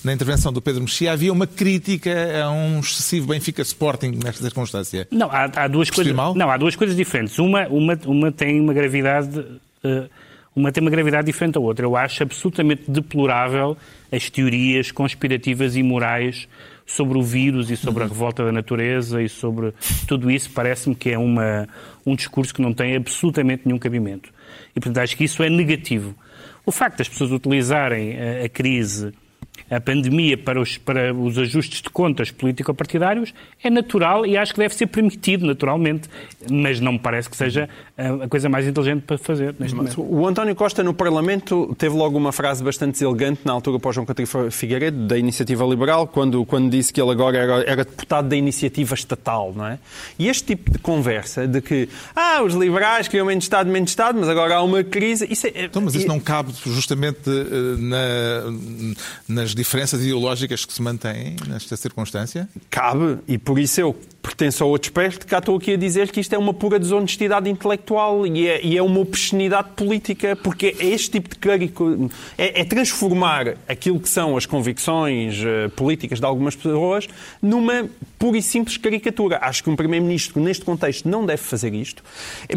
na, 0.03 0.13
intervenção 0.13 0.51
do 0.51 0.61
Pedro 0.61 0.81
Mexia 0.81 1.11
havia 1.13 1.31
uma 1.31 1.47
crítica 1.47 2.11
a 2.43 2.51
um 2.51 2.79
excessivo 2.79 3.27
Benfica 3.27 3.61
Sporting 3.61 4.19
nesta 4.23 4.43
circunstância. 4.43 5.07
Não, 5.11 5.29
há, 5.31 5.45
há 5.55 5.67
duas 5.67 5.89
coisas. 5.89 6.13
Mal? 6.13 6.35
Não, 6.35 6.49
há 6.49 6.57
duas 6.57 6.75
coisas 6.75 6.95
diferentes. 6.95 7.39
Uma, 7.39 7.67
uma, 7.67 7.97
uma 8.05 8.31
tem 8.31 8.59
uma 8.59 8.73
gravidade. 8.73 9.39
Uh, 9.83 10.09
uma 10.55 10.71
tem 10.71 10.81
uma 10.81 10.91
gravidade 10.91 11.25
diferente 11.25 11.53
da 11.53 11.59
outra. 11.59 11.85
Eu 11.85 11.95
acho 11.95 12.23
absolutamente 12.23 12.89
deplorável 12.89 13.77
as 14.11 14.29
teorias 14.29 14.91
conspirativas 14.91 15.75
e 15.75 15.83
morais 15.83 16.47
sobre 16.85 17.17
o 17.17 17.23
vírus 17.23 17.69
e 17.69 17.77
sobre 17.77 18.03
a 18.03 18.07
revolta 18.07 18.43
da 18.43 18.51
natureza 18.51 19.21
e 19.21 19.29
sobre 19.29 19.73
tudo 20.07 20.29
isso, 20.29 20.49
parece-me 20.51 20.93
que 20.93 21.09
é 21.09 21.17
uma, 21.17 21.67
um 22.05 22.15
discurso 22.15 22.53
que 22.53 22.61
não 22.61 22.73
tem 22.73 22.95
absolutamente 22.95 23.63
nenhum 23.65 23.79
cabimento. 23.79 24.29
E, 24.75 24.79
portanto, 24.79 24.97
acho 24.97 25.15
que 25.15 25.23
isso 25.23 25.41
é 25.41 25.49
negativo. 25.49 26.13
O 26.65 26.71
facto 26.71 26.97
das 26.97 27.07
pessoas 27.07 27.31
utilizarem 27.31 28.17
a, 28.19 28.45
a 28.45 28.49
crise 28.49 29.13
a 29.69 29.79
pandemia 29.79 30.37
para 30.37 30.59
os, 30.59 30.77
para 30.77 31.13
os 31.13 31.37
ajustes 31.37 31.81
de 31.81 31.89
contas 31.89 32.29
político-partidários 32.29 33.33
é 33.63 33.69
natural 33.69 34.25
e 34.25 34.37
acho 34.37 34.53
que 34.53 34.59
deve 34.59 34.75
ser 34.75 34.87
permitido 34.87 35.45
naturalmente, 35.45 36.09
mas 36.49 36.79
não 36.79 36.93
me 36.93 36.99
parece 36.99 37.29
que 37.29 37.37
seja 37.37 37.69
a 38.23 38.27
coisa 38.27 38.49
mais 38.49 38.67
inteligente 38.67 39.01
para 39.01 39.17
fazer 39.17 39.55
neste 39.59 39.75
momento. 39.75 40.01
O 40.01 40.27
António 40.27 40.55
Costa 40.55 40.83
no 40.83 40.93
Parlamento 40.93 41.75
teve 41.77 41.95
logo 41.95 42.17
uma 42.17 42.31
frase 42.31 42.63
bastante 42.63 43.03
elegante 43.03 43.41
na 43.45 43.53
altura 43.53 43.79
para 43.79 43.89
o 43.89 43.93
João 43.93 44.05
Coutinho 44.05 44.51
Figueiredo, 44.51 45.07
da 45.07 45.17
Iniciativa 45.17 45.65
Liberal, 45.65 46.07
quando, 46.07 46.45
quando 46.45 46.69
disse 46.69 46.91
que 46.91 47.01
ele 47.01 47.11
agora 47.11 47.37
era, 47.37 47.63
era 47.63 47.83
deputado 47.83 48.29
da 48.29 48.35
Iniciativa 48.35 48.93
Estatal, 48.93 49.53
não 49.55 49.65
é? 49.65 49.79
E 50.17 50.27
este 50.27 50.43
tipo 50.43 50.71
de 50.71 50.79
conversa 50.79 51.47
de 51.47 51.61
que, 51.61 51.89
ah, 52.15 52.41
os 52.43 52.53
liberais 52.53 53.07
queriam 53.07 53.25
menos 53.25 53.43
Estado, 53.43 53.69
menos 53.69 53.91
Estado, 53.91 54.19
mas 54.19 54.29
agora 54.29 54.55
há 54.55 54.63
uma 54.63 54.83
crise... 54.83 55.27
Isso 55.29 55.47
é, 55.47 55.65
então, 55.65 55.81
mas 55.81 55.95
isso 55.95 56.07
não 56.07 56.19
cabe 56.19 56.53
justamente 56.65 57.29
eh, 57.29 57.75
na, 57.77 58.95
nas 59.27 59.55
diferenças 59.55 60.01
ideológicas 60.01 60.65
que 60.65 60.73
se 60.73 60.81
mantêm 60.81 61.35
nesta 61.47 61.75
circunstância? 61.75 62.47
Cabe, 62.69 63.17
e 63.27 63.37
por 63.37 63.59
isso 63.59 63.81
eu 63.81 63.95
pertenço 64.21 64.63
ao 64.63 64.69
outro 64.69 64.87
espectro, 64.87 65.27
cá 65.27 65.39
estou 65.39 65.57
aqui 65.57 65.73
a 65.73 65.77
dizer 65.77 66.11
que 66.11 66.19
isto 66.19 66.33
é 66.33 66.37
uma 66.37 66.53
pura 66.53 66.77
desonestidade 66.79 67.49
intelectual 67.49 67.90
e 68.25 68.47
é, 68.47 68.65
e 68.65 68.77
é 68.77 68.81
uma 68.81 68.99
obscenidade 68.99 69.69
política, 69.75 70.35
porque 70.35 70.75
é 70.79 70.85
este 70.85 71.11
tipo 71.11 71.29
de 71.29 71.35
carico... 71.35 72.09
É, 72.37 72.61
é, 72.61 72.63
transformar 72.63 73.55
aquilo 73.67 73.99
que 73.99 74.07
são 74.07 74.37
as 74.37 74.45
convicções 74.45 75.39
uh, 75.39 75.69
políticas 75.71 76.19
de 76.19 76.25
algumas 76.25 76.55
pessoas 76.55 77.07
numa 77.41 77.89
pura 78.17 78.37
e 78.37 78.41
simples 78.41 78.77
caricatura. 78.77 79.39
Acho 79.41 79.63
que 79.63 79.69
um 79.69 79.75
Primeiro-Ministro, 79.75 80.41
neste 80.41 80.63
contexto, 80.63 81.09
não 81.09 81.25
deve 81.25 81.41
fazer 81.41 81.73
isto, 81.73 82.01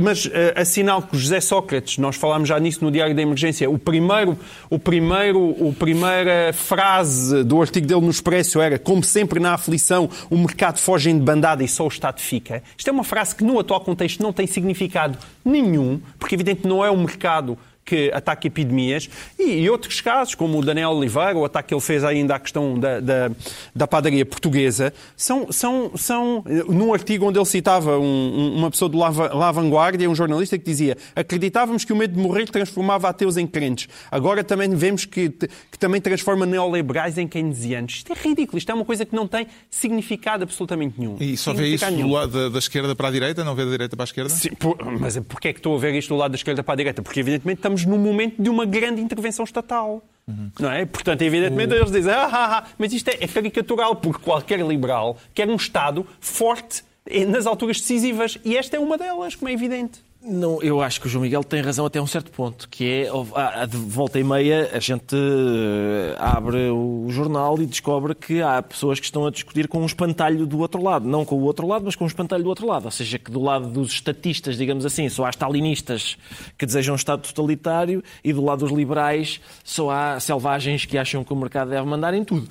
mas 0.01 0.27
uh, 0.27 0.31
assinal 0.55 1.03
que 1.03 1.17
o 1.17 1.19
José 1.19 1.41
Sócrates, 1.41 1.99
nós 1.99 2.17
falámos 2.17 2.49
já 2.49 2.61
nisso 2.61 2.85
no 2.85 2.91
Diário 2.91 3.15
da 3.15 3.23
Emergência, 3.23 3.69
o 3.69 3.79
primeiro, 3.79 4.39
o 4.71 4.79
primeiro, 4.79 5.41
o 5.41 5.75
primeira 5.77 6.53
frase 6.53 7.43
do 7.43 7.61
artigo 7.61 7.87
dele 7.87 8.03
no 8.03 8.11
Expresso 8.11 8.61
era, 8.61 8.79
como 8.79 9.03
sempre 9.03 9.41
na 9.41 9.55
aflição, 9.55 10.09
o 10.31 10.37
mercado 10.37 10.79
foge 10.79 11.11
em 11.11 11.19
bandada 11.19 11.65
e 11.65 11.69
só 11.69 11.85
o 11.85 11.89
Estado 11.89 12.21
fica. 12.21 12.63
Isto 12.77 12.89
é 12.89 12.93
uma 12.93 13.05
frase 13.05 13.35
que 13.35 13.43
no 13.43 13.59
atual 13.59 13.81
contexto 13.81 14.23
não 14.23 14.33
tem 14.33 14.47
significado 14.47 15.19
nenhum, 15.45 16.01
porque 16.19 16.35
evidente 16.35 16.67
não 16.67 16.85
é 16.85 16.91
o 16.91 16.97
mercado 16.97 17.59
que 17.85 18.11
ataca 18.13 18.47
epidemias, 18.47 19.09
e, 19.39 19.69
outros 19.69 20.01
casos, 20.01 20.35
como 20.35 20.59
o 20.59 20.65
Daniel 20.65 20.91
Oliveira, 20.91 21.37
o 21.37 21.45
ataque 21.45 21.69
que 21.69 21.75
ele 21.75 21.81
fez 21.81 22.05
ainda 22.05 22.35
à 22.35 22.41
questão 22.41 22.79
da, 22.79 23.01
da, 23.01 23.31
da 23.75 23.87
padaria 23.87 24.25
portuguesa, 24.25 24.93
são, 25.17 25.51
são, 25.53 25.91
são, 25.97 26.45
num 26.69 26.93
artigo 26.93 27.27
onde 27.27 27.39
ele 27.39 27.45
citava 27.45 27.99
um, 27.99 28.55
uma 28.57 28.71
pessoa 28.71 28.89
do 28.89 28.99
La 28.99 29.53
Vanguardia, 29.53 30.09
um 30.09 30.15
jornalista 30.15 30.59
que 30.59 30.65
dizia 30.65 30.97
acreditávamos 31.15 31.85
que 31.85 31.93
o 31.93 31.97
medo 31.97 32.15
de 32.15 32.21
morrer 32.21 32.47
transformava 32.49 33.09
ateus 33.09 33.37
em 33.37 33.47
crentes, 33.47 33.89
agora 34.11 34.43
também 34.43 34.75
vemos 34.75 35.05
que, 35.05 35.29
que 35.31 35.79
também 35.79 36.01
transforma 36.01 36.47
neoliberais 36.47 37.19
em 37.19 37.27
keynesianos. 37.27 37.95
Isto 37.97 38.13
é 38.13 38.17
ridículo, 38.17 38.59
isto 38.59 38.71
é 38.71 38.75
uma 38.75 38.85
coisa 38.85 39.05
que 39.05 39.15
não 39.15 39.27
tem 39.27 39.47
significado 39.71 40.45
absolutamente 40.45 40.99
nenhum. 40.99 41.17
E 41.21 41.37
só 41.37 41.53
vê 41.53 41.69
isso 41.69 41.85
nenhum. 41.91 42.09
do 42.09 42.15
lado 42.15 42.33
da, 42.33 42.49
da, 42.49 42.59
esquerda 42.59 42.95
para 42.95 43.09
a 43.09 43.11
direita, 43.11 43.45
não 43.45 43.55
vê 43.55 43.65
da 43.65 43.71
direita 43.71 43.97
para 43.97 44.05
a 44.05 44.07
esquerda? 44.07 44.31
Sim, 44.31 44.51
por, 44.55 44.77
mas 44.99 45.19
porquê 45.19 45.49
é 45.49 45.53
que 45.53 45.59
estou 45.59 45.77
a 45.77 45.79
ver 45.79 45.95
isto 45.95 46.09
do 46.09 46.17
lado 46.17 46.33
da 46.33 46.37
esquerda 46.37 46.63
para 46.63 46.75
a 46.75 46.77
direita? 46.77 47.03
Porque 47.03 47.21
evidentemente 47.21 47.59
estamos 47.59 47.74
estamos 47.75 47.85
num 47.85 47.99
momento 47.99 48.41
de 48.41 48.49
uma 48.49 48.65
grande 48.65 49.01
intervenção 49.01 49.45
estatal. 49.45 50.03
Uhum. 50.27 50.51
Não 50.59 50.71
é? 50.71 50.87
Portanto, 50.87 51.21
evidentemente, 51.23 51.75
eles 51.75 51.91
dizem, 51.91 52.13
ah, 52.13 52.29
ah, 52.33 52.59
ah, 52.59 52.65
mas 52.79 52.93
isto 52.93 53.09
é, 53.09 53.19
é 53.21 53.29
caricatural, 53.29 53.97
porque 53.97 54.23
qualquer 54.23 54.61
liberal 54.61 55.19
quer 55.35 55.49
um 55.49 55.57
Estado 55.57 56.07
forte 56.21 56.83
nas 57.29 57.47
alturas 57.47 57.81
decisivas. 57.81 58.39
E 58.45 58.57
esta 58.57 58.77
é 58.77 58.81
uma 58.81 58.97
delas, 58.97 59.35
como 59.35 59.51
é 59.51 59.53
evidente. 59.53 60.03
Não, 60.27 60.63
eu 60.63 60.81
acho 60.81 61.03
que 61.03 61.07
o 61.07 61.11
João 61.11 61.23
Miguel 61.23 61.45
tem 61.45 61.61
razão 61.61 61.85
até 61.85 62.01
um 62.01 62.07
certo 62.07 62.31
ponto, 62.31 62.67
que 62.71 63.07
é, 63.07 63.67
de 63.67 63.77
volta 63.77 64.19
e 64.19 64.25
meia, 64.25 64.71
a 64.73 64.79
gente 64.79 65.15
eh, 65.15 66.17
abre 66.19 66.71
o 66.71 67.07
jornal 67.11 67.61
e 67.61 67.67
descobre 67.67 68.15
que 68.15 68.41
há 68.41 68.63
pessoas 68.63 68.99
que 68.99 69.05
estão 69.05 69.27
a 69.27 69.31
discutir 69.31 69.69
com 69.69 69.83
um 69.83 69.85
espantalho 69.85 70.47
do 70.47 70.59
outro 70.61 70.83
lado. 70.83 71.07
Não 71.07 71.27
com 71.27 71.35
o 71.35 71.43
outro 71.43 71.67
lado, 71.67 71.85
mas 71.85 71.95
com 71.95 72.05
um 72.05 72.07
espantalho 72.07 72.43
do 72.43 72.49
outro 72.49 72.67
lado. 72.67 72.87
Ou 72.87 72.91
seja, 72.91 73.19
que 73.19 73.31
do 73.31 73.43
lado 73.43 73.69
dos 73.69 73.93
estatistas, 73.93 74.57
digamos 74.57 74.87
assim, 74.87 75.11
só 75.11 75.27
há 75.27 75.31
stalinistas 75.31 76.17
que 76.57 76.65
desejam 76.65 76.95
um 76.95 76.97
Estado 76.97 77.21
totalitário 77.21 78.03
e 78.25 78.33
do 78.33 78.43
lado 78.43 78.61
dos 78.61 78.73
liberais 78.73 79.43
só 79.63 79.91
há 79.91 80.19
selvagens 80.21 80.87
que 80.87 80.97
acham 80.97 81.23
que 81.23 81.35
o 81.35 81.37
mercado 81.37 81.69
deve 81.69 81.87
mandar 81.87 82.15
em 82.15 82.25
tudo. 82.25 82.49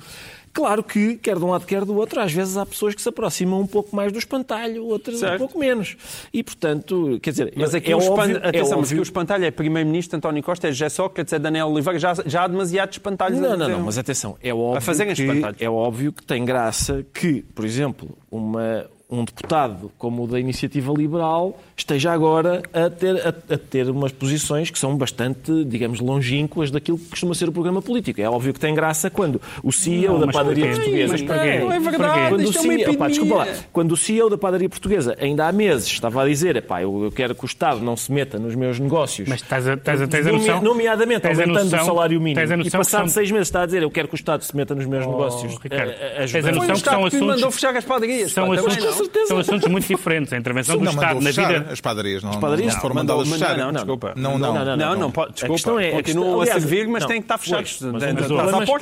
Claro 0.54 0.84
que, 0.84 1.16
quer 1.16 1.36
de 1.36 1.44
um 1.44 1.50
lado, 1.50 1.66
quer 1.66 1.84
do 1.84 1.96
outro, 1.96 2.20
às 2.20 2.32
vezes 2.32 2.56
há 2.56 2.64
pessoas 2.64 2.94
que 2.94 3.02
se 3.02 3.08
aproximam 3.08 3.60
um 3.60 3.66
pouco 3.66 3.94
mais 3.94 4.12
do 4.12 4.18
espantalho, 4.20 4.84
outras 4.86 5.18
certo. 5.18 5.34
um 5.34 5.38
pouco 5.38 5.58
menos. 5.58 5.96
E, 6.32 6.44
portanto, 6.44 7.18
quer 7.20 7.30
dizer, 7.30 7.52
mas 7.56 7.74
aqui 7.74 7.88
é, 7.88 7.92
é 7.92 7.96
óbvio, 7.96 8.36
atenção, 8.36 8.52
é 8.52 8.60
óbvio... 8.60 8.78
mas 8.78 8.92
aqui 8.92 9.00
o 9.00 9.02
espantalho 9.02 9.44
é 9.44 9.50
Primeiro-Ministro 9.50 10.16
António 10.16 10.40
Costa, 10.44 10.68
é 10.68 10.70
José 10.70 10.88
Sócrates, 10.90 11.32
é 11.32 11.40
Daniel 11.40 11.66
Oliveira, 11.66 11.98
já, 11.98 12.14
já 12.24 12.44
há 12.44 12.46
demasiados 12.46 12.94
espantalhos 12.94 13.40
não, 13.40 13.56
não, 13.56 13.68
não, 13.68 13.80
mas 13.80 13.98
atenção, 13.98 14.36
é 14.40 14.54
óbvio, 14.54 14.78
a 14.78 14.80
fazerem 14.80 15.12
que, 15.12 15.24
é 15.58 15.68
óbvio 15.68 16.12
que 16.12 16.22
tem 16.22 16.44
graça 16.44 17.04
que, 17.12 17.42
por 17.52 17.64
exemplo, 17.64 18.16
uma, 18.30 18.86
um 19.10 19.24
deputado 19.24 19.92
como 19.98 20.24
o 20.24 20.26
da 20.26 20.40
Iniciativa 20.40 20.92
Liberal 20.92 21.58
esteja 21.76 22.12
agora 22.12 22.62
a 22.72 22.88
ter, 22.88 23.16
a, 23.26 23.54
a, 23.54 23.58
ter 23.58 23.88
umas 23.90 24.12
posições 24.12 24.70
que 24.70 24.78
são 24.78 24.96
bastante, 24.96 25.64
digamos, 25.64 26.00
longínquas 26.00 26.70
daquilo 26.70 26.98
que 26.98 27.10
costuma 27.10 27.34
ser 27.34 27.48
o 27.48 27.52
programa 27.52 27.82
político. 27.82 28.20
É 28.20 28.28
óbvio 28.28 28.54
que 28.54 28.60
tem 28.60 28.74
graça 28.74 29.10
quando 29.10 29.40
o 29.62 29.72
CEO 29.72 30.18
não, 30.18 30.26
da 30.26 30.32
padaria 30.32 30.68
portuguesa... 30.68 31.12
Mas 31.12 31.22
Não 31.22 31.72
é 31.72 31.80
verdade, 31.80 32.28
quando 32.30 32.44
o 32.44 32.52
CEO, 32.52 32.80
é 32.80 32.90
opa, 32.90 33.08
desculpa 33.08 33.34
lá, 33.34 33.46
quando 33.72 33.92
o 33.92 33.96
CEO 33.96 34.30
da 34.30 34.38
padaria 34.38 34.68
portuguesa 34.68 35.16
ainda 35.20 35.46
há 35.46 35.52
meses 35.52 35.86
estava 35.86 36.22
a 36.22 36.26
dizer 36.26 36.56
epá, 36.56 36.82
eu, 36.82 37.04
eu 37.04 37.12
quero 37.12 37.34
que 37.34 37.44
o 37.44 37.46
Estado 37.46 37.80
não 37.80 37.96
se 37.96 38.10
meta 38.10 38.38
nos 38.38 38.54
meus 38.54 38.78
negócios... 38.78 39.28
Mas 39.28 39.42
estás 39.42 39.68
a, 39.68 39.74
estás 39.74 40.00
a, 40.00 40.08
tens 40.08 40.26
a 40.26 40.32
noção... 40.32 40.62
Nomeadamente 40.62 41.26
aumentando 41.26 41.64
noção, 41.64 41.82
o 41.82 41.86
salário 41.86 42.20
mínimo. 42.20 42.62
E 42.62 42.70
passado 42.70 43.02
são... 43.02 43.08
seis 43.08 43.30
meses 43.30 43.48
está 43.48 43.62
a 43.62 43.66
dizer 43.66 43.82
eu 43.82 43.90
quero 43.90 44.08
que 44.08 44.14
o 44.14 44.16
Estado 44.16 44.42
se 44.42 44.56
meta 44.56 44.74
nos 44.74 44.86
meus 44.86 45.04
oh, 45.04 45.10
negócios. 45.10 45.58
Ricardo, 45.58 45.90
a, 45.90 46.24
a 46.24 46.26
tens 46.26 46.34
a 46.34 46.52
noção 46.52 46.74
que 46.74 46.80
são 46.80 47.04
assuntos... 47.04 47.26
mandou 47.26 47.50
fechar 47.50 47.76
as 47.76 47.84
padarias. 47.84 48.32
São, 48.32 48.50
assuntos, 48.50 48.93
são 49.26 49.38
assuntos 49.38 49.68
muito 49.68 49.86
diferentes. 49.86 50.32
A 50.32 50.36
intervenção 50.36 50.78
do 50.78 50.88
Estado 50.88 51.20
na 51.20 51.30
vida... 51.30 51.66
as 51.70 51.80
padarias, 51.80 52.22
não 52.22 52.40
padarias 52.40 52.74
não, 52.74 52.80
foram 52.80 52.94
mandadas 52.94 53.28
fechar. 53.28 53.56
Não, 53.56 53.66
não, 53.66 53.72
desculpa. 53.72 54.14
Não, 54.16 54.38
não, 54.38 54.54
não. 54.54 54.76
Não, 54.76 54.96
não, 54.96 55.10
pode, 55.10 55.34
desculpa. 55.34 55.82
É, 55.82 55.90
continuam 55.92 56.40
a 56.40 56.46
servir, 56.46 56.88
mas 56.88 57.04
têm 57.04 57.16
que 57.16 57.24
estar 57.24 57.38
fechados. 57.38 57.80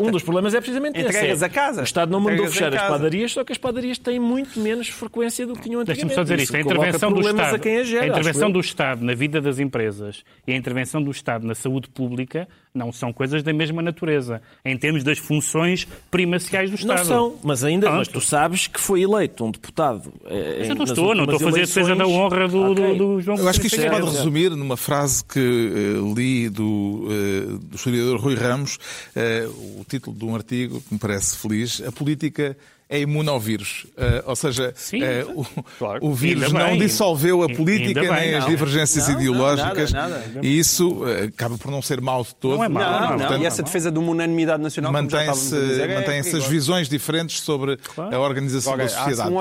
Um 0.00 0.10
dos 0.10 0.22
problemas 0.22 0.54
é 0.54 0.60
precisamente 0.60 0.98
esse. 0.98 1.08
Entregas 1.08 1.42
a 1.42 1.48
casa. 1.48 1.80
O 1.80 1.84
Estado 1.84 2.10
não 2.10 2.20
mandou 2.20 2.46
fechar 2.46 2.74
as 2.74 2.88
padarias, 2.88 3.32
só 3.32 3.44
que 3.44 3.52
as 3.52 3.58
padarias 3.58 3.98
têm 3.98 4.18
muito 4.18 4.58
menos 4.60 4.88
frequência 4.88 5.46
do 5.46 5.54
que 5.54 5.62
tinham 5.62 5.80
antigamente. 5.80 6.06
Deixa-me 6.06 6.14
só 6.14 6.22
dizer 6.22 6.40
isto. 6.40 6.56
A 6.56 6.60
intervenção 6.60 7.12
do 7.12 7.20
Estado, 7.20 7.60
a 8.00 8.06
intervenção 8.06 8.50
do 8.50 8.60
Estado 8.60 9.04
na 9.04 9.14
vida 9.14 9.40
das 9.40 9.58
empresas 9.58 10.24
e 10.46 10.52
a 10.52 10.56
intervenção 10.56 11.02
do 11.02 11.10
Estado 11.10 11.46
na 11.46 11.54
saúde 11.54 11.88
pública 11.88 12.48
não 12.74 12.90
são 12.90 13.12
coisas 13.12 13.42
da 13.42 13.52
mesma 13.52 13.82
natureza, 13.82 14.40
em 14.64 14.76
termos 14.78 15.04
das 15.04 15.18
funções 15.18 15.86
primaciais 16.10 16.70
do 16.70 16.76
Estado. 16.76 16.98
Não 16.98 17.04
são, 17.04 17.38
mas 17.42 17.62
ainda, 17.64 17.90
mas 17.90 18.08
tu 18.08 18.20
sabes 18.20 18.66
que 18.66 18.80
foi 18.80 19.02
eleito 19.02 19.44
um 19.44 19.50
deputado. 19.50 20.12
Eh, 20.24 20.68
eu 20.70 20.74
não 20.74 20.84
estou, 20.84 21.14
não 21.14 21.24
estou 21.24 21.36
a 21.36 21.40
fazer 21.40 21.58
eleições... 21.58 21.86
defesa 21.86 21.96
da 21.96 22.06
honra 22.06 22.48
do, 22.48 22.72
okay. 22.72 22.96
do, 22.96 23.16
do 23.16 23.20
João 23.20 23.36
Eu 23.36 23.48
acho 23.48 23.60
que 23.60 23.66
isto 23.66 23.80
se 23.80 23.90
pode 23.90 24.06
resumir 24.06 24.50
numa 24.50 24.76
frase 24.76 25.22
que 25.22 25.38
uh, 25.38 26.14
li 26.14 26.48
do, 26.48 26.64
uh, 26.64 27.58
do 27.58 27.76
historiador 27.76 28.18
Rui 28.18 28.34
Ramos, 28.34 28.76
uh, 28.76 29.80
o 29.80 29.84
título 29.84 30.16
de 30.16 30.24
um 30.24 30.34
artigo 30.34 30.80
que 30.80 30.94
me 30.94 30.98
parece 30.98 31.36
feliz. 31.36 31.82
A 31.86 31.92
política 31.92 32.56
é 32.92 33.00
imune 33.00 33.28
ao 33.30 33.40
vírus. 33.40 33.86
Uh, 33.96 34.22
ou 34.26 34.36
seja, 34.36 34.72
Sim, 34.76 35.02
uh, 35.02 35.40
o, 35.40 35.64
claro. 35.78 35.98
o 36.04 36.12
vírus 36.14 36.44
Ainda 36.44 36.58
não 36.58 36.70
bem. 36.70 36.78
dissolveu 36.80 37.42
a 37.42 37.46
Ainda 37.46 37.56
política 37.56 38.00
bem, 38.02 38.10
nem 38.10 38.34
as 38.34 38.44
não. 38.44 38.50
divergências 38.50 39.08
Não, 39.08 39.14
não, 39.14 39.20
ideológicas. 39.20 39.92
nada, 39.92 40.18
nada. 40.18 40.40
E 40.46 40.58
isso 40.58 41.02
uh, 41.02 41.24
acaba 41.28 41.56
por 41.56 41.70
não 41.70 41.80
ser 41.80 42.00
mau 42.02 42.22
de 42.22 42.34
todo. 42.34 42.56
Não 42.56 42.64
é 42.64 42.68
mau, 42.68 42.82
Não, 42.82 42.92
não, 42.92 43.08
não, 43.10 43.18
Portanto, 43.18 43.42
e 43.42 43.46
essa 43.46 43.62
defesa 43.62 43.90
de 43.90 43.98
uma 43.98 44.10
unanimidade 44.10 44.62
nacional, 44.62 44.92
Mantém-se 44.92 45.58
dizer, 45.58 45.88
é 45.88 45.94
mantém-se 45.94 46.36
as 46.36 46.46
visões 46.46 46.88
diferentes 46.88 47.40
sobre 47.40 47.78
a 47.96 48.18
organização 48.18 48.74
Agora, 48.74 48.88
da 48.88 48.94
há 48.94 48.98
sociedade. 49.04 49.30
um 49.30 49.40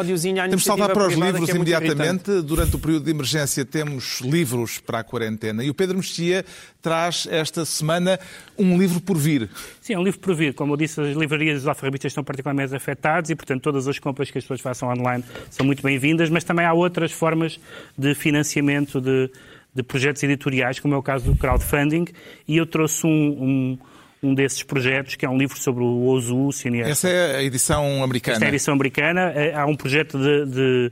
temos 0.49 0.61
de 0.61 0.67
saltar 0.67 0.93
para 0.93 1.07
os 1.07 1.13
livros 1.13 1.49
é 1.49 1.55
imediatamente. 1.55 2.41
Durante 2.41 2.75
o 2.75 2.79
período 2.79 3.05
de 3.05 3.11
emergência 3.11 3.65
temos 3.65 4.21
livros 4.21 4.79
para 4.79 4.99
a 4.99 5.03
quarentena. 5.03 5.63
E 5.63 5.69
o 5.69 5.73
Pedro 5.73 5.97
Mexia 5.97 6.45
traz 6.81 7.27
esta 7.29 7.65
semana 7.65 8.19
um 8.57 8.77
livro 8.77 8.99
por 8.99 9.17
vir. 9.17 9.49
Sim, 9.81 9.93
é 9.93 9.99
um 9.99 10.03
livro 10.03 10.19
por 10.19 10.35
vir. 10.35 10.53
Como 10.53 10.73
eu 10.73 10.77
disse, 10.77 10.99
as 11.01 11.15
livrarias 11.15 11.55
e 11.55 11.61
os 11.61 11.67
alfarrabistas 11.67 12.11
estão 12.11 12.23
particularmente 12.23 12.75
afetados 12.75 13.29
e, 13.29 13.35
portanto, 13.41 13.61
todas 13.61 13.87
as 13.87 13.97
compras 13.99 14.29
que 14.31 14.37
as 14.37 14.43
pessoas 14.43 14.61
façam 14.61 14.87
online 14.89 15.23
são 15.49 15.65
muito 15.65 15.81
bem-vindas, 15.83 16.29
mas 16.29 16.43
também 16.43 16.65
há 16.65 16.73
outras 16.73 17.11
formas 17.11 17.59
de 17.97 18.13
financiamento 18.15 19.01
de, 19.01 19.29
de 19.73 19.83
projetos 19.83 20.21
editoriais, 20.23 20.79
como 20.79 20.93
é 20.93 20.97
o 20.97 21.01
caso 21.03 21.25
do 21.25 21.35
crowdfunding, 21.35 22.05
e 22.47 22.57
eu 22.57 22.65
trouxe 22.65 23.05
um, 23.05 23.09
um, 23.11 24.29
um 24.29 24.33
desses 24.35 24.61
projetos, 24.63 25.15
que 25.15 25.25
é 25.25 25.29
um 25.29 25.37
livro 25.37 25.57
sobre 25.57 25.83
o 25.83 26.03
Ozu, 26.05 26.47
o 26.47 26.51
cineasta. 26.51 26.91
Essa 26.91 27.09
é 27.09 27.35
a 27.37 27.43
edição 27.43 28.03
americana. 28.03 28.35
Esta 28.35 28.45
é 28.45 28.47
a 28.47 28.49
edição 28.49 28.73
americana. 28.73 29.31
Eh, 29.35 29.53
Há 29.53 29.65
um 29.65 29.75
projeto 29.75 30.17
de, 30.19 30.45
de- 30.45 30.91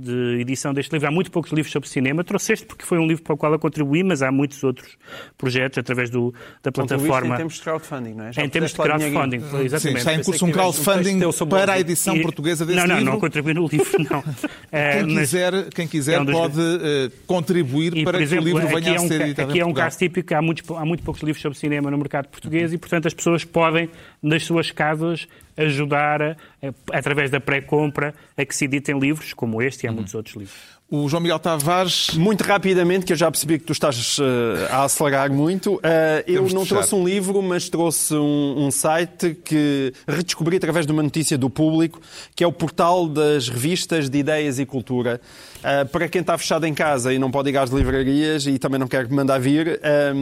de 0.00 0.40
edição 0.40 0.72
deste 0.74 0.92
livro. 0.92 1.08
Há 1.08 1.10
muito 1.10 1.30
poucos 1.30 1.52
livros 1.52 1.72
sobre 1.72 1.88
cinema. 1.88 2.24
Trouxe 2.24 2.52
este 2.52 2.66
porque 2.66 2.84
foi 2.84 2.98
um 2.98 3.06
livro 3.06 3.22
para 3.22 3.34
o 3.34 3.36
qual 3.36 3.52
eu 3.52 3.58
contribuí, 3.58 4.02
mas 4.02 4.22
há 4.22 4.32
muitos 4.32 4.62
outros 4.64 4.96
projetos 5.36 5.78
através 5.78 6.10
do, 6.10 6.34
da 6.62 6.72
plataforma. 6.72 7.34
Em 7.34 7.36
termos 7.36 7.54
de 7.54 7.60
crowdfunding, 7.62 8.14
não 8.14 8.24
é? 8.26 8.32
Já 8.32 8.42
Em 8.44 8.48
termos 8.48 8.70
de 8.70 8.76
crowdfunding, 8.76 9.36
exatamente. 9.36 9.80
Sim, 9.80 9.94
está 9.94 10.14
em 10.14 10.22
curso 10.22 10.44
um 10.44 10.48
um 10.48 10.52
crowdfunding 10.52 11.24
o 11.24 11.46
para 11.46 11.72
a 11.74 11.80
edição 11.80 12.16
E- 12.16 12.22
portuguesa 12.22 12.64
desse 12.66 12.78
não, 12.78 12.86
não, 12.86 12.96
livro. 12.96 13.12
não 13.12 13.20
contribuí 13.20 13.54
no 13.54 13.66
livro, 13.66 14.06
não. 14.10 14.24
Eh, 14.72 14.98
Quem 14.98 15.14
mas- 15.14 15.18
quiser, 15.30 15.68
quem 15.70 15.88
quiser 15.88 16.14
é 16.14 16.20
um 16.20 16.24
dos- 16.24 16.34
pode 16.34 16.60
eh, 16.60 17.10
contribuir 17.26 17.96
E, 17.96 18.04
para 18.04 18.22
exemplo, 18.22 18.44
que 18.46 18.52
o 18.52 18.58
livro 18.60 18.76
aqui 18.76 18.84
venha 18.84 18.96
é 18.96 19.00
um, 19.00 19.04
a 19.04 19.08
ser 19.08 19.20
editado 19.22 19.50
aqui 19.50 19.60
é 19.60 19.66
um 19.66 19.72
caso 19.72 19.98
típico 19.98 20.28
que 20.28 20.34
há, 20.34 20.40
muitos, 20.40 20.70
há 20.76 20.84
muito 20.84 21.02
poucos 21.02 21.22
livros 21.24 21.42
sobre 21.42 21.58
cinema 21.58 21.90
no 21.90 21.98
mercado 21.98 22.28
português 22.28 22.72
e, 22.72 22.78
portanto, 22.78 23.06
as 23.08 23.14
pessoas 23.14 23.44
podem, 23.44 23.90
nas 24.22 24.44
suas 24.44 24.70
casas, 24.70 25.26
ajudar, 25.64 26.22
a- 26.22 26.36
a- 26.62 26.98
através 26.98 27.30
da 27.30 27.40
pré-compra, 27.40 28.14
a 28.36 28.44
que 28.44 28.54
se 28.54 28.64
editem 28.64 28.98
livros 28.98 29.32
como 29.34 29.60
este 29.62 29.84
e 29.84 29.88
há 29.88 29.92
muitos 29.92 30.14
outros 30.14 30.36
livros. 30.36 30.80
O 30.92 31.08
João 31.08 31.22
Miguel 31.22 31.38
Tavares 31.38 32.10
Muito 32.14 32.42
rapidamente, 32.42 33.06
que 33.06 33.12
eu 33.12 33.16
já 33.16 33.30
percebi 33.30 33.60
que 33.60 33.64
tu 33.64 33.72
estás 33.72 34.16
eh, 34.18 34.66
a 34.72 34.82
acelerar 34.82 35.30
muito. 35.30 35.78
eh, 35.84 36.24
eu 36.26 36.48
não 36.48 36.66
trouxe 36.66 36.96
um 36.96 37.04
livro, 37.04 37.40
mas 37.40 37.68
trouxe 37.68 38.12
um, 38.14 38.66
um 38.66 38.70
site 38.72 39.36
que 39.44 39.92
redescobri 40.08 40.56
através 40.56 40.86
de 40.86 40.92
uma 40.92 41.02
notícia 41.04 41.38
do 41.38 41.48
público, 41.48 42.00
que 42.34 42.42
é 42.42 42.46
o 42.46 42.50
portal 42.52 43.06
das 43.06 43.48
revistas 43.48 44.10
de 44.10 44.18
ideias 44.18 44.58
e 44.58 44.66
cultura. 44.66 45.20
Eh, 45.62 45.84
para 45.84 46.08
quem 46.08 46.22
está 46.22 46.36
fechado 46.38 46.64
em 46.66 46.72
casa 46.72 47.12
e 47.12 47.18
não 47.18 47.30
pode 47.30 47.50
ir 47.50 47.56
às 47.58 47.68
livrarias 47.70 48.46
e 48.46 48.58
também 48.58 48.78
não 48.80 48.88
quer 48.88 49.08
mandar 49.10 49.38
vir, 49.38 49.78
eh, 49.82 50.12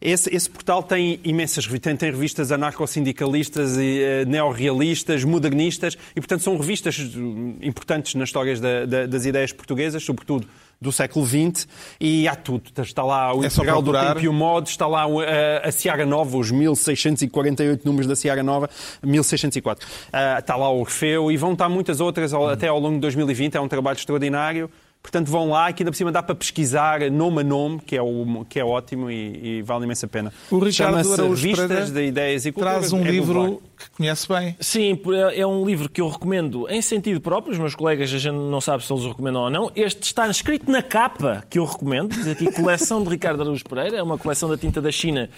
esse, 0.00 0.34
esse 0.34 0.48
portal 0.48 0.82
tem 0.82 1.18
imensas 1.24 1.66
revistas. 1.66 1.82
Tem, 1.82 1.96
tem 1.96 2.10
revistas 2.10 2.52
anarcossindicalistas, 2.52 3.76
e, 3.76 4.00
eh, 4.00 4.24
neorrealistas, 4.24 5.24
modernistas, 5.24 5.96
e 6.14 6.20
portanto 6.20 6.42
são 6.42 6.56
revistas 6.56 6.98
eh, 6.98 7.66
importantes 7.66 8.14
nas 8.14 8.28
histórias 8.28 8.60
da- 8.60 8.86
da- 8.86 9.06
das 9.06 9.26
ideias 9.26 9.52
portuguesas, 9.52 10.02
sobretudo 10.04 10.46
do 10.80 10.92
século 10.92 11.26
XX, 11.26 11.66
e 11.98 12.28
há 12.28 12.34
tudo. 12.36 12.70
Está 12.82 13.02
lá 13.02 13.34
o 13.34 13.42
É 13.42 13.46
Integral 13.46 13.80
do. 13.82 13.92
Tempo 13.92 14.20
e 14.20 14.28
o 14.28 14.32
Mod, 14.32 14.68
está 14.68 14.86
lá 14.86 15.06
o- 15.06 15.20
a, 15.20 15.24
a 15.64 15.72
Seara 15.72 16.04
Nova, 16.04 16.36
os 16.36 16.50
1648 16.50 17.84
números 17.84 18.06
da 18.06 18.14
Seara 18.16 18.42
Nova, 18.42 18.68
1604. 19.02 19.86
Ah, 20.12 20.36
está 20.38 20.56
lá 20.56 20.70
o 20.70 20.80
Orfeu, 20.80 21.30
e 21.30 21.36
vão 21.36 21.52
estar 21.54 21.68
muitas 21.68 22.00
outras 22.00 22.32
ao- 22.34 22.48
até 22.48 22.68
ao 22.68 22.78
longo 22.78 22.94
de 22.96 23.00
2020. 23.00 23.56
É 23.56 23.60
um 23.60 23.68
trabalho 23.68 23.96
extraordinário. 23.96 24.70
Portanto, 25.02 25.28
vão 25.30 25.50
lá, 25.50 25.72
que 25.72 25.84
ainda 25.84 25.92
por 25.92 25.96
cima 25.96 26.10
dá 26.10 26.20
para 26.20 26.34
pesquisar 26.34 27.08
nome 27.12 27.40
a 27.40 27.44
nome, 27.44 27.78
que 27.78 27.96
é, 27.96 28.02
o, 28.02 28.44
que 28.48 28.58
é 28.58 28.64
ótimo 28.64 29.08
e, 29.08 29.58
e 29.58 29.62
vale 29.62 29.84
imensa 29.84 30.08
pena. 30.08 30.32
O 30.50 30.58
Ricardo 30.58 30.72
Chama-se 31.04 31.54
Pereira 31.54 31.84
de 31.86 32.04
Ideias 32.06 32.44
e 32.44 32.50
Culturas. 32.50 32.78
traz 32.78 32.92
um 32.92 33.06
É 33.06 33.10
livro. 33.10 33.62
Que 33.76 33.90
conhece 33.90 34.28
bem. 34.28 34.56
Sim, 34.60 34.98
é 35.32 35.40
é 35.40 35.46
um 35.46 35.64
livro 35.64 35.88
que 35.88 36.00
eu 36.00 36.08
recomendo 36.08 36.66
em 36.68 36.80
sentido 36.82 37.20
próprio. 37.20 37.52
Os 37.52 37.58
meus 37.58 37.74
colegas, 37.74 38.12
a 38.12 38.18
gente 38.18 38.34
não 38.34 38.60
sabe 38.60 38.84
se 38.84 38.92
eles 38.92 39.04
o 39.04 39.08
recomendam 39.08 39.42
ou 39.42 39.50
não. 39.50 39.70
Este 39.76 40.02
está 40.02 40.28
escrito 40.28 40.70
na 40.70 40.82
capa 40.82 41.44
que 41.48 41.58
eu 41.58 41.64
recomendo. 41.64 42.10
Diz 42.14 42.26
aqui 42.28 42.50
coleção 42.52 43.02
de 43.02 43.10
Ricardo 43.10 43.42
Araújo 43.42 43.64
Pereira. 43.64 43.96
É 43.98 44.02
uma 44.02 44.18
coleção 44.18 44.48
da 44.48 44.56
tinta 44.56 44.80
da 44.80 44.90
China 44.90 45.28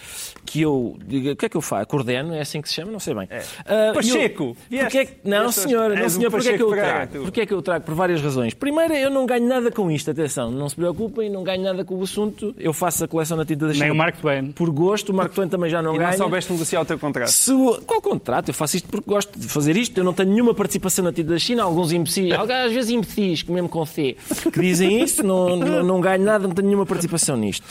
que 0.45 0.63
eu. 0.63 0.97
diga- 1.05 1.33
O 1.33 1.37
que 1.37 1.47
é 1.47 1.49
que 1.49 1.57
eu 1.57 1.61
faço? 1.61 1.87
Coordeno? 1.89 2.35
É 2.35 2.41
assim 2.41 2.61
que 2.63 2.69
se 2.69 2.75
chama? 2.77 2.93
Não 2.93 3.01
sei 3.01 3.15
bem. 3.15 3.29
Ah, 3.67 3.93
Pacheco, 3.95 4.57
e 4.71 4.77
eu- 4.79 4.87
é 4.87 4.91
que- 4.91 5.09
Não, 5.25 5.51
senhor. 5.53 5.91
Não, 5.97 6.09
senhor. 6.09 6.31
Porquê 6.31 6.49
é 6.51 6.57
que 6.57 6.63
eu 6.63 6.69
Pacheco 6.71 6.87
trago? 6.87 7.41
é 7.41 7.47
que 7.47 7.55
eu 7.55 7.59
o 7.59 7.63
trago? 7.63 7.85
Por 7.85 7.95
várias 7.95 8.21
razões. 8.23 8.55
Primeiro, 8.55 8.95
eu 8.95 9.11
não 9.11 9.27
ganho 9.27 9.47
nada 9.47 9.71
com 9.71 9.91
isto. 9.91 10.11
Atenção, 10.11 10.51
não 10.51 10.69
se 10.69 10.77
preocupem, 10.77 11.29
não 11.31 11.43
ganho 11.43 11.63
nada 11.63 11.85
com 11.85 11.95
o 11.97 12.03
assunto. 12.03 12.55
Eu 12.59 12.73
faço 12.73 13.05
a 13.05 13.09
coleção 13.09 13.37
da 13.37 13.45
tinta 13.45 13.67
da 13.67 13.73
China. 13.73 13.85
Nem 13.87 13.93
o 13.93 13.97
Mark 13.97 14.17
Twain. 14.21 14.53
Por 14.53 14.71
gosto. 14.71 15.11
O 15.11 15.15
Marco 15.15 15.35
Twain 15.35 15.49
também 15.49 15.71
já 15.71 15.83
não 15.83 15.95
E 15.95 15.99
ganha. 15.99 16.11
não 16.11 16.17
soubeste 16.19 16.53
negociar 16.53 16.81
o 16.81 16.85
teu 16.85 16.99
contrato. 16.99 17.29
Se 17.29 17.53
o- 17.53 17.81
Qual 17.87 18.01
contrato? 18.03 18.28
Eu 18.51 18.55
faço 18.55 18.77
isto 18.77 18.89
porque 18.89 19.09
gosto 19.09 19.39
de 19.39 19.47
fazer 19.49 19.77
isto. 19.77 19.97
Eu 19.99 20.05
não 20.05 20.13
tenho 20.13 20.31
nenhuma 20.31 20.55
participação 20.55 21.05
na 21.05 21.13
tinta 21.13 21.31
da 21.31 21.39
China. 21.39 21.63
Alguns 21.65 21.93
imbecis, 21.93 22.33
às 22.33 22.73
vezes 22.73 22.91
imbecis, 22.91 23.43
mesmo 23.45 23.69
com 23.69 23.85
C, 23.87 24.17
que 24.53 24.61
dizem 24.61 25.03
isso, 25.03 25.23
não, 25.23 25.57
não, 25.57 25.83
não 25.83 26.01
ganho 26.01 26.23
nada, 26.25 26.47
não 26.47 26.55
tenho 26.55 26.69
nenhuma 26.69 26.87
participação 26.87 27.37
nisto. 27.37 27.65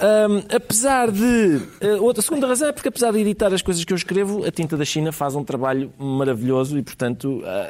Ahm, 0.00 0.42
apesar 0.54 1.10
de. 1.10 1.60
eh, 1.80 1.94
outra 2.00 2.22
segunda 2.22 2.46
razão 2.46 2.68
é 2.68 2.72
porque, 2.72 2.88
apesar 2.88 3.12
de 3.12 3.18
editar 3.18 3.52
as 3.52 3.62
coisas 3.62 3.84
que 3.84 3.92
eu 3.92 3.96
escrevo, 3.96 4.44
a 4.44 4.50
tinta 4.50 4.76
da 4.76 4.84
China 4.84 5.12
faz 5.12 5.34
um 5.34 5.44
trabalho 5.44 5.92
maravilhoso 5.98 6.78
e, 6.78 6.82
portanto, 6.82 7.42
ah, 7.44 7.68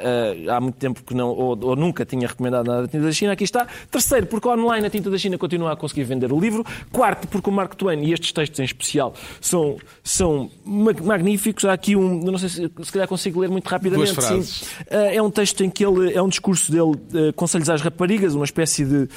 ah, 0.49 0.57
há 0.57 0.61
muito 0.61 0.75
tempo 0.75 1.03
que 1.03 1.13
não, 1.13 1.29
ou, 1.29 1.57
ou 1.65 1.75
nunca 1.75 2.05
tinha 2.05 2.27
recomendado 2.27 2.67
nada 2.67 2.81
da 2.83 2.87
tinta 2.87 3.03
da 3.05 3.11
China. 3.11 3.31
Aqui 3.33 3.43
está. 3.43 3.67
Terceiro, 3.91 4.25
porque 4.27 4.47
online 4.47 4.85
a 4.85 4.89
tinta 4.89 5.09
da 5.09 5.17
China 5.17 5.37
continua 5.37 5.71
a 5.71 5.75
conseguir 5.75 6.03
vender 6.03 6.31
o 6.31 6.39
livro. 6.39 6.65
Quarto, 6.91 7.27
porque 7.27 7.49
o 7.49 7.53
Mark 7.53 7.73
Twain 7.75 8.03
e 8.03 8.13
estes 8.13 8.31
textos 8.31 8.59
em 8.59 8.63
especial 8.63 9.13
são, 9.41 9.77
são 10.03 10.49
ma- 10.65 10.93
magníficos. 11.03 11.65
Há 11.65 11.73
aqui 11.73 11.95
um, 11.95 12.19
não 12.35 12.49
sei 12.49 12.49
se, 12.49 12.71
se 12.83 12.91
calhar 12.91 13.07
consigo 13.07 13.39
ler 13.39 13.49
muito 13.49 13.67
rapidamente. 13.67 14.13
Duas 14.13 14.25
sim. 14.25 14.31
frases. 14.33 14.63
Ah, 14.91 15.13
É 15.13 15.21
um 15.21 15.31
texto 15.31 15.63
em 15.63 15.69
que 15.69 15.85
ele, 15.85 16.13
é 16.13 16.21
um 16.21 16.27
discurso 16.27 16.71
dele, 16.71 16.93
ah, 17.13 17.33
conselhos 17.33 17.69
às 17.69 17.81
raparigas, 17.81 18.35
uma 18.35 18.45
espécie 18.45 18.83
de 18.85 19.07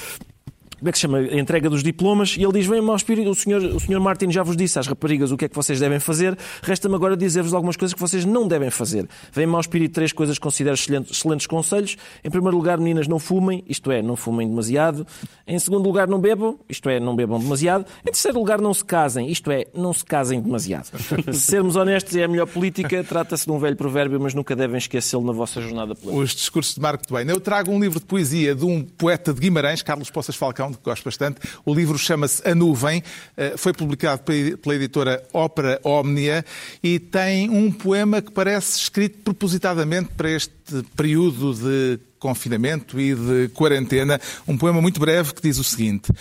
como 0.78 0.88
é 0.88 0.92
que 0.92 0.98
se 0.98 1.02
chama? 1.02 1.18
A 1.18 1.38
entrega 1.38 1.68
dos 1.68 1.82
diplomas, 1.82 2.36
e 2.38 2.42
ele 2.42 2.52
diz: 2.52 2.66
Vem, 2.66 2.80
mau 2.80 2.94
espírito, 2.94 3.30
o 3.30 3.34
senhor, 3.34 3.62
o 3.62 3.80
senhor 3.80 4.00
Martin 4.00 4.30
já 4.30 4.42
vos 4.42 4.56
disse 4.56 4.78
às 4.78 4.86
raparigas 4.86 5.32
o 5.32 5.36
que 5.36 5.46
é 5.46 5.48
que 5.48 5.56
vocês 5.56 5.80
devem 5.80 5.98
fazer, 5.98 6.36
resta-me 6.62 6.94
agora 6.94 7.16
dizer-vos 7.16 7.52
algumas 7.52 7.76
coisas 7.76 7.94
que 7.94 8.00
vocês 8.00 8.24
não 8.24 8.46
devem 8.46 8.70
fazer. 8.70 9.08
Vem, 9.32 9.46
mau 9.46 9.60
espírito, 9.60 9.92
três 9.92 10.12
coisas 10.12 10.38
que 10.38 10.42
considero 10.42 10.74
excelentes, 10.74 11.16
excelentes 11.16 11.46
conselhos. 11.46 11.96
Em 12.22 12.30
primeiro 12.30 12.56
lugar, 12.56 12.78
meninas, 12.78 13.08
não 13.08 13.18
fumem, 13.18 13.64
isto 13.68 13.90
é, 13.90 14.00
não 14.00 14.16
fumem 14.16 14.48
demasiado. 14.48 15.06
Em 15.46 15.58
segundo 15.58 15.84
lugar, 15.84 16.06
não 16.06 16.20
bebam, 16.20 16.58
isto 16.68 16.88
é, 16.88 17.00
não 17.00 17.16
bebam 17.16 17.38
demasiado. 17.40 17.84
Em 18.02 18.12
terceiro 18.12 18.38
lugar, 18.38 18.60
não 18.60 18.72
se 18.72 18.84
casem, 18.84 19.30
isto 19.30 19.50
é, 19.50 19.64
não 19.74 19.92
se 19.92 20.04
casem 20.04 20.40
demasiado. 20.40 20.88
Se 21.32 21.40
sermos 21.40 21.76
honestos, 21.76 22.14
é 22.16 22.24
a 22.24 22.28
melhor 22.28 22.46
política, 22.46 23.02
trata-se 23.04 23.44
de 23.44 23.52
um 23.52 23.58
velho 23.58 23.76
provérbio, 23.76 24.18
mas 24.20 24.34
nunca 24.34 24.54
devem 24.54 24.78
esquecê-lo 24.78 25.24
na 25.24 25.32
vossa 25.32 25.60
jornada 25.60 25.94
política. 25.94 26.22
Os 26.22 26.34
discursos 26.34 26.74
de 26.74 26.80
Marco 26.80 27.06
Twain. 27.06 27.26
Eu 27.28 27.40
trago 27.40 27.70
um 27.70 27.80
livro 27.80 27.98
de 27.98 28.06
poesia 28.06 28.54
de 28.54 28.64
um 28.64 28.82
poeta 28.82 29.32
de 29.32 29.40
Guimarães, 29.40 29.82
Carlos 29.82 30.10
Poças 30.10 30.36
Falcão, 30.36 30.67
de 30.70 30.78
que 30.78 30.84
gosto 30.84 31.04
bastante. 31.04 31.40
O 31.64 31.74
livro 31.74 31.98
chama-se 31.98 32.46
A 32.48 32.54
Nuvem, 32.54 33.02
eh, 33.36 33.54
foi 33.56 33.72
publicado 33.72 34.22
pela 34.22 34.74
editora 34.74 35.22
Ópera 35.32 35.80
Omnia 35.84 36.44
e 36.82 36.98
tem 36.98 37.50
um 37.50 37.70
poema 37.70 38.20
que 38.22 38.30
parece 38.30 38.80
escrito 38.80 39.18
propositadamente 39.24 40.10
para 40.16 40.30
este 40.30 40.82
período 40.96 41.54
de 41.54 41.98
confinamento 42.18 42.98
e 43.00 43.14
de 43.14 43.48
quarentena. 43.48 44.20
Um 44.46 44.56
poema 44.56 44.80
muito 44.80 45.00
breve 45.00 45.34
que 45.34 45.42
diz 45.42 45.58
o 45.58 45.64
seguinte: 45.64 46.12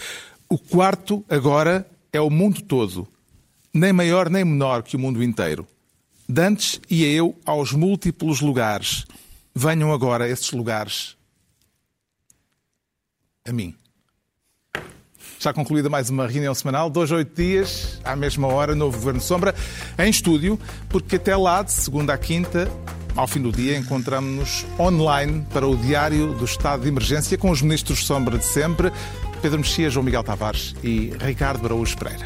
O 0.49 0.57
quarto 0.57 1.23
agora 1.29 1.85
é 2.11 2.21
o 2.21 2.29
mundo 2.29 2.61
todo, 2.61 3.07
nem 3.73 3.93
maior 3.93 4.29
nem 4.29 4.45
menor 4.45 4.83
que 4.83 4.95
o 4.95 4.99
mundo 4.99 5.23
inteiro. 5.23 5.67
Dantes 6.27 6.81
ia 6.89 7.09
eu 7.09 7.35
aos 7.45 7.71
múltiplos 7.71 8.41
lugares. 8.41 9.05
Venham 9.55 9.93
agora 9.93 10.29
esses 10.29 10.51
lugares 10.51 11.15
a 13.47 13.53
mim. 13.53 13.73
Está 15.47 15.53
concluída 15.53 15.89
mais 15.89 16.09
uma 16.09 16.27
reunião 16.27 16.53
semanal, 16.53 16.89
dois, 16.89 17.09
oito 17.09 17.33
dias, 17.41 18.01
à 18.03 18.17
mesma 18.17 18.49
hora, 18.49 18.75
novo 18.75 18.97
Governo 18.97 19.21
Sombra, 19.21 19.55
em 19.97 20.09
estúdio, 20.09 20.59
porque 20.89 21.15
até 21.15 21.37
lá, 21.37 21.63
de 21.63 21.71
segunda 21.71 22.13
à 22.13 22.17
quinta, 22.17 22.69
ao 23.15 23.25
fim 23.25 23.41
do 23.41 23.49
dia, 23.49 23.77
encontramos-nos 23.77 24.65
online 24.77 25.47
para 25.53 25.65
o 25.65 25.77
Diário 25.77 26.33
do 26.33 26.43
Estado 26.43 26.81
de 26.81 26.89
Emergência 26.89 27.37
com 27.37 27.49
os 27.49 27.61
ministros 27.61 28.05
Sombra 28.05 28.37
de 28.37 28.43
sempre, 28.43 28.91
Pedro 29.41 29.59
Mexia, 29.59 29.89
João 29.89 30.03
Miguel 30.03 30.21
Tavares 30.21 30.75
e 30.83 31.13
Ricardo 31.17 31.65
Araújo 31.65 31.97
Pereira. 31.97 32.25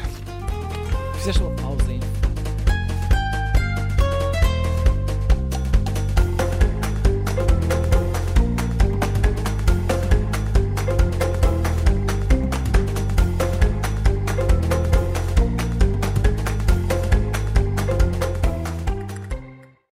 Fizeste 1.14 1.40
uma 1.42 1.52
pausa, 1.52 1.92
hein? 1.92 2.00